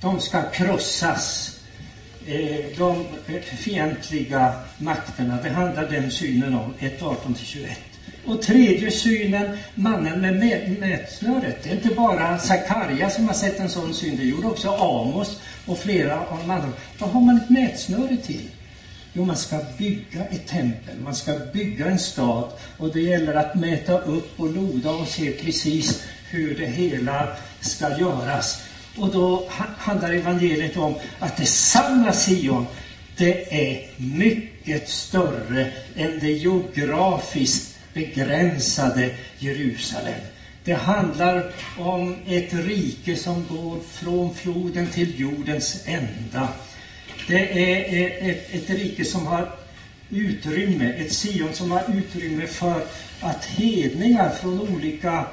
De 0.00 0.20
ska 0.20 0.50
krossas 0.50 1.55
Eh, 2.28 2.64
de 2.76 3.04
fientliga 3.40 4.52
makterna. 4.78 5.38
Det 5.42 5.48
handlar 5.48 5.90
den 5.90 6.10
synen 6.10 6.54
om, 6.54 6.74
1, 6.78 7.00
18-21. 7.00 7.66
Och 8.24 8.42
tredje 8.42 8.90
synen, 8.90 9.56
mannen 9.74 10.20
med 10.20 10.76
mätsnöret. 10.80 11.62
Det 11.62 11.70
är 11.70 11.74
inte 11.74 11.90
bara 11.90 12.38
Sakarja 12.38 13.10
som 13.10 13.26
har 13.26 13.34
sett 13.34 13.60
en 13.60 13.70
sån 13.70 13.94
syn, 13.94 14.16
det 14.16 14.24
gjorde 14.24 14.46
också 14.46 14.68
Amos 14.68 15.40
och 15.66 15.78
flera 15.78 16.20
av 16.20 16.38
de 16.38 16.50
andra. 16.50 16.68
Vad 16.98 17.10
har 17.10 17.20
man 17.20 17.36
ett 17.36 17.50
mätsnöre 17.50 18.16
till? 18.16 18.50
Jo, 19.12 19.24
man 19.24 19.36
ska 19.36 19.60
bygga 19.78 20.24
ett 20.30 20.46
tempel, 20.46 20.96
man 21.04 21.14
ska 21.14 21.32
bygga 21.52 21.86
en 21.86 21.98
stad 21.98 22.48
och 22.76 22.92
det 22.92 23.00
gäller 23.00 23.34
att 23.34 23.54
mäta 23.54 23.98
upp 23.98 24.40
och 24.40 24.50
loda 24.54 24.90
och 24.90 25.08
se 25.08 25.30
precis 25.30 26.02
hur 26.30 26.54
det 26.54 26.66
hela 26.66 27.28
ska 27.60 27.98
göras. 27.98 28.62
Och 28.96 29.10
då 29.10 29.44
handlar 29.78 30.12
evangeliet 30.12 30.76
om 30.76 30.94
att 31.18 31.36
det 31.36 31.46
sanna 31.46 32.12
Sion, 32.12 32.66
det 33.16 33.68
är 33.70 33.82
mycket 33.96 34.88
större 34.88 35.68
än 35.96 36.18
det 36.20 36.30
geografiskt 36.30 37.78
begränsade 37.94 39.10
Jerusalem. 39.38 40.20
Det 40.64 40.72
handlar 40.72 41.52
om 41.76 42.14
ett 42.26 42.52
rike 42.52 43.16
som 43.16 43.46
går 43.48 43.78
från 43.90 44.30
floden 44.30 44.86
till 44.86 45.20
jordens 45.20 45.76
ända. 45.84 46.48
Det 47.26 47.74
är 47.74 48.30
ett, 48.30 48.54
ett 48.54 48.70
rike 48.70 49.04
som 49.04 49.26
har 49.26 49.48
utrymme, 50.10 50.92
ett 50.96 51.12
Sion 51.12 51.52
som 51.52 51.70
har 51.70 51.82
utrymme 51.88 52.46
för 52.46 52.82
att 53.20 53.44
hedningar 53.44 54.30
från 54.30 54.60
olika 54.60 55.24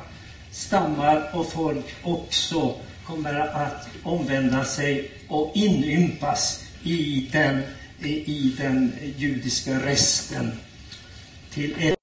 stammar 0.52 1.30
och 1.32 1.46
folk 1.46 1.86
också 2.02 2.74
kommer 3.08 3.40
att 3.40 3.88
omvända 4.04 4.66
sig 4.66 5.12
och 5.28 5.52
inympas 5.56 6.64
i 6.84 7.30
den, 7.32 7.64
i 8.02 8.56
den 8.58 8.94
judiska 9.18 9.86
resten 9.86 10.52
till 11.54 11.76
ett 11.80 11.98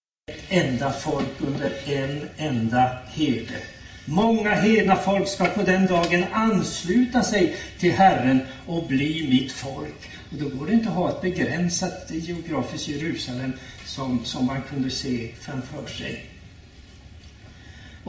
enda 0.49 0.93
folk 0.93 1.29
under 1.39 1.73
en 1.87 2.29
enda 2.37 2.99
herde. 3.13 3.57
Många 4.05 4.55
hedna 4.55 4.97
folk 4.97 5.29
ska 5.29 5.45
på 5.45 5.63
den 5.63 5.87
dagen 5.87 6.25
ansluta 6.33 7.23
sig 7.23 7.57
till 7.79 7.93
Herren 7.93 8.41
och 8.67 8.87
bli 8.87 9.29
mitt 9.29 9.53
folk. 9.53 10.11
Och 10.31 10.37
då 10.37 10.49
går 10.49 10.67
det 10.67 10.73
inte 10.73 10.89
att 10.89 10.95
ha 10.95 11.11
ett 11.11 11.21
begränsat 11.21 12.11
geografiskt 12.11 12.89
Jerusalem 12.89 13.53
som, 13.87 14.25
som 14.25 14.47
man 14.47 14.63
kunde 14.63 14.91
se 14.91 15.31
framför 15.41 15.87
sig. 15.87 16.30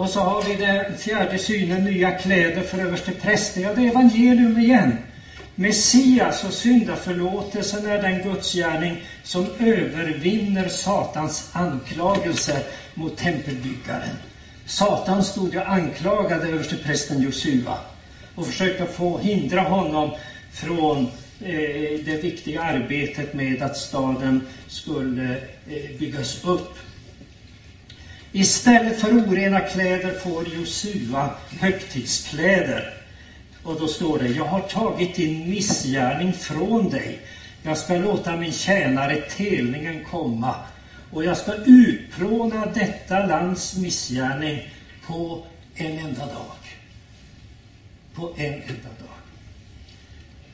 Och 0.01 0.09
så 0.09 0.19
har 0.19 0.41
vi 0.41 0.55
den 0.55 0.97
fjärde 0.97 1.39
synen, 1.39 1.83
nya 1.83 2.11
kläder 2.11 2.63
för 2.63 2.79
överstepräster. 2.79 3.61
Ja, 3.61 3.73
det 3.73 3.81
är 3.81 3.87
evangelium 3.87 4.59
igen. 4.59 4.97
Messias 5.55 6.43
och 6.43 6.53
syndaförlåtelsen 6.53 7.85
är 7.85 7.97
den 7.97 8.21
gudsgärning 8.21 9.03
som 9.23 9.49
övervinner 9.59 10.67
Satans 10.67 11.49
anklagelser 11.53 12.61
mot 12.93 13.17
tempelbyggaren. 13.17 14.15
Satan 14.65 15.23
stod 15.23 15.55
och 15.55 15.69
anklagade 15.69 16.47
översteprästen 16.47 17.21
Josua 17.21 17.77
och 18.35 18.47
försökte 18.47 18.85
få 18.85 19.19
hindra 19.19 19.61
honom 19.61 20.11
från 20.51 20.99
eh, 21.39 21.99
det 22.05 22.23
viktiga 22.23 22.61
arbetet 22.61 23.33
med 23.33 23.61
att 23.61 23.77
staden 23.77 24.41
skulle 24.67 25.33
eh, 25.67 25.97
byggas 25.99 26.43
upp. 26.43 26.77
Istället 28.31 29.01
för 29.01 29.11
orena 29.11 29.59
kläder 29.59 30.19
får 30.19 30.47
Josua 30.47 31.29
högtidskläder. 31.59 32.93
Och 33.63 33.79
då 33.79 33.87
står 33.87 34.19
det, 34.19 34.27
jag 34.27 34.45
har 34.45 34.59
tagit 34.59 35.15
din 35.15 35.49
missgärning 35.49 36.33
från 36.33 36.89
dig. 36.89 37.19
Jag 37.63 37.77
ska 37.77 37.95
låta 37.95 38.35
min 38.35 38.53
tjänare 38.53 39.15
telningen 39.15 40.03
komma 40.03 40.55
och 41.11 41.23
jag 41.23 41.37
ska 41.37 41.53
utplåna 41.55 42.65
detta 42.65 43.25
lands 43.25 43.77
missgärning 43.77 44.69
på 45.05 45.45
en 45.75 45.97
enda 45.97 46.25
dag. 46.25 46.55
På 48.13 48.33
en 48.37 48.53
enda 48.53 48.89
dag. 48.99 49.17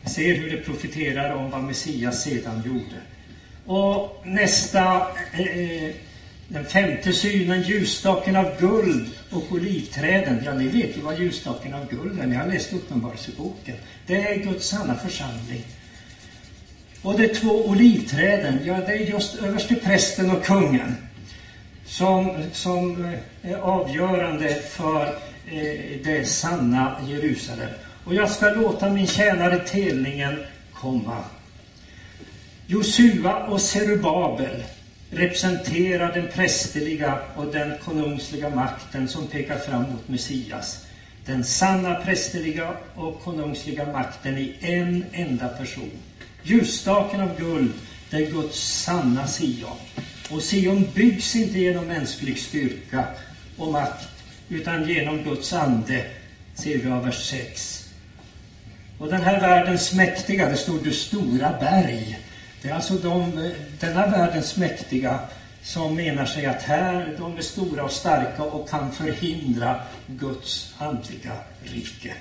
Jag 0.01 0.11
ser 0.11 0.35
hur 0.35 0.49
det 0.49 0.57
profiterar 0.57 1.35
om 1.35 1.49
vad 1.49 1.63
Messias 1.63 2.23
sedan 2.23 2.63
gjorde. 2.65 3.01
Och 3.65 4.21
nästa 4.25 5.07
eh, 5.33 5.41
eh 5.41 5.91
den 6.47 6.65
femte 6.65 7.13
synen, 7.13 7.61
ljusstaken 7.61 8.35
av 8.35 8.59
guld 8.59 9.09
och 9.31 9.51
olivträden. 9.51 10.41
Ja, 10.45 10.53
ni 10.53 10.67
vet 10.67 10.97
ju 10.97 11.01
vad 11.01 11.19
ljusstaken 11.19 11.73
av 11.73 11.89
guld 11.89 12.19
är. 12.19 12.25
Ni 12.25 12.35
har 12.35 12.47
läst 12.47 12.73
Uppenbarelseboken. 12.73 13.75
Det 14.05 14.27
är 14.27 14.35
Guds 14.35 14.67
sanna 14.67 14.95
församling. 14.95 15.65
Och 17.01 17.19
de 17.19 17.27
två 17.27 17.65
olivträden, 17.65 18.59
ja, 18.65 18.77
det 18.77 18.93
är 18.93 19.09
just 19.09 19.35
överste 19.35 19.75
prästen 19.75 20.31
och 20.31 20.45
kungen 20.45 20.95
som, 21.85 22.43
som 22.53 23.05
eh, 23.05 23.51
är 23.51 23.57
avgörande 23.57 24.55
för 24.55 25.05
eh, 25.51 25.99
det 26.03 26.27
sanna 26.27 26.95
Jerusalem. 27.07 27.69
Och 28.03 28.15
jag 28.15 28.29
ska 28.31 28.49
låta 28.49 28.89
min 28.89 29.07
tjänare 29.07 29.59
telningen 29.59 30.39
komma. 30.73 31.23
Josua 32.67 33.35
och 33.35 33.61
Serubabel 33.61 34.63
representerar 35.11 36.13
den 36.13 36.27
prästerliga 36.27 37.19
och 37.35 37.45
den 37.45 37.73
konungsliga 37.85 38.49
makten 38.49 39.07
som 39.07 39.27
pekar 39.27 39.57
fram 39.57 39.81
mot 39.81 40.07
Messias. 40.07 40.85
Den 41.25 41.43
sanna 41.43 41.95
prästerliga 41.95 42.73
och 42.95 43.21
konungsliga 43.23 43.91
makten 43.91 44.37
i 44.37 44.55
en 44.59 45.05
enda 45.11 45.47
person. 45.47 45.91
Ljusstaken 46.43 47.21
av 47.21 47.37
guld, 47.37 47.71
det 48.09 48.17
är 48.17 48.31
Guds 48.31 48.83
sanna 48.83 49.27
Sion. 49.27 49.77
Och 50.29 50.41
Sion 50.41 50.87
byggs 50.93 51.35
inte 51.35 51.59
genom 51.59 51.85
mänsklig 51.85 52.39
styrka 52.39 53.05
och 53.57 53.71
makt, 53.71 54.07
utan 54.49 54.89
genom 54.89 55.23
Guds 55.23 55.53
ande, 55.53 56.05
ser 56.55 56.77
vi 56.77 56.89
av 56.89 57.05
vers 57.05 57.29
6. 57.29 57.89
Och 58.97 59.07
den 59.07 59.21
här 59.21 59.41
världens 59.41 59.93
mäktiga, 59.93 60.49
det 60.49 60.57
står 60.57 60.79
du 60.83 60.91
stora 60.91 61.57
berg. 61.59 62.19
Det 62.61 62.69
är 62.69 62.73
alltså 62.73 62.93
de, 62.93 63.51
denna 63.79 64.07
världens 64.07 64.57
mäktiga 64.57 65.19
som 65.63 65.95
menar 65.95 66.25
sig 66.25 66.45
att 66.45 66.63
här, 66.63 67.15
de 67.17 67.37
är 67.37 67.41
stora 67.41 67.83
och 67.83 67.91
starka 67.91 68.43
och 68.43 68.69
kan 68.69 68.91
förhindra 68.91 69.79
Guds 70.07 70.75
andliga 70.77 71.33
rike. 71.63 72.13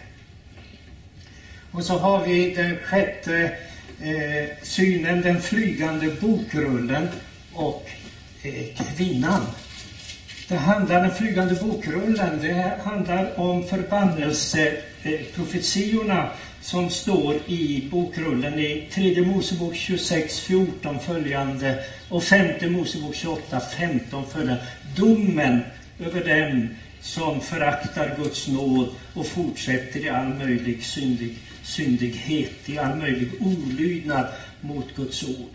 Och 1.70 1.84
så 1.84 1.98
har 1.98 2.24
vi 2.24 2.54
den 2.54 2.76
sjätte 2.76 3.52
eh, 4.00 4.44
synen, 4.62 5.20
den 5.20 5.40
flygande 5.40 6.10
bokrullen 6.20 7.08
och 7.54 7.90
eh, 8.42 8.64
kvinnan. 8.74 9.46
Det 10.48 10.56
handlar, 10.56 11.02
den 11.02 11.14
flygande 11.14 11.54
bokrullen, 11.54 12.38
det 12.42 12.72
handlar 12.84 13.40
om 13.40 13.64
förbannelseprofetiorna 13.64 16.30
som 16.66 16.90
står 16.90 17.34
i 17.46 17.88
bokrullen 17.90 18.58
i 18.58 18.86
tredje 18.90 19.22
Mosebok 19.22 19.74
26, 19.74 20.40
14 20.40 21.00
följande 21.00 21.74
och 22.08 22.24
femte 22.24 22.68
Mosebok 22.68 23.14
28, 23.14 23.60
15 23.60 24.24
följande. 24.24 24.62
Domen 24.96 25.62
över 25.98 26.22
dem 26.22 26.68
som 27.00 27.40
föraktar 27.40 28.14
Guds 28.16 28.46
nåd 28.46 28.88
och 29.14 29.26
fortsätter 29.26 30.04
i 30.04 30.08
all 30.08 30.28
möjlig 30.28 30.82
syndig, 30.82 31.30
syndighet, 31.62 32.68
i 32.68 32.78
all 32.78 32.94
möjlig 32.94 33.28
olydnad 33.40 34.26
mot 34.60 34.96
Guds 34.96 35.22
ord. 35.22 35.50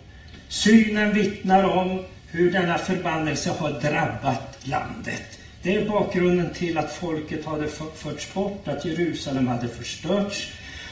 Synen 0.48 1.14
vittnar 1.14 1.64
om 1.64 2.00
hur 2.32 2.50
denna 2.50 2.78
förbannelse 2.78 3.50
har 3.50 3.72
drabbat 3.72 4.58
landet. 4.64 5.40
Det 5.62 5.76
är 5.76 5.82
bakgrunden 5.82 6.50
till 6.50 6.78
att 6.78 6.92
folket 6.92 7.46
hade 7.46 7.68
förts 7.94 8.34
bort, 8.34 8.68
att 8.68 8.86
Jerusalem 8.86 9.48
hade 9.48 9.68
förstörts. 9.68 10.50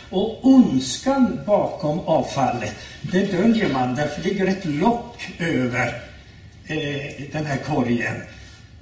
Och 0.10 0.45
ondskan 0.45 1.39
bakom 1.45 1.99
avfallet, 1.99 2.76
det 3.01 3.32
döljer 3.32 3.70
man. 3.70 3.95
Därför 3.95 4.22
ligger 4.22 4.47
ett 4.47 4.66
lock 4.66 5.30
över 5.39 6.01
eh, 6.68 7.24
den 7.32 7.45
här 7.45 7.57
korgen. 7.57 8.16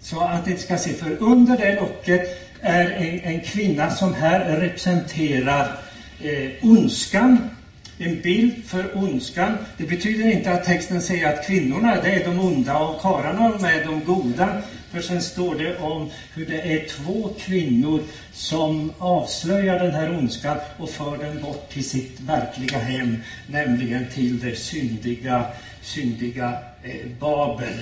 Så 0.01 0.21
att 0.21 0.45
det 0.45 0.51
inte 0.51 0.63
ska 0.63 0.77
se, 0.77 0.93
för 0.93 1.17
under 1.23 1.57
det 1.57 1.75
locket 1.75 2.51
är 2.61 2.89
en, 2.91 3.19
en 3.19 3.41
kvinna 3.41 3.91
som 3.91 4.13
här 4.13 4.39
representerar 4.39 5.79
eh, 6.21 6.49
ondskan 6.61 7.49
en 7.97 8.21
bild 8.21 8.53
för 8.65 8.97
ondskan. 8.97 9.57
Det 9.77 9.83
betyder 9.83 10.31
inte 10.31 10.51
att 10.51 10.63
texten 10.63 11.01
säger 11.01 11.33
att 11.33 11.47
kvinnorna 11.47 12.01
det 12.01 12.09
är 12.09 12.25
de 12.25 12.39
onda 12.39 12.77
och 12.77 13.01
karlarna 13.01 13.71
är 13.71 13.85
de 13.85 14.03
goda. 14.03 14.61
För 14.91 15.01
sen 15.01 15.21
står 15.21 15.55
det 15.55 15.77
om 15.77 16.09
hur 16.35 16.45
det 16.45 16.61
är 16.61 16.87
två 16.87 17.29
kvinnor 17.39 18.01
som 18.33 18.93
avslöjar 18.97 19.79
den 19.79 19.91
här 19.91 20.17
ondskan 20.17 20.57
och 20.77 20.89
för 20.89 21.17
den 21.17 21.41
bort 21.41 21.69
till 21.69 21.89
sitt 21.89 22.19
verkliga 22.19 22.79
hem, 22.79 23.17
nämligen 23.47 24.05
till 24.13 24.39
det 24.39 24.55
syndiga, 24.55 25.45
syndiga 25.81 26.57
eh, 26.83 27.07
Babel. 27.19 27.73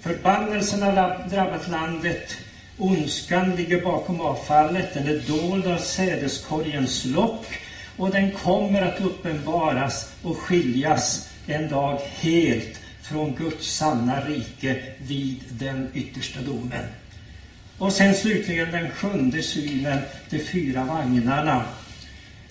Förbannelsen 0.00 0.82
har 0.82 1.28
drabbat 1.30 1.68
landet. 1.68 2.36
Ondskan 2.78 3.56
ligger 3.56 3.80
bakom 3.80 4.20
avfallet. 4.20 4.94
Den 4.94 5.08
är 5.08 5.22
dold 5.26 5.66
av 5.66 5.78
sädeskorgens 5.78 7.04
lock 7.04 7.46
och 7.96 8.10
den 8.10 8.30
kommer 8.30 8.82
att 8.82 9.00
uppenbaras 9.00 10.12
och 10.22 10.38
skiljas 10.38 11.28
en 11.46 11.68
dag 11.68 11.98
helt 12.20 12.81
från 13.02 13.34
Guds 13.34 13.76
sanna 13.76 14.20
rike 14.20 14.82
vid 14.98 15.44
den 15.48 15.90
yttersta 15.94 16.40
domen. 16.40 16.84
Och 17.78 17.92
sen 17.92 18.14
slutligen 18.14 18.70
den 18.70 18.90
sjunde 18.90 19.42
synen, 19.42 19.98
de 20.30 20.38
fyra 20.38 20.84
vagnarna. 20.84 21.64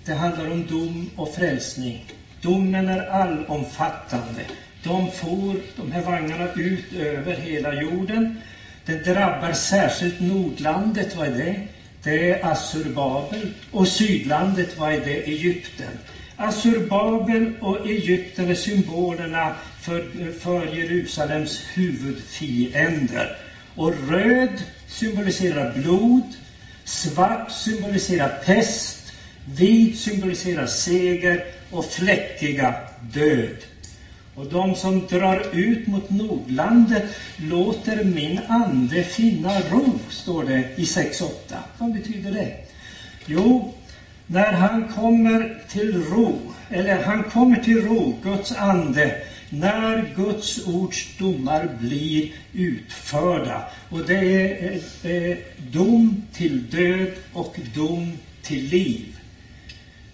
Det 0.06 0.14
handlar 0.14 0.52
om 0.52 0.66
dom 0.68 1.10
och 1.16 1.36
frälsning. 1.36 2.06
Domen 2.42 2.90
är 2.90 3.08
allomfattande. 3.08 4.42
De 4.84 5.12
for, 5.12 5.56
de 5.76 5.92
här 5.92 6.02
vagnarna, 6.02 6.48
ut 6.56 6.94
över 6.94 7.36
hela 7.36 7.74
jorden. 7.74 8.42
Det 8.86 9.06
drabbar 9.06 9.54
särskilt 9.54 10.20
Nordlandet, 10.20 11.16
vad 11.16 11.28
är 11.28 11.38
det? 11.38 11.68
det 12.04 12.32
är 12.32 12.46
Assurbabel 12.46 13.52
och 13.72 13.88
Sydlandet, 13.88 14.78
vad 14.78 14.94
är 14.94 15.00
det? 15.00 15.24
Egypten. 15.24 15.92
Assurbabel 16.36 17.54
och 17.62 17.88
Egypten 17.88 18.50
är 18.50 18.56
symbolerna 18.56 19.56
för, 19.82 20.32
för 20.40 20.76
Jerusalems 20.76 21.62
huvudfiender. 21.74 23.38
Och 23.76 23.94
röd 24.10 24.64
symboliserar 24.88 25.74
blod, 25.74 26.24
svart 26.84 27.52
symboliserar 27.52 28.42
pest, 28.46 29.14
vit 29.46 29.98
symboliserar 30.00 30.68
seger 30.68 31.46
och 31.72 31.86
fläckiga 31.86 32.76
död. 33.14 33.58
Och 34.36 34.46
de 34.46 34.76
som 34.76 35.08
drar 35.08 35.46
ut 35.54 35.88
mot 35.88 36.10
Nordlandet 36.10 37.04
låter 37.38 38.04
min 38.04 38.40
ande 38.48 39.04
finna 39.04 39.60
ro, 39.60 40.00
står 40.10 40.44
det 40.44 40.70
i 40.76 40.84
6.8. 40.84 41.30
Vad 41.78 41.94
betyder 41.94 42.32
det? 42.32 42.58
Jo, 43.26 43.74
när 44.28 44.52
han 44.52 44.88
kommer 44.88 45.64
till 45.70 46.04
ro, 46.04 46.40
eller 46.70 47.04
han 47.04 47.24
kommer 47.24 47.58
till 47.58 47.82
ro, 47.82 48.18
Guds 48.24 48.52
ande, 48.52 49.22
när 49.52 50.14
Guds 50.16 50.68
ords 50.68 51.18
domar 51.18 51.70
blir 51.80 52.32
utförda. 52.54 53.64
Och 53.90 54.06
det 54.06 54.16
är 54.16 54.80
eh, 55.04 55.12
eh, 55.12 55.38
dom 55.72 56.24
till 56.34 56.70
död 56.70 57.12
och 57.34 57.60
dom 57.76 58.18
till 58.42 58.64
liv. 58.64 59.18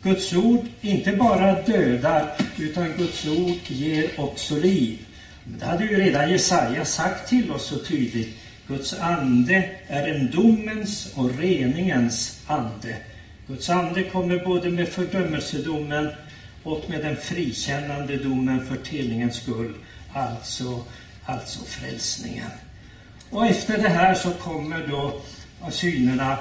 Guds 0.02 0.34
ord 0.34 0.66
inte 0.82 1.12
bara 1.12 1.62
dödar, 1.62 2.34
utan 2.58 2.94
Guds 2.98 3.28
ord 3.28 3.58
ger 3.68 4.20
också 4.20 4.56
liv. 4.56 4.98
Det 5.44 5.66
hade 5.66 5.86
ju 5.86 5.98
redan 5.98 6.32
Jesaja 6.32 6.86
sagt 6.86 7.30
till 7.30 7.52
oss 7.52 7.66
så 7.66 7.80
tydligt. 7.80 8.38
Guds 8.68 8.94
ande 8.94 9.70
är 9.88 10.08
en 10.08 10.32
domens 10.32 11.14
och 11.16 11.40
reningens 11.40 12.44
ande. 12.48 12.96
Guds 13.48 13.70
ande 13.70 14.04
kommer 14.04 14.46
både 14.46 14.70
med 14.70 14.88
fördömelsedomen 14.88 16.10
och 16.64 16.90
med 16.90 17.02
den 17.02 17.18
frikännande 17.18 18.18
domen 18.18 18.66
för 18.66 18.76
telningens 18.76 19.36
skull, 19.36 19.74
alltså, 20.14 20.84
alltså 21.26 21.66
frälsningen. 21.66 22.52
Och 23.30 23.46
efter 23.46 23.78
det 23.78 23.90
här 23.90 24.16
så 24.16 24.32
kommer 24.32 24.88
då 24.88 25.22
synerna 25.72 26.38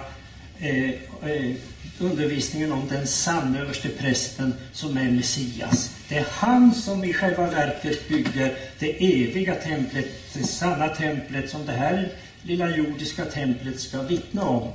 eh, 0.59 0.91
eh, 1.31 1.55
undervisningen 1.99 2.73
om 2.73 2.89
den 2.89 3.07
sanne 3.07 3.61
överste 3.61 3.89
prästen 3.89 4.55
som 4.73 4.97
är 4.97 5.11
Messias. 5.11 5.91
Det 6.09 6.19
är 6.19 6.27
han 6.31 6.75
som 6.75 7.05
i 7.05 7.13
själva 7.13 7.51
verket 7.51 8.09
bygger 8.09 8.55
det 8.79 9.23
eviga 9.25 9.55
templet, 9.55 10.07
det 10.33 10.45
sanna 10.45 10.89
templet 10.89 11.51
som 11.51 11.67
det 11.67 11.73
här 11.73 12.09
lilla 12.43 12.77
jordiska 12.77 13.25
templet 13.25 13.81
ska 13.81 14.03
vittna 14.03 14.43
om. 14.43 14.73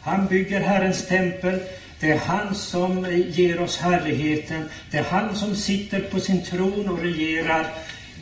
Han 0.00 0.26
bygger 0.26 0.60
Herrens 0.60 1.06
tempel. 1.06 1.60
Det 2.00 2.10
är 2.10 2.16
han 2.16 2.54
som 2.54 3.06
ger 3.28 3.60
oss 3.60 3.78
härligheten. 3.78 4.68
Det 4.90 4.98
är 4.98 5.02
han 5.02 5.36
som 5.36 5.56
sitter 5.56 6.00
på 6.00 6.20
sin 6.20 6.44
tron 6.44 6.88
och 6.88 7.02
regerar. 7.02 7.66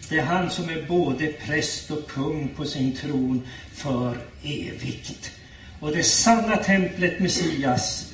Det 0.09 0.19
är 0.19 0.23
han 0.23 0.51
som 0.51 0.69
är 0.69 0.83
både 0.89 1.27
präst 1.27 1.91
och 1.91 2.11
kung 2.11 2.49
på 2.49 2.65
sin 2.65 2.97
tron 2.97 3.43
för 3.73 4.17
evigt. 4.43 5.31
Och 5.81 5.93
det 5.93 6.03
sanna 6.03 6.57
templet 6.57 7.21
Messias, 7.21 8.13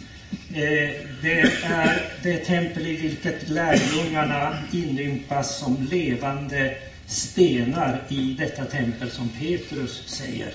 eh, 0.48 0.90
det 1.22 1.40
är 1.64 2.10
det 2.22 2.38
tempel 2.38 2.86
i 2.86 2.96
vilket 2.96 3.48
lärjungarna 3.48 4.58
inympas 4.72 5.58
som 5.58 5.88
levande 5.90 6.76
stenar 7.06 8.02
i 8.08 8.34
detta 8.38 8.64
tempel, 8.64 9.10
som 9.10 9.28
Petrus 9.28 10.02
säger. 10.06 10.54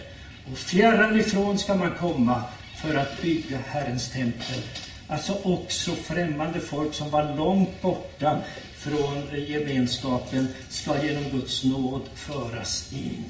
Och 0.51 0.57
fjärran 0.57 1.19
ifrån 1.19 1.57
ska 1.57 1.75
man 1.75 1.91
komma 1.99 2.43
för 2.81 2.95
att 2.95 3.21
bygga 3.21 3.57
Herrens 3.67 4.09
tempel. 4.09 4.61
Alltså 5.09 5.39
också 5.43 5.95
främmande 5.95 6.59
folk 6.59 6.93
som 6.93 7.09
var 7.09 7.23
långt 7.23 7.81
borta 7.81 8.37
från 8.75 9.45
gemenskapen 9.47 10.47
ska 10.69 11.05
genom 11.05 11.29
Guds 11.29 11.63
nåd 11.63 12.01
föras 12.15 12.93
in. 12.93 13.25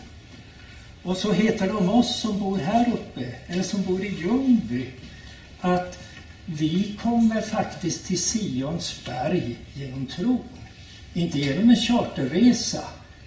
Och 1.04 1.18
så 1.18 1.32
heter 1.32 1.68
det 1.68 1.74
om 1.74 1.90
oss 1.90 2.20
som 2.20 2.38
bor 2.40 2.58
här 2.58 2.94
uppe, 2.94 3.36
eller 3.48 3.64
som 3.64 3.84
bor 3.84 4.04
i 4.04 4.16
Ljungby, 4.22 4.88
att 5.60 6.00
vi 6.46 6.96
kommer 7.02 7.42
faktiskt 7.42 8.06
till 8.06 8.24
Sions 8.24 9.06
berg 9.06 9.56
genom 9.74 10.06
tron. 10.06 10.42
Inte 11.14 11.40
genom 11.40 11.70
en 11.70 11.76
charterresa 11.76 12.84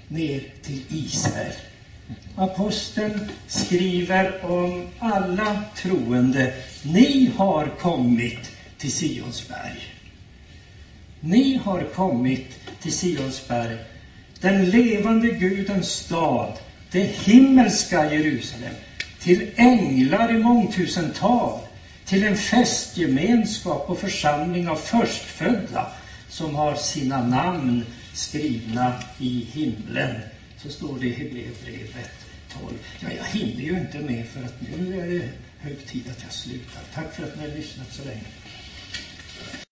ner 0.09 0.43
till 0.63 0.81
Israel. 0.89 1.55
Aposteln 2.37 3.31
skriver 3.47 4.45
om 4.45 4.87
alla 4.99 5.59
troende. 5.77 6.53
Ni 6.83 7.33
har 7.37 7.69
kommit 7.69 8.51
till 8.79 8.93
Sions 8.93 9.49
berg. 9.49 9.81
Ni 11.21 11.57
har 11.65 11.85
kommit 11.85 12.59
till 12.83 12.93
Sions 12.93 13.49
berg 13.49 13.79
den 14.43 14.71
levande 14.71 15.29
Gudens 15.31 15.89
stad, 15.89 16.53
det 16.91 17.03
himmelska 17.03 18.13
Jerusalem, 18.13 18.75
till 19.19 19.51
änglar 19.57 20.33
i 20.33 20.37
mångtusental, 20.37 21.59
till 22.05 22.25
en 22.25 22.37
festgemenskap 22.37 23.91
och 23.91 23.99
församling 23.99 24.69
av 24.69 24.77
förstfödda 24.77 25.87
som 26.29 26.55
har 26.55 26.75
sina 26.75 27.23
namn 27.23 27.85
skrivna 28.13 28.93
i 29.19 29.47
himlen. 29.53 30.15
Så 30.63 30.71
står 30.71 30.99
det 30.99 31.07
i 31.07 31.13
Hebreerbrevet 31.13 32.27
12. 32.61 32.79
Ja, 33.01 33.13
jag 33.13 33.25
hinner 33.25 33.63
ju 33.63 33.79
inte 33.79 33.99
med 33.99 34.27
för 34.29 34.43
att 34.43 34.61
nu 34.61 35.01
är 35.01 35.07
det 35.07 35.29
hög 35.59 35.87
tid 35.87 36.11
att 36.11 36.23
jag 36.23 36.33
slutar. 36.33 36.83
Tack 36.95 37.15
för 37.15 37.25
att 37.25 37.37
ni 37.37 37.49
har 37.49 37.57
lyssnat 37.57 37.93
så 37.93 38.05
länge. 38.05 38.25